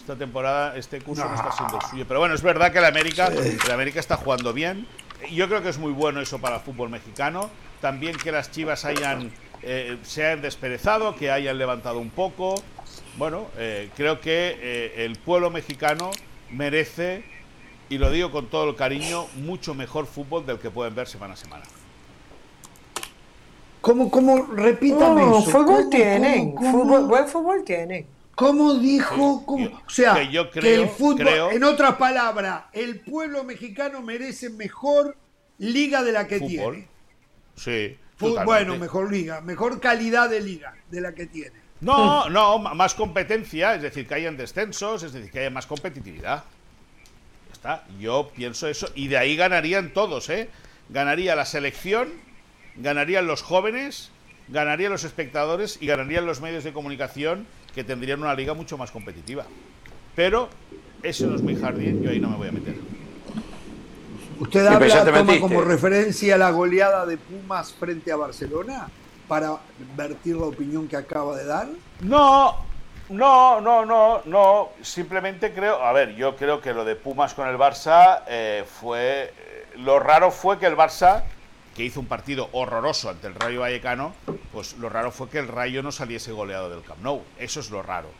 [0.00, 2.04] esta temporada, este curso no, está siendo el suyo.
[2.08, 4.86] Pero bueno, es verdad que el América, el América está jugando bien.
[5.30, 7.50] Yo creo que es muy bueno eso para el fútbol mexicano.
[7.80, 9.32] También que las Chivas hayan
[9.62, 12.54] eh, se hayan desperezado, que hayan levantado un poco.
[13.16, 16.10] bueno, eh, creo que eh, el pueblo mexicano
[16.50, 17.24] merece,
[17.88, 21.34] y lo digo con todo el cariño, mucho mejor fútbol del que pueden ver semana
[21.34, 21.64] a semana.
[23.80, 25.50] ¿Cómo, cómo, repítame No, eso?
[25.50, 26.84] fútbol ¿Cómo, tienen, cómo, cómo?
[26.84, 28.06] fútbol- buen fútbol tienen.
[28.34, 29.44] ¿Cómo dijo?
[29.46, 33.42] cómo- o sea, que yo que creo- el fútbol, creo- en otras palabras, el pueblo
[33.44, 35.16] mexicano merece mejor
[35.58, 36.74] liga de la que Fútbol.
[36.74, 36.88] tiene.
[37.56, 37.96] Sí.
[38.16, 38.44] Totalmente.
[38.46, 41.52] bueno, mejor liga, mejor calidad de liga de la que tiene.
[41.80, 46.42] No, no, más competencia, es decir, que hayan descensos, es decir, que haya más competitividad.
[47.46, 50.48] Ya está, yo pienso eso, y de ahí ganarían todos, ¿eh?
[50.88, 52.08] Ganaría la selección,
[52.78, 54.10] ganarían los jóvenes,
[54.48, 58.90] ganarían los espectadores y ganarían los medios de comunicación que tendrían una liga mucho más
[58.90, 59.44] competitiva.
[60.14, 60.48] Pero
[61.02, 62.74] ese no es mi jardín, yo ahí no me voy a meter.
[64.40, 68.88] ¿Usted habla, toma como referencia la goleada de Pumas frente a Barcelona
[69.26, 69.56] para
[69.96, 71.68] vertir la opinión que acaba de dar?
[72.00, 72.64] No,
[73.08, 74.70] no, no, no, no.
[74.80, 79.32] Simplemente creo, a ver, yo creo que lo de Pumas con el Barça eh, fue.
[79.36, 81.22] eh, lo raro fue que el Barça,
[81.78, 84.12] que hizo un partido horroroso ante el Rayo Vallecano,
[84.52, 87.22] pues lo raro fue que el Rayo no saliese goleado del Camp Nou.
[87.38, 88.10] Eso es lo raro.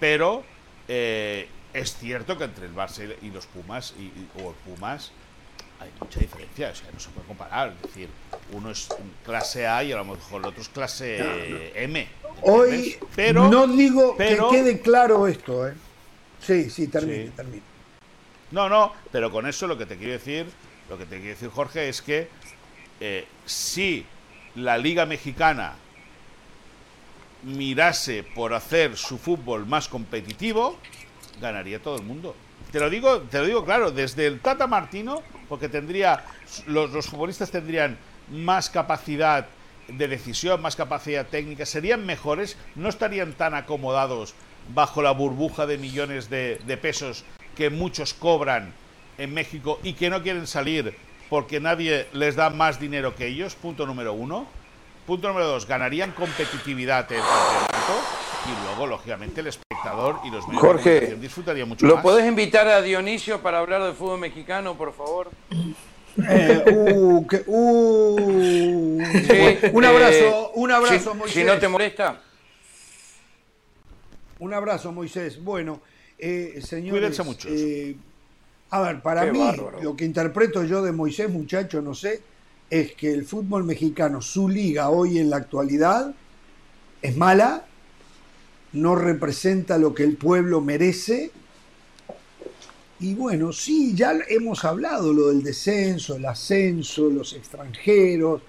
[0.00, 0.42] Pero
[0.88, 5.12] eh, es cierto que entre el Barça y los Pumas, y, y- o el Pumas,
[5.78, 7.72] hay mucha diferencia, o sea, no se puede comparar.
[7.76, 8.08] Es decir,
[8.50, 8.88] uno es
[9.24, 12.08] clase A y a lo mejor el otro es clase M.
[12.42, 15.74] Hoy pero no digo pero- que quede claro esto, ¿eh?
[16.40, 17.32] Sí, sí, termine, Sí.
[17.36, 17.62] termine.
[18.50, 20.46] No, no, pero con eso lo que te quiero decir,
[20.88, 22.28] lo que te quiero decir, Jorge, es que
[23.00, 24.04] eh, si
[24.54, 25.74] la Liga Mexicana
[27.42, 30.78] mirase por hacer su fútbol más competitivo,
[31.40, 32.34] ganaría todo el mundo.
[32.72, 36.24] Te lo digo, te lo digo claro, desde el Tata Martino, porque tendría
[36.66, 37.98] los, futbolistas tendrían
[38.30, 39.46] más capacidad
[39.88, 44.34] de decisión, más capacidad técnica, serían mejores, no estarían tan acomodados
[44.74, 47.24] bajo la burbuja de millones de pesos
[47.54, 48.72] que muchos cobran
[49.18, 50.96] en México y que no quieren salir
[51.28, 54.46] porque nadie les da más dinero que ellos, punto número uno.
[55.06, 57.94] Punto número dos, ganarían competitividad en el campeonato
[58.46, 62.02] y luego, lógicamente, el espectador y los medios de Jorge, comunicación mucho ¿lo más.
[62.02, 65.30] podés invitar a Dionisio para hablar de fútbol mexicano, por favor?
[66.28, 69.00] Eh, uh, que- uh.
[69.12, 71.34] Sí, un eh, abrazo, un abrazo, si- Moisés.
[71.36, 72.20] Si no te molesta.
[74.38, 75.42] Un abrazo, Moisés.
[75.42, 75.80] Bueno,
[76.18, 76.90] eh, señores.
[76.92, 77.50] Cuídense muchos.
[77.52, 77.96] eh,
[78.70, 79.82] a ver, para Qué mí, bárbaro.
[79.82, 82.20] lo que interpreto yo de Moisés, muchacho, no sé,
[82.68, 86.14] es que el fútbol mexicano, su liga hoy en la actualidad,
[87.00, 87.64] es mala,
[88.72, 91.30] no representa lo que el pueblo merece.
[92.98, 98.42] Y bueno, sí, ya hemos hablado lo del descenso, el ascenso, los extranjeros.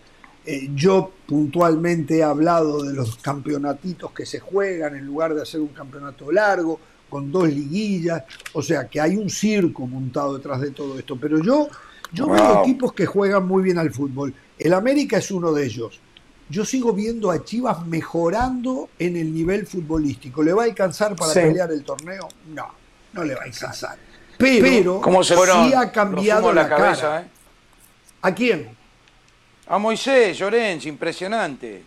[0.45, 5.59] Eh, yo puntualmente he hablado de los campeonatitos que se juegan en lugar de hacer
[5.59, 8.23] un campeonato largo, con dos liguillas.
[8.53, 11.15] O sea que hay un circo montado detrás de todo esto.
[11.15, 11.67] Pero yo,
[12.11, 14.33] yo veo equipos que juegan muy bien al fútbol.
[14.57, 15.99] El América es uno de ellos.
[16.49, 20.41] Yo sigo viendo a Chivas mejorando en el nivel futbolístico.
[20.41, 21.39] ¿Le va a alcanzar para Sí.
[21.41, 22.27] pelear el torneo?
[22.53, 22.67] No,
[23.13, 23.97] no le va a alcanzar.
[24.37, 27.21] Pero, ¿Cómo se fueron sí ha cambiado la, la cabeza, cara.
[27.21, 27.27] eh?
[28.21, 28.69] ¿A quién?
[29.67, 31.83] A Moisés, Llorens, impresionante.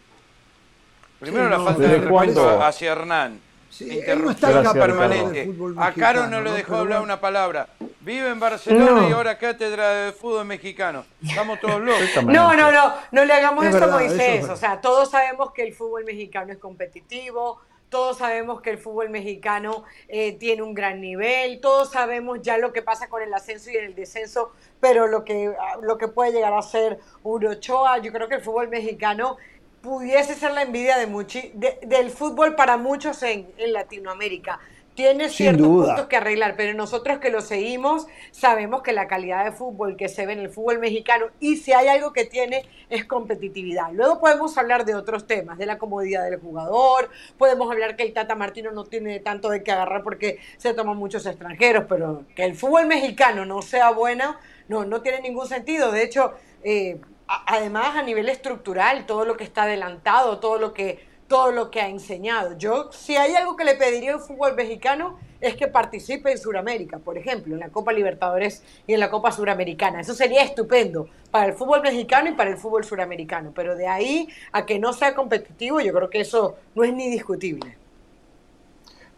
[1.18, 3.40] Primero Sí, la falta ¿desde de respeto hacia Hernán.
[3.70, 5.48] Sí, él no está permanente.
[5.78, 7.68] A Caro no le dejó hablar una palabra.
[8.00, 9.08] Vive en Barcelona No.
[9.08, 11.04] y ahora cátedra de fútbol mexicano.
[11.22, 12.24] Estamos todos locos.
[12.24, 14.40] No, no, no, no le hagamos Es esto a verdad, Moisés.
[14.40, 14.50] verdad.
[14.50, 17.60] O sea, todos sabemos que el fútbol mexicano es competitivo,
[17.90, 22.72] todos sabemos que el fútbol mexicano eh, tiene un gran nivel, todos sabemos ya lo
[22.72, 26.32] que pasa con el ascenso y el descenso, pero lo que, ah, lo que puede
[26.32, 29.36] llegar a ser un Ochoa, yo creo que el fútbol mexicano
[29.82, 34.60] pudiese ser la envidia de muchi- de- del fútbol para muchos en, en Latinoamérica.
[34.94, 35.86] Tiene Sin ciertos duda.
[35.86, 40.08] puntos que arreglar, pero nosotros que lo seguimos sabemos que la calidad de fútbol que
[40.08, 43.92] se ve en el fútbol mexicano y si hay algo que tiene es competitividad.
[43.92, 47.08] Luego podemos hablar de otros temas, de la comodidad del jugador,
[47.38, 50.98] podemos hablar que el Tata Martino no tiene tanto de qué agarrar porque se toman
[50.98, 54.36] muchos extranjeros, pero que el fútbol mexicano no sea bueno,
[54.68, 55.92] no, no tiene ningún sentido.
[55.92, 56.98] De hecho, eh,
[57.46, 61.80] además a nivel estructural, todo lo que está adelantado, todo lo que todo lo que
[61.80, 62.58] ha enseñado.
[62.58, 66.98] Yo, si hay algo que le pediría al fútbol mexicano, es que participe en Sudamérica,
[66.98, 70.00] por ejemplo, en la Copa Libertadores y en la Copa Suramericana.
[70.00, 73.52] Eso sería estupendo para el fútbol mexicano y para el fútbol suramericano.
[73.54, 77.08] Pero de ahí a que no sea competitivo, yo creo que eso no es ni
[77.08, 77.76] discutible.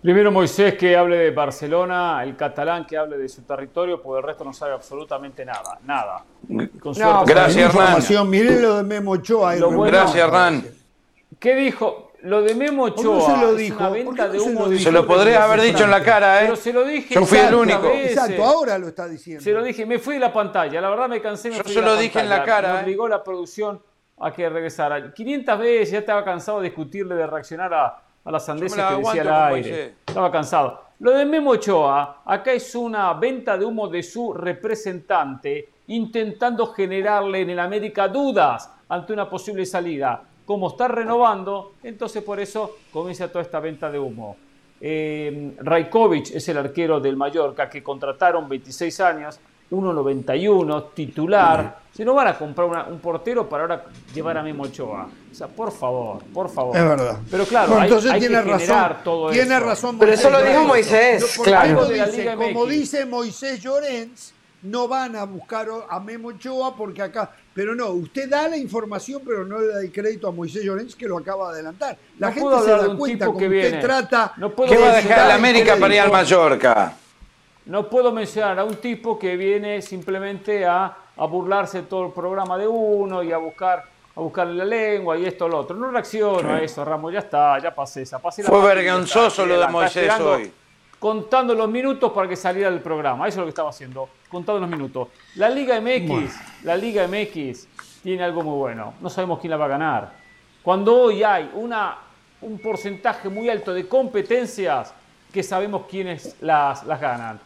[0.02, 4.26] Primero Moisés que hable de Barcelona, el catalán que hable de su territorio, porque el
[4.26, 6.24] resto no sabe absolutamente nada, nada.
[6.48, 8.30] Con No, suerte- Gracias, Hernán.
[8.30, 9.54] miren lo de Memo Ochoa.
[9.60, 10.64] bueno- Gracias, Hernán.
[11.38, 12.08] ¿Qué dijo?
[12.22, 13.76] lo de Memo ¿Por qué no Ochoa se lo es dijo?
[13.78, 14.78] una ¿Por venta de no se humo lo?
[14.78, 16.44] Se lo podría haber dicho en la cara, ¿eh?
[16.44, 17.14] Pero se lo dije.
[17.16, 17.82] Yo fui el único.
[17.82, 18.12] veces.
[18.12, 19.42] Exacto, ahora lo está diciendo.
[19.42, 20.80] Se lo dije, me fui de la pantalla.
[20.80, 22.78] La verdad me cansé, me Yo fui se de lo dije en la cara, Me
[22.78, 22.82] ¿eh?
[22.84, 23.82] obligó la producción
[24.20, 25.12] a que regresara.
[25.12, 28.96] 500 veces ya estaba cansado de discutirle, de reaccionar a, a las sandeces la que
[28.96, 29.70] decía al aire.
[29.70, 29.92] Moisés.
[30.06, 30.82] Estaba cansado.
[31.00, 37.40] Lo de Memo Ochoa, acá es una venta de humo de su representante intentando generarle
[37.40, 40.22] en el América dudas ante una posible salida.
[40.44, 44.36] Como está renovando, entonces por eso comienza toda esta venta de humo.
[44.80, 49.40] Eh, Rajkovic es el arquero del Mallorca que contrataron 26 años,
[49.72, 51.78] 1.91, titular.
[51.94, 53.84] Si no van a comprar una- un portero para ahora
[54.14, 55.08] llevar a Memo Ochoa.
[55.30, 56.76] O sea, por favor, por favor.
[56.76, 57.18] Es verdad.
[57.30, 59.04] Pero claro, Bueno, hay, entonces hay que tiene generar razón.
[59.04, 60.64] todo tiene razón Pero eso lo dijo.
[60.64, 61.88] Moisés, No, porque claro.
[61.90, 62.70] la dice, como MX.
[62.70, 67.30] dice Moisés Llorens, no van a buscar a Memo Ochoa porque acá.
[67.54, 70.94] Pero no, usted da la información, pero no le da el crédito a Moisés Llorens
[70.96, 71.98] que lo acaba de adelantar.
[72.18, 73.78] La No gente se da cuenta que usted viene.
[73.80, 74.32] trata.
[74.38, 76.10] No puedo ¿Qué va a dejar el un América para ir al.
[76.12, 76.96] Mallorca?
[77.66, 82.12] No puedo mencionar a un tipo que viene simplemente a, a burlarse de todo el
[82.12, 83.84] programa de uno y a buscar
[84.14, 85.76] a buscarle la lengua y esto lo otro.
[85.76, 88.18] No reacciono a eso, Ramos, ya está, ya pasé esa.
[88.18, 90.52] Pasé la Fue vergonzoso lo de Moisés hoy.
[90.98, 93.26] Contando los minutos para que saliera del programa.
[93.26, 95.08] Eso es lo que estaba haciendo, contando los minutos.
[95.36, 97.66] La Liga MX, la Liga MX
[98.02, 98.94] tiene algo muy bueno.
[99.00, 100.12] No sabemos quién la va a ganar.
[100.62, 101.98] Cuando hoy hay una,
[102.42, 104.94] un porcentaje muy alto de competencias
[105.32, 107.40] que sabemos quiénes las, las ganan.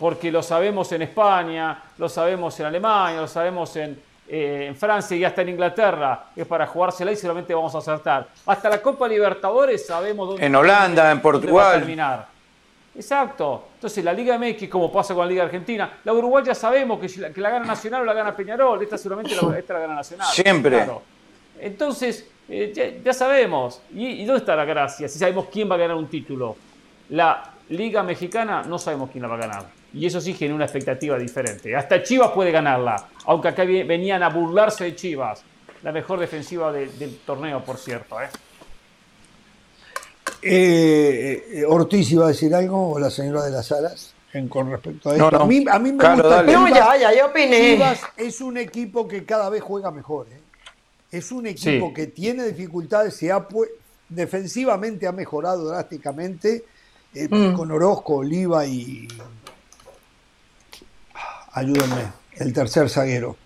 [0.00, 5.14] Porque lo sabemos en España, lo sabemos en Alemania, lo sabemos en, eh, en Francia
[5.14, 6.24] y hasta en Inglaterra.
[6.34, 8.26] Es para jugársela y seguramente vamos a acertar.
[8.46, 11.78] Hasta la Copa Libertadores sabemos dónde, En Holanda, en dónde va a Portugal.
[11.80, 12.26] terminar.
[12.96, 13.68] Exacto.
[13.74, 17.20] Entonces la Liga MX, como pasa con la Liga Argentina, la Uruguay ya sabemos que,
[17.20, 18.82] la, que la gana Nacional o la gana Peñarol.
[18.82, 20.28] Esta seguramente la, esta la gana Nacional.
[20.28, 20.76] Siempre.
[20.76, 21.02] Claro.
[21.60, 23.82] Entonces, eh, ya, ya sabemos.
[23.94, 25.08] ¿Y, y dónde está la gracia?
[25.08, 26.56] Si sabemos quién va a ganar un título.
[27.10, 29.79] La Liga Mexicana no sabemos quién la va a ganar.
[29.92, 31.74] Y eso sí genera una expectativa diferente.
[31.74, 33.08] Hasta Chivas puede ganarla.
[33.26, 35.42] Aunque acá venían a burlarse de Chivas.
[35.82, 38.20] La mejor defensiva de- del torneo, por cierto.
[38.20, 38.28] ¿eh?
[40.42, 44.70] Eh, eh, Ortiz iba a decir algo, o la señora de las alas, en- con
[44.70, 45.38] respecto a No, esto.
[45.38, 45.44] no.
[45.44, 46.42] A, mí, a mí me Claro, gusta.
[46.44, 47.60] No, Chivas- ya, ya, yo opiné.
[47.74, 50.26] Chivas es un equipo que cada vez juega mejor.
[50.30, 50.40] ¿eh?
[51.10, 51.94] Es un equipo Sí.
[51.94, 53.46] que tiene dificultades, se ha
[54.08, 56.64] defensivamente ha mejorado drásticamente
[57.14, 57.54] eh, Mm.
[57.56, 59.08] con Orozco, Oliva y.
[61.52, 63.36] Ayúdenme, el tercer zaguero.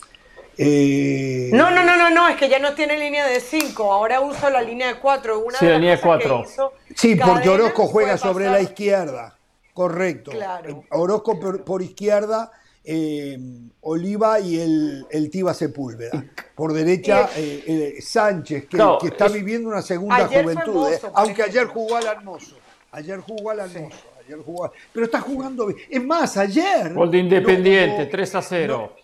[0.56, 4.20] Eh, No, no, no, no, no, es que ya no tiene línea de 5, ahora
[4.20, 5.38] uso la línea de 4.
[5.40, 6.50] Una Sí, de la línea de cosas que cuatro.
[6.50, 9.36] hizo Sí, porque Orozco juega sobre la izquierda.
[9.72, 10.30] Correcto.
[10.30, 10.70] Claro.
[10.70, 12.52] Eh, Orozco por, por izquierda,
[12.84, 13.36] eh,
[13.80, 16.24] Oliva y el, el Tiba Sepúlveda.
[16.54, 17.64] Por derecha, eh,
[17.96, 20.92] eh, Sánchez, que, Claro, que está es- viviendo una segunda juventud.
[20.92, 22.56] eh, aunque ayer jugó al Hermoso.
[22.92, 23.96] Ayer jugó al Hermoso.
[24.26, 25.78] Ayer jugó al- Pero está jugando bien.
[25.90, 26.92] Es más, ayer.
[26.94, 28.96] Gol de Independiente, no- 3 a 0.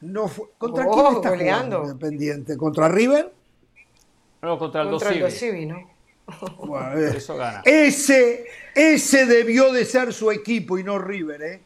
[0.00, 1.76] no fue- ¿Contra Oh, quién está goleando.
[1.80, 2.56] jugando Independiente?
[2.56, 3.32] ¿Contra River?
[4.42, 5.50] No, contra el contra el Dosivi.
[5.50, 5.90] Dosivi, ¿no?
[6.58, 7.62] Bueno, eh, Eso gana.
[7.64, 11.60] Ese, ese debió de ser su equipo y no River, ¿eh?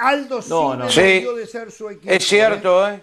[0.00, 0.88] Aldo No, Civi no.
[0.90, 1.00] Sí.
[1.00, 2.12] debió de ser su equipo.
[2.12, 3.02] Es cierto, ¿eh?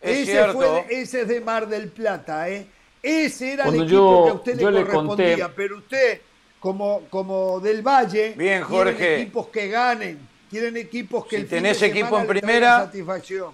[0.00, 0.52] Es Ese, cierto.
[0.54, 2.66] fue, ese es de Mar del Plata, ¿eh?
[3.02, 6.20] Ese era Cuando el equipo yo- que a usted le le correspondía, conté- pero usted,
[6.60, 9.20] como, como del Valle, Bien, quieren Jorge.
[9.22, 10.18] equipos que ganen,
[10.50, 13.52] quieren equipos que Si el tenés equipo en primera- satisfacción.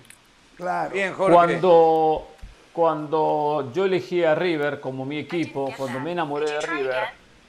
[0.56, 0.90] Claro.
[0.94, 1.34] Bien, Jorge.
[1.34, 2.28] Cuando,
[2.72, 7.04] cuando yo elegí a River como mi equipo, cuando me enamoré de River,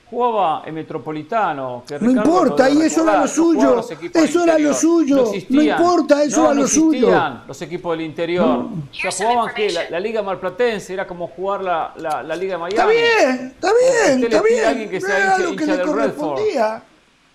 [0.09, 1.83] jugaba en Metropolitano.
[1.87, 5.79] Que No importa, y eso era lo suyo, los eso era lo suyo, no existían.
[5.81, 7.11] importa, eso No, era no lo suyo.
[7.47, 8.47] los equipos del interior.
[8.47, 12.53] O sea, jugaban que la, la Liga Malplatense era como jugar la, la, la Liga
[12.53, 12.75] de Miami.
[12.75, 14.41] Está bien, está bien, está
[14.73, 14.89] bien.
[14.89, 15.89] que sea era hincha- lo que le Redford.
[15.95, 16.83] correspondía.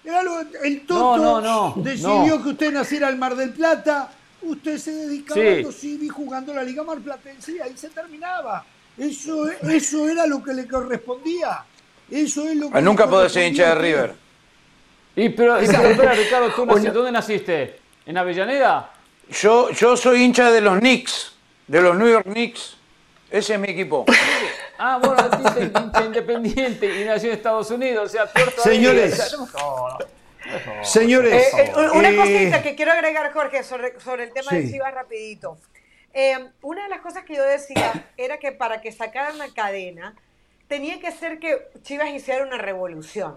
[0.05, 4.11] Era lo- el Toto No, no, no, decidió que usted naciera al Mar del Plata.
[4.43, 5.47] Usted se dedicaba Sí.
[5.47, 8.65] a Dosivi jugando la Liga Marplatense y ahí se terminaba.
[8.97, 11.63] Eso, eso era lo que le correspondía.
[12.11, 14.15] Eso es lo que Ah, Nunca podés ser hincha de River.
[15.17, 17.79] Y pero, y pero espera, Ricardo, ¿tú nací- ¿dónde naciste?
[18.07, 18.91] ¿En Avellaneda?
[19.31, 21.33] Yo, yo soy hincha de los Knicks,
[21.67, 22.77] de los New York Knicks.
[23.31, 24.05] Ese es mi equipo.
[24.83, 28.27] Ah, bueno, hincha hincha independiente y nació en Estados Unidos, o sea.
[28.63, 29.37] Señores.
[29.37, 29.99] No.
[30.83, 34.63] Señores, Eh, eh, una eh, cosita que quiero agregar, Jorge, sobre, sobre el tema de
[34.63, 34.73] Sí.
[34.73, 35.59] Chivas rapidito.
[36.15, 40.15] Eh, una de las cosas que yo decía era que para que sacaran la cadena,
[40.71, 43.33] tenía que ser que Chivas hiciera una revolución.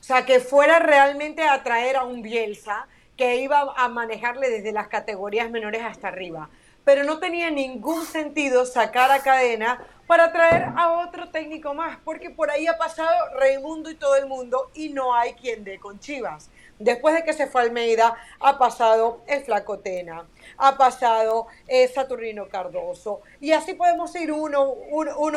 [0.00, 2.88] O sea, que fuera realmente a traer a un Bielsa
[3.18, 6.48] que iba a manejarle desde las categorías menores hasta arriba.
[6.82, 12.30] Pero no tenía ningún sentido sacar a cadena para traer a otro técnico más, porque
[12.30, 16.00] por ahí ha pasado Raimundo y todo el mundo y no hay quien dé con
[16.00, 16.48] Chivas.
[16.80, 20.26] Después de que se fue Almeida, ha pasado el Flacotena,
[20.56, 24.74] ha pasado eh, Saturnino Cardoso, y así podemos ir uno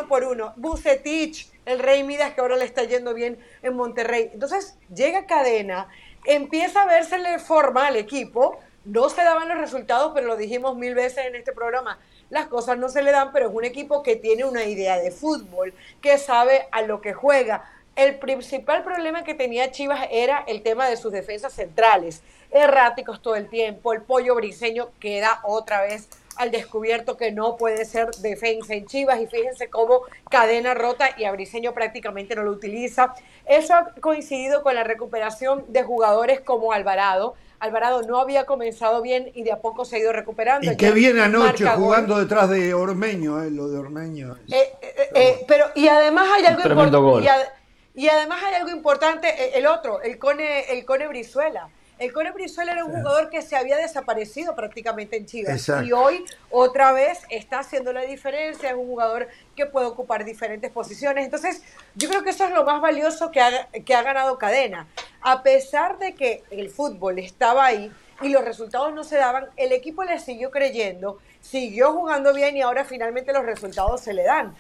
[0.07, 0.53] por uno.
[0.56, 4.30] Bucetich, el Rey Midas, que ahora le está yendo bien en Monterrey.
[4.34, 5.90] Entonces llega Cadena,
[6.26, 10.95] empieza a versele forma al equipo, no se daban los resultados, pero lo dijimos mil
[10.95, 11.99] veces en este programa,
[12.30, 15.11] las cosas no se le dan, pero es un equipo que tiene una idea de
[15.11, 17.70] fútbol, que sabe a lo que juega.
[17.95, 23.36] El principal problema que tenía Chivas era el tema de sus defensas centrales, erráticos todo
[23.36, 28.74] el tiempo, el pollo briseño queda otra vez al descubierto que no puede ser defensa
[28.74, 33.14] en Chivas y fíjense cómo cadena rota y a Briseño prácticamente no lo utiliza.
[33.45, 37.36] Eso ha coincidido con la recuperación de jugadores como Alvarado.
[37.60, 40.70] Alvarado no había comenzado bien y de a poco se ha ido recuperando.
[40.70, 44.36] Y qué bien anoche jugando detrás de Ormeño, eh, lo de Ormeño.
[44.52, 44.74] Eh,
[45.14, 47.62] eh, pero y además hay algo importante.
[47.95, 52.72] Y, además hay algo importante, el otro, el Cone, el Cone Brizuela el Cone Brizuela
[52.72, 57.60] era un jugador que se había desaparecido prácticamente en Chivas y hoy otra vez está
[57.60, 61.24] haciendo la diferencia, es un jugador que puede ocupar diferentes posiciones.
[61.24, 61.61] Entonces,
[61.95, 64.88] yo creo que eso es lo más valioso que ha, que ha ganado Cadena.
[65.22, 67.91] A pesar de que el fútbol estaba ahí
[68.22, 72.61] y los resultados no se daban, el equipo le siguió creyendo, siguió jugando bien y
[72.61, 74.56] ahora finalmente los resultados se le dan.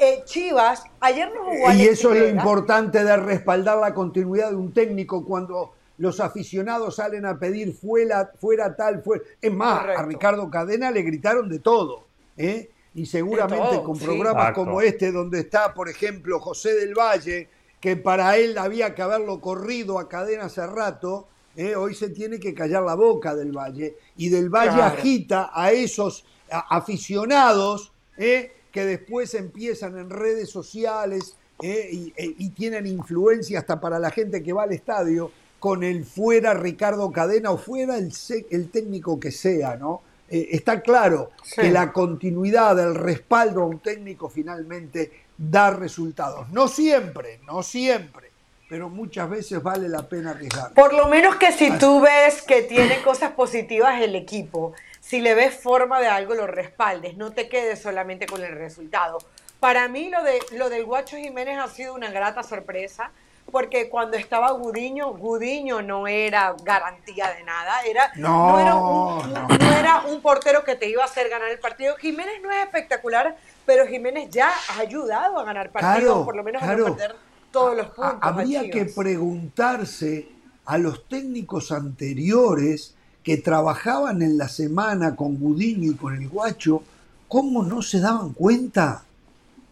[0.00, 1.72] Eh, Chivas, ayer no jugó.
[1.72, 6.96] Y eso es lo importante de respaldar la continuidad de un técnico cuando los aficionados
[6.96, 9.24] salen a pedir fuera, fuera tal, fuera.
[9.40, 12.04] Es más, a Ricardo Cadena le gritaron de todo.
[12.36, 12.70] ¿eh?
[12.94, 17.48] Y seguramente con programas como este, donde está, por ejemplo, José del Valle,
[17.80, 21.74] que para él había que haberlo corrido a Cadena hace rato, ¿eh?
[21.74, 23.96] hoy se tiene que callar la boca del Valle.
[24.16, 28.52] Y del Valle agita a esos aficionados ¿eh?
[28.78, 34.52] Que después empiezan en redes sociales y, y tienen influencia hasta para la gente que
[34.52, 38.12] va al estadio con el fuera Ricardo Cadena o fuera el,
[38.50, 40.02] el técnico que sea, ¿no?
[40.30, 46.48] Eh, está claro que la continuidad, el respaldo a un técnico finalmente da resultados.
[46.50, 48.30] No siempre, no siempre,
[48.68, 50.72] pero muchas veces vale la pena arriesgar.
[50.74, 54.74] Por lo menos que si tú ves que tiene cosas positivas el equipo,
[55.08, 59.16] si le ves forma de algo, lo respaldes, no te quedes solamente con el resultado.
[59.58, 63.10] Para mí lo, de, lo del Guacho Jiménez ha sido una grata sorpresa
[63.50, 70.02] porque cuando estaba Gudiño, Gudiño no era garantía de nada, era, no, era un, era
[70.02, 71.96] un, portero que te iba a hacer ganar el partido.
[71.96, 76.62] Jiménez no es espectacular, pero Jiménez ya ha ayudado a ganar partidos, por lo menos
[76.62, 77.16] a no perder
[77.50, 78.18] todos los puntos.
[78.20, 80.28] Habría que preguntarse
[80.66, 86.82] a los técnicos anteriores que trabajaban en la semana con Gudiño y con el Guacho,
[87.28, 89.04] ¿cómo no se daban cuenta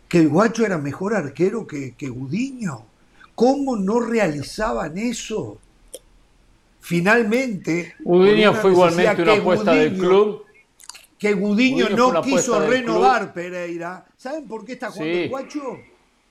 [0.08, 2.82] que el Guacho era mejor arquero que, que Gudiño?
[3.34, 5.58] ¿Cómo no realizaban eso?
[6.80, 7.94] Finalmente.
[8.00, 10.44] Gudiño fue igualmente una apuesta del club.
[11.18, 14.06] Que Gudiño, no quiso renovar Pereira.
[14.16, 15.78] ¿Saben por qué está jugando el Guacho?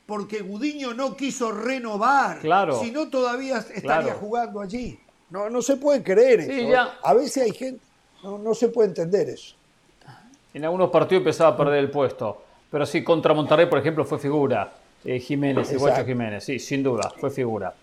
[0.06, 2.40] Porque Gudiño no quiso renovar.
[2.40, 2.80] Claro.
[2.80, 4.98] Si no, todavía estaría jugando allí.
[5.30, 6.52] No, no se puede creer eso.
[6.52, 6.76] ¿eh?
[7.04, 7.82] A veces hay gente.
[8.24, 9.56] No, no se puede entender eso.
[10.54, 12.42] En algunos partidos empezaba a perder el puesto.
[12.72, 14.74] Pero sí, contra Monterrey, por ejemplo, fue figura.
[15.04, 17.74] Eh, Jiménez, el Guacho Jiménez, sí, sin duda, fue figura.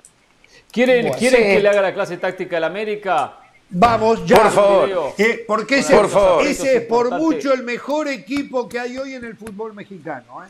[0.73, 3.39] ¿Quieren, que le haga la clase táctica al América?
[3.70, 4.43] Vamos, ya.
[4.43, 5.14] Por favor.
[5.16, 6.44] Eh, porque ese, por favor.
[6.44, 10.44] ese es por mucho el mejor equipo que hay hoy en el fútbol mexicano.
[10.44, 10.48] ¿eh?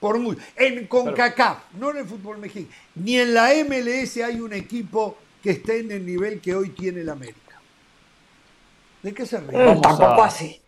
[0.00, 0.40] Por mucho.
[0.56, 2.74] En CONCACAF, no en el fútbol mexicano.
[2.94, 7.00] Ni en la MLS hay un equipo que esté en el nivel que hoy tiene
[7.00, 7.60] el América.
[9.02, 9.80] ¿De qué se ríe?
[9.80, 10.60] Tampoco así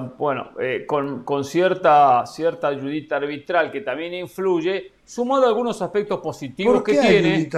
[0.00, 6.82] bueno, eh, con, cierta, cierta ayudita arbitral que también influye, sumado a algunos aspectos positivos
[6.82, 7.48] que tiene,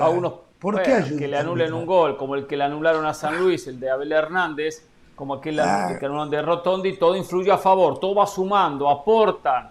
[0.00, 3.12] a unos ¿Por qué que le anulen un gol, como el que le anularon a
[3.12, 5.96] San Luis, el de Abel Hernández, como aquel ah.
[6.00, 9.68] que anularon de Rotondi, todo influye a favor, todo va sumando, aportan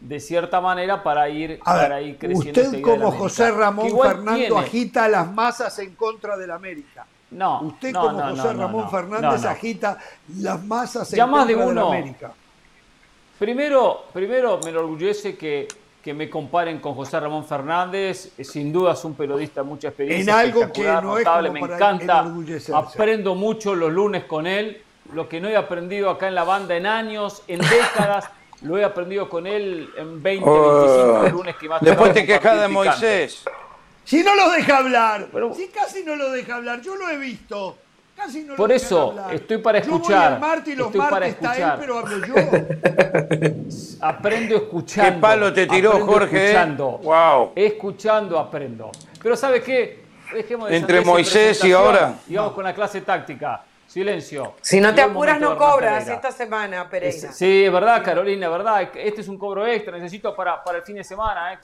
[0.00, 2.60] de cierta manera para ir, para ir creciendo.
[2.60, 7.06] Usted como José Ramón Fernando agita las masas en contra del América.
[7.30, 7.62] No.
[7.62, 9.98] Usted como José Ramón Fernández agita
[10.38, 11.88] las masas en más de, uno.
[11.88, 12.32] América.
[13.38, 15.68] Primero, primero me enorgullece que,
[16.02, 18.32] que me comparen con José Ramón Fernández.
[18.40, 20.32] Sin duda es un periodista de mucha experiencia.
[20.32, 22.32] En algo que no es me encanta.
[22.74, 24.82] Aprendo mucho los lunes con él.
[25.12, 28.30] Lo que no he aprendido acá en la banda en años, en décadas.
[28.62, 32.68] Lo he aprendido con él en 20, 25 lunes que más Después te quejas de
[32.68, 33.44] Moisés.
[34.04, 37.76] Si no lo deja hablar, si casi no lo deja hablar, yo lo he visto.
[38.16, 39.34] Casi no lo Por eso hablar.
[39.34, 40.32] estoy para Yo voy escuchar.
[40.32, 41.78] al martes y los Estoy para martes está él, escuchar.
[41.80, 42.34] pero hablo yo.
[44.00, 45.12] Aprendo escuchando.
[45.14, 46.46] Qué palo te tiró, aprendo Jorge, ¿eh?
[46.46, 46.86] Escuchando.
[47.02, 47.52] Wow.
[47.54, 48.90] Escuchando aprendo.
[49.22, 50.04] Pero ¿sabe qué?
[50.32, 52.14] Dejemos de Entre Moisés y ahora.
[52.28, 53.64] Y vamos con la clase táctica.
[54.00, 54.52] Silencio.
[54.60, 57.32] Si no te apuras, no cobras esta semana, Pereira.
[57.32, 58.82] Sí, es verdad, Carolina, es verdad.
[58.94, 59.96] Este es un cobro extra.
[59.96, 61.58] Necesito para, para el fin de semana, ¿eh?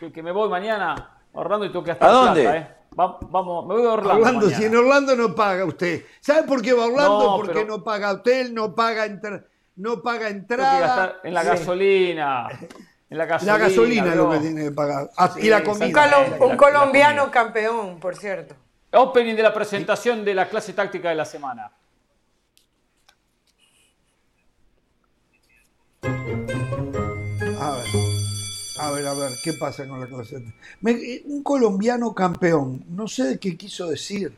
[0.00, 2.40] que, que me voy mañana a Orlando y tengo que gastar ¿A dónde?
[2.40, 2.68] plata, ¿eh?
[2.98, 4.14] Va- vamos, me voy a Orlando.
[4.14, 4.56] Orlando, mañana.
[4.58, 6.04] si en Orlando no paga usted.
[6.20, 7.18] ¿Sabe por qué va a Orlando?
[7.22, 9.44] No, Porque pero- no paga hotel, no paga, entra-
[9.76, 11.16] no paga entrada.
[11.22, 11.48] en la Sí.
[11.48, 12.48] gasolina.
[13.10, 13.58] En la gasolina.
[13.58, 15.10] La gasolina es lo que tiene que pagar.
[15.18, 16.26] Ah, Sí, y la Un, comida.
[16.40, 18.54] un colombiano campeón, por cierto.
[18.94, 21.70] Opening de la presentación de la clase táctica de la semana.
[27.60, 27.86] A ver,
[28.80, 30.42] a ver, a ver, ¿qué pasa con la clase?
[30.80, 34.36] Me- un colombiano campeón, no sé de qué quiso decir.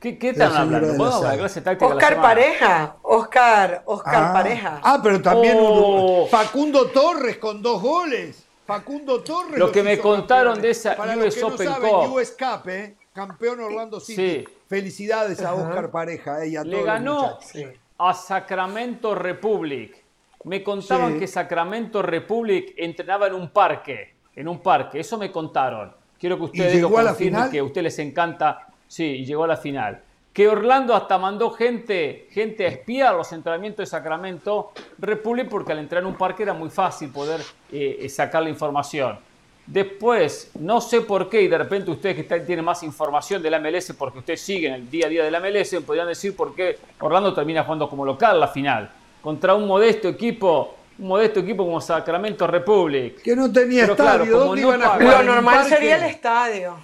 [0.00, 0.74] ¿Qué, qué están hablando?
[0.86, 1.38] de la ¿Podemos hablar de sala.
[1.38, 2.22] clase táctica de la Oscar?
[2.22, 2.96] Pareja.
[3.02, 4.32] Oscar, Oscar Ah.
[4.32, 4.80] Pareja.
[4.82, 6.20] Ah, pero también Oh.
[6.22, 8.44] uno- Facundo Torres con dos goles.
[8.66, 9.58] Facundo Torres.
[9.58, 10.82] Lo que me contaron campeones.
[10.84, 12.12] de esa Para US los que no Open saben, Cup.
[12.12, 12.96] US Cup, ¿eh?
[13.16, 14.44] Campeón Orlando City.
[14.46, 14.54] Sí.
[14.68, 15.54] Felicidades a.
[15.54, 17.62] Oscar Pareja eh, y a Le todos los ganó muchachos.
[17.98, 20.04] a Sacramento Republic.
[20.44, 21.18] Me contaban Sí.
[21.18, 24.14] que Sacramento Republic entrenaba en un parque.
[24.36, 25.92] En un parque, eso me contaron.
[26.20, 28.68] Quiero que ustedes lo confirmen, que a ustedes les encanta.
[28.86, 30.02] Sí, y llegó a la final.
[30.32, 35.78] Que Orlando hasta mandó gente, gente a espiar los entrenamientos de Sacramento Republic porque al
[35.78, 37.40] entrar en un parque era muy fácil poder
[37.72, 39.18] eh, eh, sacar la información.
[39.66, 43.50] Después, no sé por qué, y de repente ustedes que están- tienen más información de
[43.50, 46.54] la MLS, porque ustedes siguen el día a día de la MLS, podrían decir por
[46.54, 48.88] qué Orlando termina jugando como local la final,
[49.20, 53.20] contra un modesto equipo, un modesto equipo como Sacramento Republic.
[53.22, 54.32] Que no tenía Pero estadio.
[54.32, 55.14] como ¿Dónde no iban a paga- jugar?
[55.16, 56.76] Lo ¿En un normal sería el estadio.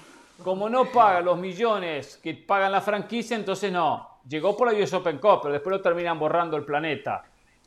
[0.42, 4.08] Como no paga los millones que pagan la franquicia, entonces no.
[4.28, 7.22] Llegó por la US Open Cup, pero después lo terminan borrando el planeta.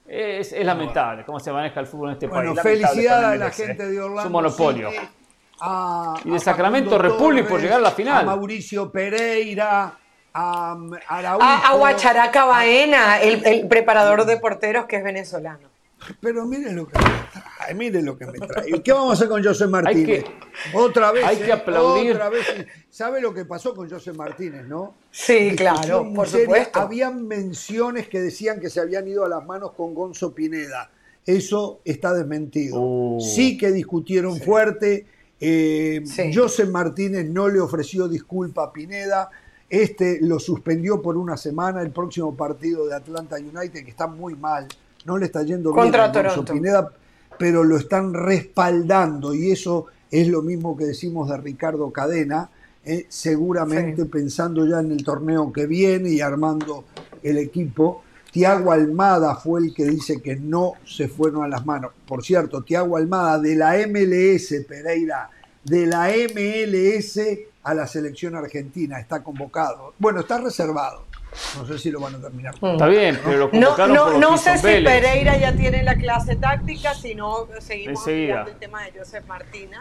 [0.07, 2.81] Es, es lamentable cómo se maneja el fútbol en este Bueno, país.
[3.07, 3.87] Para a la gente ¿eh?
[3.87, 4.19] de Orlando.
[4.21, 4.91] Es un monopolio.
[4.91, 5.07] City,
[5.61, 8.21] a- Y de Sacramento Republic por llegar a la final.
[8.21, 9.93] A Mauricio Pereira,
[10.33, 10.77] a
[11.07, 11.43] Araújo.
[11.43, 15.69] A, a Guacharaca Baena, el, el preparador de porteros que es venezolano.
[16.19, 18.69] Pero miren lo que me trae, miren lo que me trae.
[18.69, 20.23] ¿Y qué vamos a hacer con José Martínez?
[20.23, 21.25] que- otra vez.
[21.25, 21.53] hay que ¿eh?
[21.53, 22.11] aplaudir.
[22.13, 22.45] Otra vez.
[22.89, 24.95] ¿Sabe lo que pasó con José Martínez, no?
[25.09, 26.45] Sí, claro, por seria.
[26.45, 26.79] supuesto.
[26.79, 30.91] Habían menciones que decían que se habían ido a las manos con Gonzo Pineda.
[31.25, 32.79] Eso está desmentido.
[32.79, 33.19] Uh.
[33.19, 35.07] Sí que discutieron fuerte.
[35.39, 36.31] Eh, Sí.
[36.33, 39.29] José Martínez no le ofreció disculpa a Pineda.
[39.69, 41.81] Este lo suspendió por una semana.
[41.81, 44.67] El próximo partido de Atlanta United, que está muy mal,
[45.05, 46.53] no le está yendo Contra bien a Toronto.
[46.53, 46.91] Pineda,
[47.37, 49.33] pero lo están respaldando.
[49.33, 52.49] Y eso es lo mismo que decimos de Ricardo Cadena.
[52.87, 54.07] eh, seguramente Sí.
[54.09, 56.83] pensando ya en el torneo que viene y armando
[57.23, 58.03] el equipo.
[58.31, 61.93] Tiago Almada fue el que dice que no se fueron a las manos.
[62.07, 65.31] Por cierto, Tiago Almada de la MLS, Pereira,
[65.63, 67.19] de la MLS
[67.63, 69.95] a la selección argentina, está convocado.
[69.97, 71.04] Bueno, está reservado.
[71.57, 72.53] No sé si lo van a terminar.
[72.61, 74.93] Está bien, pero lo No, por no, no que sé si Vélez.
[75.01, 79.79] Pereira ya tiene la clase táctica, si no seguimos hablando el tema de Joseph Martínez.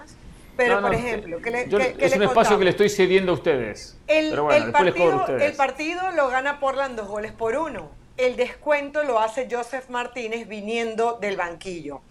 [0.56, 2.64] Pero, No, no, por ejemplo, ¿qué le, yo- qué- qué es le un espacio que
[2.64, 3.96] le estoy cediendo a ustedes.
[4.06, 5.50] El, pero bueno, el después les cobro a partido, ustedes.
[5.50, 7.90] el partido lo gana Portland dos goles por uno.
[8.16, 12.02] El descuento lo hace Joseph Martínez viniendo del banquillo.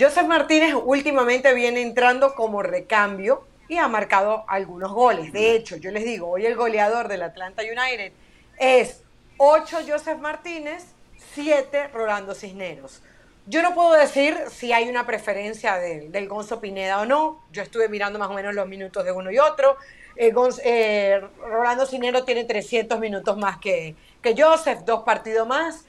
[0.00, 5.32] Joseph Martínez últimamente viene entrando como recambio y ha marcado algunos goles.
[5.34, 8.12] De hecho, yo les digo, hoy el goleador del Atlanta United
[8.58, 9.02] es
[9.38, 10.84] 8 Joseph Martínez,
[11.34, 13.02] 7 Rolando Cisneros.
[13.46, 17.42] Yo no puedo decir si hay una preferencia del, del Gonzo Pineda o no.
[17.52, 19.76] Yo estuve mirando más o menos los minutos de uno y otro.
[20.16, 20.32] Eh,
[20.64, 25.84] eh, Rolando Cisneros tiene 300 minutos más que, que Joseph, dos partidos más.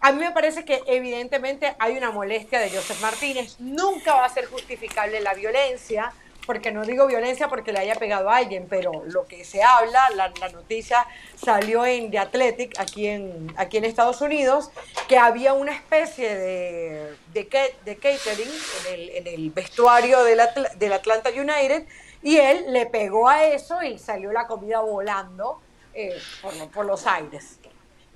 [0.00, 3.58] A mí me parece que evidentemente hay una molestia de Joseph Martínez.
[3.58, 6.12] Nunca va a ser justificable la violencia,
[6.46, 10.10] porque no digo violencia porque le haya pegado a alguien, pero lo que se habla,
[10.14, 14.70] la, la noticia salió en The Athletic, aquí en, aquí en Estados Unidos,
[15.08, 18.50] que había una especie de, de, de catering
[18.88, 21.86] en el, en el vestuario del, Atl- del Atlanta United,
[22.22, 25.60] y él le pegó a eso y salió la comida volando
[25.94, 27.58] eh, por, por los aires.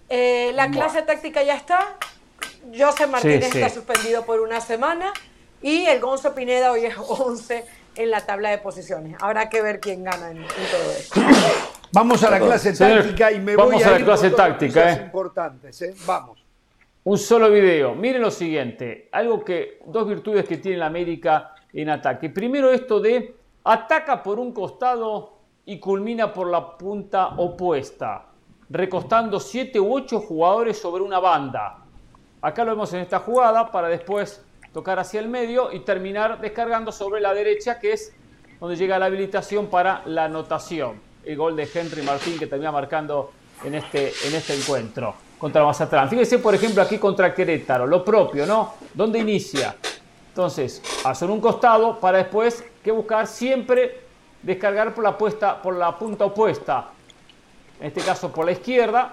[0.08, 1.96] Eh, la clase táctica ya está.
[2.78, 3.58] José Martínez sí.
[3.60, 5.12] está suspendido por una semana
[5.62, 7.64] y el Gonzo Pineda hoy es 11
[7.96, 9.16] en la tabla de posiciones.
[9.20, 11.20] Habrá que ver quién gana en, en todo esto.
[11.92, 14.30] Vamos a la clase Señor, táctica y me vamos voy a a, la ir clase
[14.30, 15.02] táctica, ¿eh?
[15.04, 15.80] importantes.
[15.82, 15.94] ¿eh?
[16.06, 16.44] Vamos.
[17.04, 17.94] Un solo video.
[17.94, 19.08] Miren lo siguiente.
[19.12, 19.80] Algo que.
[19.86, 22.30] Dos virtudes que tiene la América en ataque.
[22.30, 28.26] Primero, esto de ataca por un costado y culmina por la punta opuesta.
[28.70, 31.78] recostando 7 u 8 jugadores sobre una banda.
[32.42, 36.90] Acá lo vemos en esta jugada para después tocar hacia el medio y terminar descargando
[36.90, 38.12] sobre la derecha, que es
[38.58, 41.00] donde llega la habilitación para la anotación.
[41.24, 43.30] El gol de Henry Martín que termina marcando
[43.64, 46.10] en este, en este encuentro contra Mazatlán.
[46.10, 48.74] Fíjense, por ejemplo, aquí contra Querétaro, lo propio, ¿no?
[48.92, 49.76] ¿Dónde inicia?
[50.28, 54.00] Entonces, hacer un costado para después que buscar siempre
[54.42, 56.88] descargar por la, puesta, por la punta opuesta.
[57.80, 59.12] En este caso por la izquierda,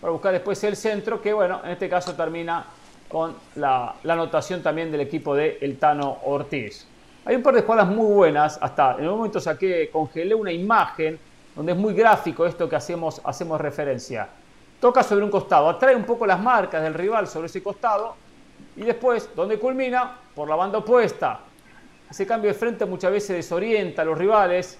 [0.00, 2.64] para buscar después el centro, que bueno, en este caso termina
[3.10, 6.86] con la, anotación también del equipo de El Tano Ortiz.
[7.24, 11.18] Hay un par de jugadas muy buenas, hasta en un momento saqué, congelé una imagen
[11.54, 14.28] donde es muy gráfico esto que hacemos, hacemos referencia.
[14.80, 18.14] Toca sobre un costado, atrae un poco las marcas del rival sobre ese costado
[18.76, 21.40] y después, donde culmina, por la banda opuesta.
[22.08, 24.78] Ese cambio de frente muchas veces desorienta a los rivales,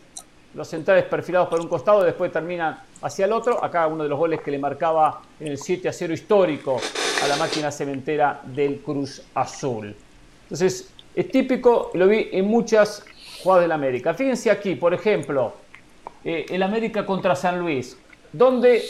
[0.55, 3.62] los centrales perfilados por un costado, después terminan hacia el otro.
[3.62, 6.81] Acá uno de los goles que le marcaba en el 7 a 0 histórico
[7.23, 9.95] a la máquina cementera del Cruz Azul.
[10.43, 13.05] Entonces, es típico, lo vi en muchas
[13.43, 14.15] jugadas del América.
[14.15, 15.55] Fíjense aquí, por ejemplo,
[16.25, 17.97] eh, el América contra San Luis,
[18.33, 18.83] donde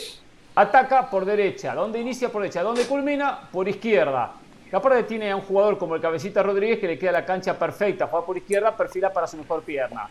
[0.55, 4.33] ataca por derecha, donde inicia por derecha, donde culmina por izquierda.
[4.69, 7.57] Que aparte tiene a un jugador como el Cabecita Rodríguez que le queda la cancha
[7.57, 10.09] perfecta, juega por izquierda, perfila para su mejor pierna.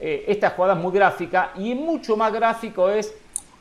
[0.00, 3.14] Eh, esta jugada es muy gráfica y mucho más gráfico es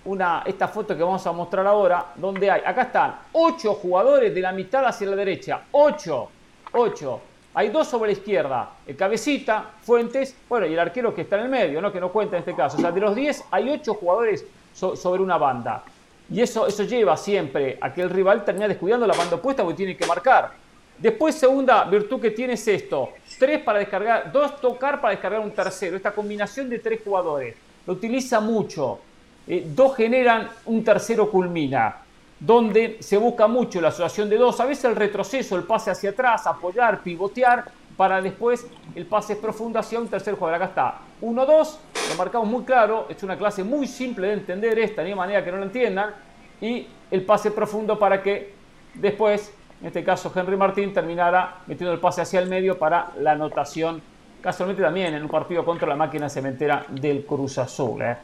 [0.06, 4.42] una, esta foto que vamos a mostrar ahora, donde hay, acá están, ocho jugadores de
[4.42, 6.30] la mitad hacia la derecha, ocho,
[6.74, 7.22] ocho.
[7.56, 11.44] Hay dos sobre la izquierda, el cabecita, Fuentes, bueno, y el arquero que está en
[11.44, 11.92] el medio, ¿no?
[11.92, 12.78] que no cuenta en este caso.
[12.78, 15.84] O sea, de los 10 hay ocho jugadores sobre una banda.
[16.32, 19.78] Y eso, eso lleva siempre a que el rival termine descuidando la banda opuesta porque
[19.78, 20.52] tiene que marcar.
[20.98, 23.10] Después, segunda virtud que tiene es esto:
[23.44, 25.98] tres para descargar, dos tocar para descargar un tercero.
[25.98, 27.54] Esta combinación de tres jugadores
[27.86, 29.00] lo utiliza mucho.
[29.46, 31.98] Eh, dos generan, un tercero culmina.
[32.40, 36.12] Donde se busca mucho la asociación de dos, a veces el retroceso, el pase hacia
[36.12, 37.66] atrás, apoyar, pivotear,
[37.98, 38.66] para después
[38.96, 40.56] el pase profundo hacia un tercer jugador.
[40.56, 41.78] Acá está, 1-2,
[42.12, 45.52] lo marcamos muy claro, es una clase muy simple de entender esta, ni manera que
[45.52, 46.12] no lo entiendan,
[46.62, 48.54] y el pase profundo para que
[48.94, 49.54] después,
[49.84, 54.02] en este caso Henry Martín, terminara metiendo el pase hacia el medio para la anotación,
[54.42, 58.02] casualmente también en un partido contra la máquina cementera del Cruz Azul.
[58.02, 58.16] ¿eh?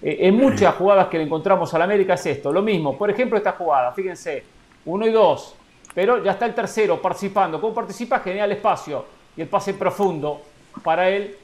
[0.00, 3.36] Eh, en muchas jugadas que le encontramos al América es esto, lo mismo, por ejemplo
[3.36, 4.42] esta jugada, fíjense,
[4.86, 5.54] 1 y 2,
[5.94, 7.60] pero ya está el tercero participando.
[7.60, 8.20] ¿Cómo participa?
[8.20, 9.04] Genera el espacio
[9.36, 10.40] y el pase profundo
[10.82, 11.36] para él,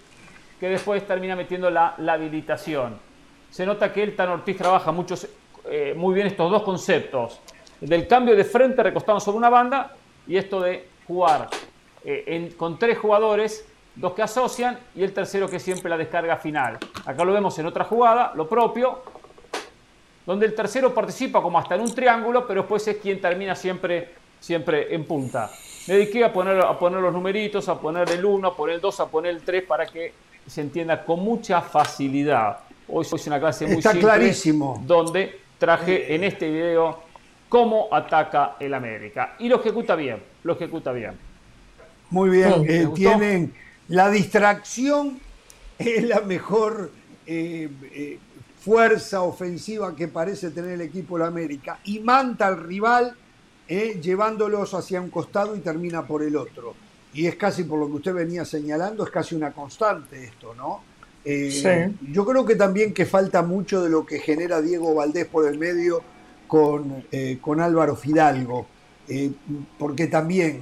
[0.59, 2.99] que después termina metiendo la, habilitación.
[3.51, 5.29] Se nota que el Tan Ortiz trabaja muchos,
[5.67, 7.39] eh, muy bien estos dos conceptos.
[7.81, 9.94] Del cambio de frente recostado sobre una banda
[10.26, 11.48] y esto de jugar
[12.05, 16.78] eh, con tres jugadores, dos que asocian y el tercero que siempre la descarga final.
[17.07, 19.02] Acá lo vemos en otra jugada, lo propio,
[20.26, 24.18] donde el tercero participa como hasta en un triángulo, pero después es quien termina siempre
[24.40, 25.50] siempre en punta.
[25.86, 28.81] Me dediqué a poner, a poner los numeritos, a poner el 1, a poner el
[28.81, 30.12] 2, a poner el 3 para que
[30.47, 32.58] se entienda con mucha facilidad.
[32.89, 34.82] Hoy es una clase muy Está clarísimo.
[34.86, 37.02] donde traje en este video
[37.49, 39.36] cómo ataca el América.
[39.39, 41.12] Y lo ejecuta bien, lo ejecuta bien.
[42.10, 43.52] Muy bien, eh, tienen
[43.89, 45.20] la distracción,
[45.78, 46.91] es la mejor
[47.27, 48.18] eh, eh,
[48.60, 51.78] fuerza ofensiva que parece tener el equipo de América.
[51.85, 53.17] Y manta al rival
[53.68, 54.01] ¿eh?
[54.02, 56.75] llevándolos hacia un costado y termina por el otro.
[57.12, 60.83] Y es casi por lo que usted venía señalando, es casi una constante esto, ¿no?
[61.25, 65.47] Eh, yo creo que también que falta mucho de lo que genera Diego Valdés por
[65.47, 66.02] el medio
[66.49, 68.67] con, eh, con Álvaro Fidalgo,
[69.78, 70.60] porque también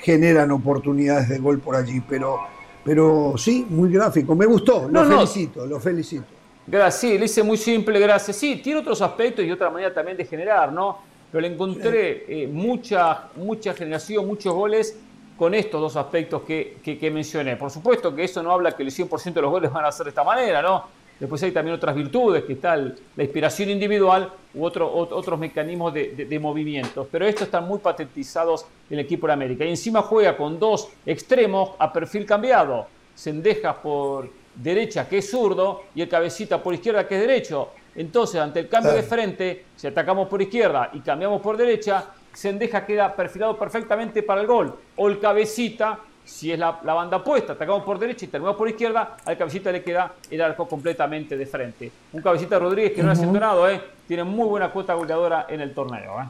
[0.00, 2.38] generan oportunidades de gol por allí, pero,
[2.84, 6.24] pero sí, muy gráfico, me gustó, lo felicito, lo felicito.
[6.68, 8.36] Gracias, sí, le hice muy simple, gracias.
[8.36, 10.98] Sí, tiene otros aspectos y otra manera también de generar, ¿no?
[11.34, 14.96] pero le encontré eh, mucha, mucha generación, muchos goles
[15.36, 17.56] con estos dos aspectos que, que, mencioné.
[17.56, 20.04] Por supuesto que eso no habla que el 100% de los goles van a ser
[20.04, 20.84] de esta manera, ¿no?
[21.24, 26.26] Después hay también otras virtudes, que está la inspiración individual u otro, otros mecanismos de,
[26.28, 27.08] de, movimientos.
[27.10, 29.64] Pero estos están muy patentizados en el equipo de América.
[29.64, 32.88] Y encima juega con dos extremos a perfil cambiado.
[33.14, 37.70] Sendejas por derecha, que es zurdo, y el cabecita por izquierda, que es derecho.
[37.96, 42.04] Entonces, ante el cambio de frente, si atacamos por izquierda y cambiamos por derecha,
[42.34, 44.78] Sendeja queda perfilado perfectamente para el gol.
[44.96, 49.16] O el cabecita, si es la, banda opuesta, atacamos por derecha y terminamos por izquierda,
[49.24, 51.92] al cabecita le queda el arco completamente de frente.
[52.12, 53.80] Un cabecita Rodríguez que no ha sido ¿eh?
[54.08, 56.20] tiene muy buena cuota goleadora en el torneo.
[56.22, 56.24] ¿eh?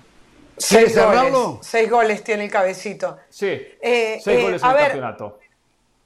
[0.56, 3.18] Seis, goles, seis goles tiene el cabecito.
[3.28, 5.38] Sí, eh, seis goles en el campeonato.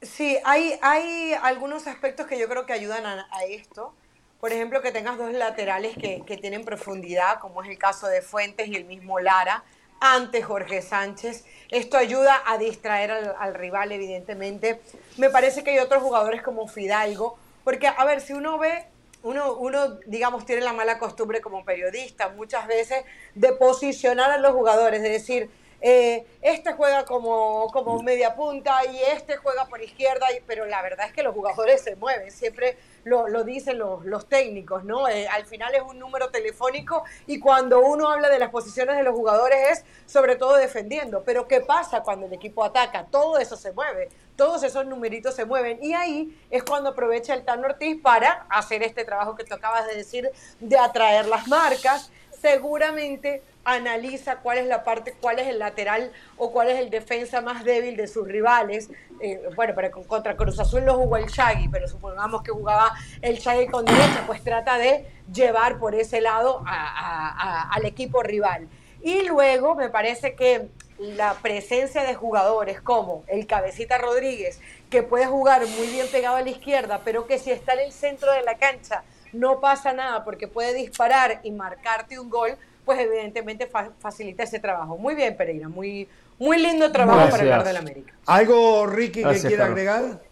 [0.00, 3.94] Sí, hay, hay algunos aspectos que yo creo que ayudan a esto.
[4.38, 8.22] por ejemplo, que tengas dos laterales que, que tienen profundidad, como es el caso de
[8.22, 9.64] Fuentes y el mismo Lara,
[10.00, 11.44] ante Jorge Sánchez.
[11.70, 14.80] Esto ayuda a distraer al, al, rival, evidentemente.
[15.16, 18.86] Me parece que hay otros jugadores como Fidalgo, porque, a ver, si uno ve,
[19.22, 23.04] uno, uno, digamos, tiene la mala costumbre como periodista muchas veces
[23.34, 29.00] de posicionar a los jugadores, de decir, eh, este juega como, como media punta y
[29.00, 32.76] este juega por izquierda, y, pero la verdad es que los jugadores se mueven, siempre
[33.08, 35.08] lo, lo dicen los, los, técnicos, ¿no?
[35.08, 39.02] Eh, al final es un número telefónico y cuando uno habla de las posiciones de
[39.02, 43.06] los jugadores es sobre todo defendiendo, pero ¿qué pasa cuando el equipo ataca?
[43.06, 47.44] Todo eso se mueve, todos esos numeritos se mueven y ahí es cuando aprovecha el
[47.44, 50.30] Tan Ortiz para hacer este trabajo que tú acabas de decir
[50.60, 52.10] de atraer las marcas,
[52.40, 57.40] seguramente analiza cuál es la parte, cuál es el lateral o cuál es el defensa
[57.40, 58.88] más débil de sus rivales.
[59.20, 63.36] Eh, bueno, pero contra Cruz Azul no jugó el Shaggy, pero supongamos que jugaba el
[63.36, 68.68] Shaggy con derecha, pues trata de llevar por ese lado al equipo rival.
[69.02, 70.68] Y luego me parece que
[70.98, 74.60] la presencia de jugadores como el Cabecita Rodríguez,
[74.90, 77.92] que puede jugar muy bien pegado a la izquierda, pero que si está en el
[77.92, 82.98] centro de la cancha no pasa nada porque puede disparar y marcarte un gol, pues
[83.00, 84.96] evidentemente fa facilita ese trabajo.
[84.96, 86.08] Muy bien, Pereira, muy,
[86.38, 87.38] muy lindo trabajo Gracias.
[87.38, 88.14] para hablar del América.
[88.26, 89.78] ¿Algo, Ricky, Gracias, que quiera Carlos.
[89.78, 90.22] agregar?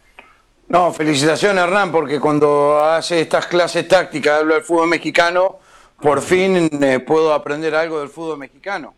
[0.68, 5.58] No, felicitaciones, Hernán, porque cuando hace estas clases tácticas, hablo del fútbol mexicano,
[6.00, 8.94] por fin eh, puedo aprender algo del fútbol mexicano.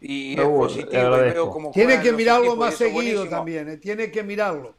[0.00, 1.16] Y es positivo.
[1.16, 4.74] Y veo cómo tiene que mirarlo más seguido también, eh, tiene que mirarlo.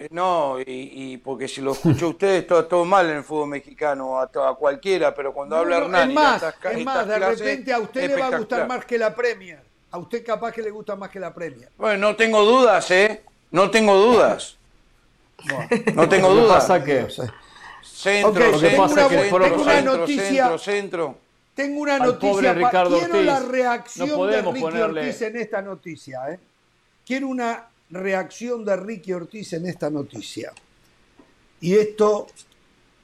[0.00, 3.22] Eh, no, y, y, porque si lo escucho a ustedes, todo, todo mal en el
[3.22, 6.08] fútbol mexicano, a, a cualquiera, pero cuando no, habla no, Hernán.
[6.08, 8.96] Es más, estas, es más de repente a usted le va a gustar más que
[8.96, 9.60] la Premier.
[9.90, 11.68] A usted capaz que le gusta más que la Premier.
[11.76, 13.22] Bueno, no tengo dudas, ¿eh?
[13.50, 14.56] No tengo dudas.
[15.94, 16.64] No tengo dudas.
[16.64, 17.06] pasa que...
[17.82, 21.18] Centro, okay, centro, tengo una, centro, tengo una centro, noticia, centro, centro.
[21.54, 22.52] Tengo una noticia.
[22.54, 23.26] Ricardo Quiero Ortiz.
[23.26, 25.00] la reacción no de Ricky ponerle...
[25.02, 26.20] Ortiz en esta noticia.
[26.30, 26.40] ¿eh?
[27.04, 30.52] Quiero una reacción de Ricky Ortiz en esta noticia.
[31.60, 32.28] Y esto,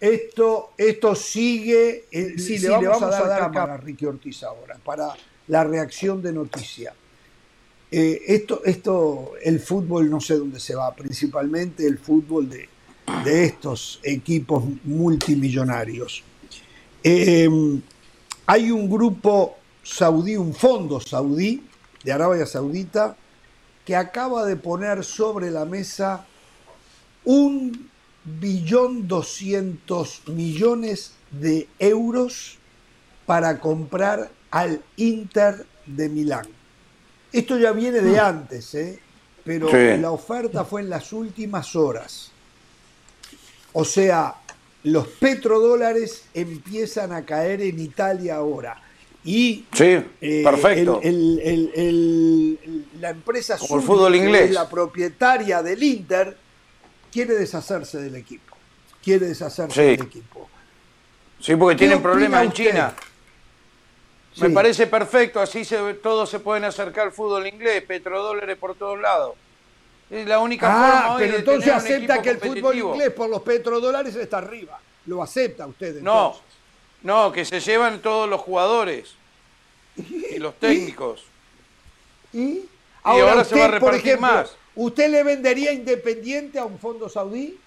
[0.00, 2.04] esto, esto sigue.
[2.10, 4.42] Sí, sí, le, vamos le, vamos a dar, a dar cámara, cámara a Ricky Ortiz
[4.42, 5.14] ahora para
[5.48, 6.94] la reacción de noticia.
[7.90, 12.68] Eh, esto, esto, el fútbol no sé dónde se va, principalmente el fútbol de,
[13.24, 16.24] de estos equipos multimillonarios.
[17.02, 17.48] Eh,
[18.46, 21.62] hay un grupo saudí, un fondo saudí
[22.02, 23.16] de Arabia Saudita,
[23.86, 26.26] que acaba de poner sobre la mesa
[27.24, 27.88] un
[28.24, 32.58] billón doscientos millones de euros
[33.24, 36.46] para comprar al Inter de Milán.
[37.32, 39.00] Esto ya viene de antes, ¿eh?
[39.44, 39.96] pero sí.
[40.00, 42.32] la oferta fue en las últimas horas.
[43.72, 44.34] O sea,
[44.82, 48.82] los petrodólares empiezan a caer en Italia ahora.
[49.26, 51.00] Y sí, eh, perfecto.
[51.02, 54.52] El, el, el, la empresa Como el fútbol inglés.
[54.52, 56.36] la propietaria del Inter
[57.10, 58.56] quiere deshacerse del equipo.
[59.02, 59.96] Quiere deshacerse sí.
[59.96, 60.48] del equipo.
[61.40, 62.94] Sí, porque tienen problemas en China.
[64.32, 64.42] Sí.
[64.42, 69.00] Me parece perfecto, así se, todos se pueden acercar al fútbol inglés, petrodólares por todos
[69.00, 69.34] lados.
[70.08, 73.42] Es la única ah, forma pero de entonces acepta que el fútbol inglés por los
[73.42, 74.78] petrodólares está arriba.
[75.06, 76.00] Lo acepta usted.
[76.00, 76.38] No,
[77.06, 79.14] no, que se llevan todos los jugadores
[79.96, 81.24] y los técnicos.
[82.32, 82.38] ¿Y?
[82.40, 82.68] y
[83.04, 84.56] ahora, y ahora usted, se va a repartir por ejemplo, más.
[84.74, 87.58] ¿Usted le vendería Independiente a un fondo saudí?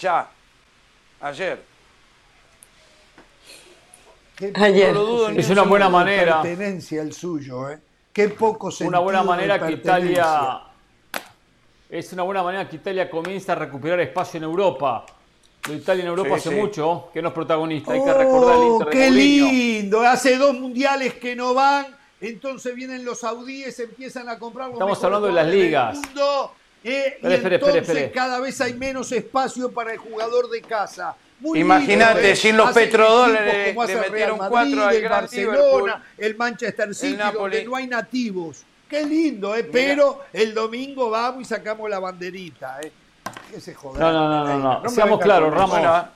[0.00, 0.30] Ya,
[1.20, 1.60] ayer.
[4.36, 4.92] Qué Ayer.
[4.92, 6.40] No lo dudo es una buena manera.
[6.40, 7.80] Pertenencia el suyo, ¿eh?
[8.12, 10.60] Qué poco Una buena manera que Italia
[11.90, 15.04] es una buena manera que Italia comienza a recuperar espacio en Europa.
[15.68, 16.54] Lo Italia en Europa Sí, hace sí.
[16.56, 17.92] mucho, que no es protagonista.
[17.92, 19.46] Hay Oh, que recordar el Inter de ¡Qué Mourinho.
[19.50, 20.00] lindo!
[20.02, 21.86] Hace dos mundiales que no van,
[22.20, 25.96] entonces vienen los saudíes, empiezan a comprar los Estamos hablando de las del ligas.
[25.96, 26.52] mundo,
[26.84, 30.60] eh, Espere, y espere, entonces espere, cada vez hay menos espacio para el jugador de
[30.60, 31.16] casa.
[31.54, 32.36] Imagínate, ¿eh?
[32.36, 35.92] sin los petrodólares le hace el metieron Real cuatro Madrid, al el gran Barcelona, Liverpool.
[36.18, 37.38] el Manchester City, Napoli.
[37.56, 38.62] donde no hay nativos.
[38.88, 39.64] Qué lindo, ¿eh?
[39.64, 42.92] Pero el domingo vamos y sacamos la banderita, ¿eh?
[43.50, 43.98] Que se joda.
[44.00, 44.80] No, no, no, no, no.
[44.82, 45.52] me Seamos claros.
[45.70, 46.08] Bueno,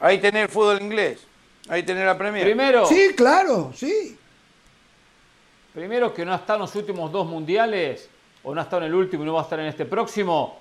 [0.00, 1.26] ahí tener el fútbol inglés.
[1.68, 2.44] Ahí tener la Premier.
[2.44, 4.16] Primero, Sí, claro, sí.
[5.74, 8.08] primero que no ha estado en los últimos dos mundiales,
[8.42, 10.58] o no ha estado en el último y no va a estar en este próximo,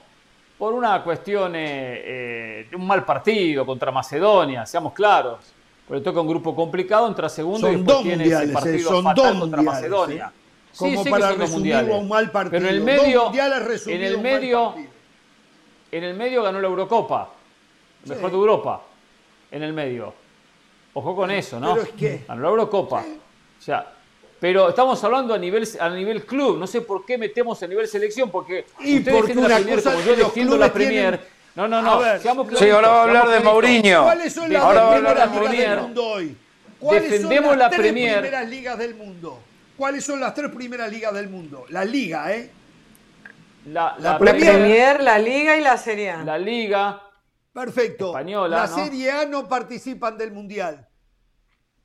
[0.57, 1.61] por una cuestión eh,
[2.03, 5.39] eh, de un mal partido contra Macedonia, seamos claros.
[5.87, 8.89] Porque toca un grupo complicado, entra segundo y después dos tiene mundiales, ese eh, partido
[8.89, 10.25] son fatal dos contra Macedonia.
[10.35, 10.39] eh.
[10.73, 11.93] Sí, Como para son dos resumirlo mundiales.
[11.93, 12.51] a un mal partido.
[12.51, 14.75] Pero en el medio, en el a un mal medio.
[15.91, 17.29] En el medio ganó la Eurocopa,
[18.03, 18.09] Sí.
[18.11, 18.81] mejor de Europa.
[19.49, 20.13] en el medio.
[20.93, 21.73] Ojo con eso, ¿no?
[21.75, 22.99] Pero es que- Ganó la Eurocopa.
[23.59, 23.93] O sea,
[24.41, 26.57] pero estamos hablando a nivel, a nivel club.
[26.57, 29.75] No sé por qué metemos a nivel selección, porque Y porque defiende la una Premier
[29.77, 31.17] cosa como yo defiendo la Premier.
[31.19, 31.99] tienen- No, no, no.
[31.99, 32.19] ver.
[32.21, 34.03] seamos Sí, ahora va a hablar de Mourinho.
[34.03, 35.81] ¿Cuáles son las Ahora va a hablar primeras de ligas del Mourinho.
[35.87, 36.37] mundo hoy?
[36.79, 38.19] ¿Cuáles Defendemos son las la tres Premier.
[38.19, 39.39] primeras ligas del mundo?
[39.77, 41.65] ¿Cuáles son las tres primeras ligas del mundo?
[41.69, 42.51] La liga, ¿eh?
[43.67, 44.51] La, La La Premier.
[44.53, 46.23] Premier, la Liga y la Serie A.
[46.23, 47.01] La Liga.
[47.53, 48.07] Perfecto.
[48.07, 48.75] Española, la ¿no?
[48.75, 50.87] Serie A no participan del Mundial.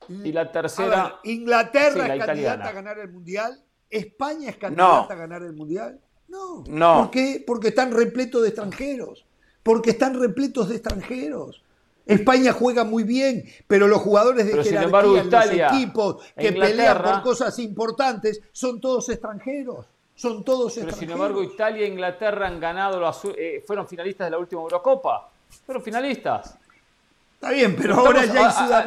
[0.09, 1.05] Y la tercera.
[1.05, 2.65] ver, Inglaterra Sí, la es candidata italiana.
[2.69, 3.65] a ganar el Mundial.
[3.89, 5.09] España es candidata No.
[5.11, 6.01] a ganar el Mundial.
[6.29, 6.65] No.
[6.67, 7.03] No.
[7.03, 7.45] ¿Por qué?
[7.47, 9.25] Porque están repletos de extranjeros.
[9.63, 11.63] Porque están repletos de extranjeros.
[12.05, 16.25] España juega muy bien, pero los jugadores de Pero, jerarquía embargo, en Italia los equipos
[16.35, 19.87] e que pelean por cosas importantes son todos extranjeros.
[20.23, 24.31] Son todos Pero sin embargo, Italia e Inglaterra han ganado, las- eh, fueron finalistas de
[24.31, 25.29] la última Eurocopa.
[25.67, 26.57] Fueron finalistas.
[27.35, 28.43] Está bien, pero Estamos- ahora ya hay a-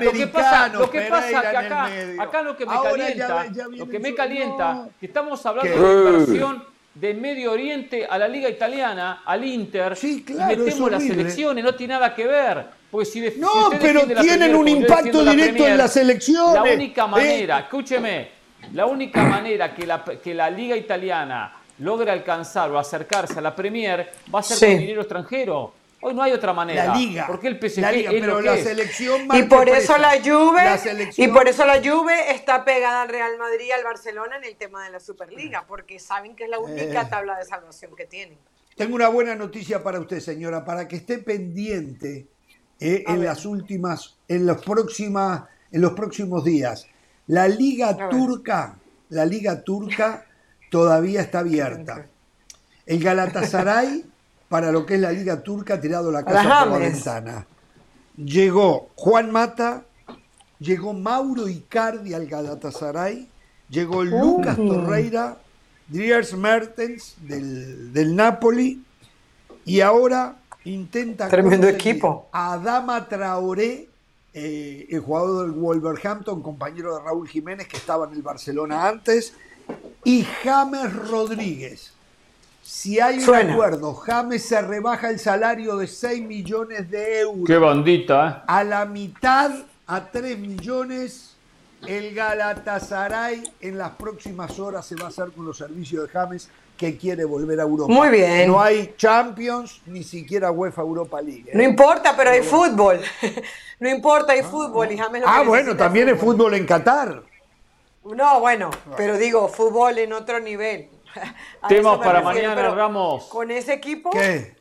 [0.06, 0.80] lo que pasa- sudamericanos.
[0.82, 1.90] Lo que pasa, acá,
[2.24, 4.90] acá lo que me Ahora calienta, ya lo que me su- calienta, no.
[4.98, 5.78] que estamos hablando ¿Qué?
[5.82, 11.00] de inversión de Medio Oriente a la Liga Italiana, al Inter, claro, y metemos las
[11.02, 11.16] horrible.
[11.18, 12.66] selecciones, no tiene nada que ver.
[12.90, 16.54] Porque si de- No, pero tienen Premier un impacto la directo en las elecciones.
[16.54, 17.08] La única Eh.
[17.10, 18.35] manera, escúcheme,
[18.76, 23.56] la única manera que la, que la Liga Italiana logre alcanzar o acercarse a la
[23.56, 24.66] Premier va a ser Sí.
[24.68, 25.74] con dinero extranjero.
[26.02, 26.86] Hoy no hay otra manera.
[26.86, 27.26] La liga.
[27.26, 28.64] Porque el PSG La liga, es pero lo que la es.
[28.64, 29.98] selección Y por eso presa.
[29.98, 33.72] la Juve, La selección- y por eso la Juve está pegada al Real Madrid y
[33.72, 37.08] al Barcelona en el tema de la Superliga, porque saben que es la única Eh.
[37.10, 38.38] tabla de salvación que tienen.
[38.76, 42.28] Tengo una buena noticia para usted, señora, para que esté pendiente
[42.80, 46.86] eh, en las últimas, en los próximas, en los próximos días.
[47.28, 48.10] La Liga ver.
[48.10, 48.76] Turca,
[49.10, 50.26] la Liga Turca
[50.70, 52.06] todavía está abierta.
[52.86, 54.06] El Galatasaray,
[54.50, 57.48] para lo que es la Liga Turca, ha tirado la casa por la ventana.
[58.18, 59.84] Llegó Juan Mata,
[60.60, 63.28] llegó Mauro Icardi al Galatasaray,
[63.70, 64.68] llegó Lucas Uh.
[64.68, 65.38] Torreira,
[65.88, 68.84] Dries Mertens del, del Napoli
[69.66, 72.30] y ahora intenta Tremendo equipo.
[72.32, 73.90] a Adama Traoré,
[74.38, 79.34] eh, el jugador del Wolverhampton, compañero de Raúl Jiménez que estaba en el Barcelona antes,
[80.04, 81.94] y James Rodríguez.
[82.62, 87.58] Si hay un acuerdo, James se rebaja el salario de 6 millones de euros Qué
[87.58, 88.44] bandita, ¿eh?
[88.48, 89.52] a la mitad,
[89.88, 91.38] a 3 millones.
[91.88, 96.50] El Galatasaray en las próximas horas se va a hacer con los servicios de James
[96.78, 97.92] que quiere volver a Europa.
[97.92, 98.48] Muy bien.
[98.48, 101.46] No hay Champions, ni siquiera UEFA Europa League.
[101.48, 101.52] ¿eh?
[101.54, 103.00] No importa, pero hay fútbol.
[103.80, 104.92] no importa, hay fútbol.
[104.92, 107.24] Y James lo Ah, bueno, también es fútbol en Qatar.
[108.04, 110.90] No, bueno, pero digo, fútbol en otro nivel.
[111.62, 113.26] A Temas para refiero, mañana, pero Ramos.
[113.26, 114.10] Con ese equipo.
[114.12, 114.56] ¿Qué?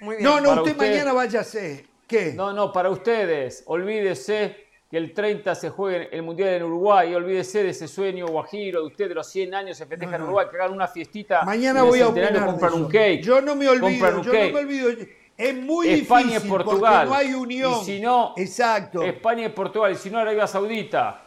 [0.00, 0.24] Muy bien.
[0.24, 1.86] No, no, Para usted, usted- mañana váyase.
[2.06, 2.32] ¿Qué?
[2.34, 7.62] No, no, para ustedes, olvídese que el 30 se juegue el Mundial en Uruguay, olvídese
[7.62, 10.56] de ese sueño guajiro de usted de los 100 años se festeja en Uruguay, que
[10.56, 11.44] hagan una fiestita.
[11.44, 13.22] Mañana voy a opinar compran un cake.
[13.22, 14.52] Yo no me olvido, yo cake.
[14.52, 14.90] no me olvido.
[15.36, 17.06] Es muy España y difícil Portugal.
[17.06, 17.80] porque no hay unión.
[17.80, 19.02] Y si no, Exacto.
[19.04, 21.22] España y Portugal, y si no Arabia Saudita.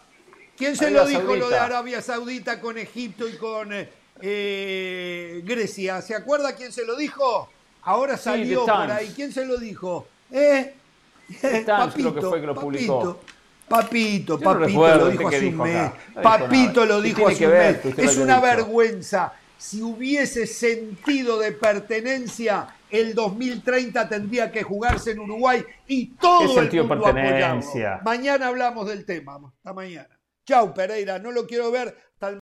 [0.58, 1.58] ¿Quién se Arabia lo dijo lo de.
[1.58, 3.90] Arabia Saudita con Egipto y con eh,
[4.22, 6.02] eh, Grecia?
[6.02, 7.50] ¿Se acuerda quién se lo dijo?
[7.84, 9.14] Ahora Sí, salió The por ahí.
[9.16, 10.06] ¿Quién se lo dijo?
[10.32, 10.74] ¿Eh?
[11.42, 13.20] Times creo que fue que lo publicó.
[13.74, 15.92] Papito, no papito recuerdo lo dijo hace un mes.
[16.16, 18.00] No Papito lo ¿Qué dijo hace un ver mes.
[18.00, 18.42] Es una dicho?
[18.46, 19.34] vergüenza.
[19.58, 26.60] Si hubiese sentido de pertenencia, el 2030 tendría que jugarse en Uruguay y todo ¿Qué
[26.80, 28.00] el mundo pertenencia?
[28.04, 29.40] Mañana hablamos del tema.
[29.58, 30.20] Hasta mañana.
[30.46, 31.20] Chau, Pereira.
[31.20, 31.96] No lo quiero ver.
[32.22, 32.40] El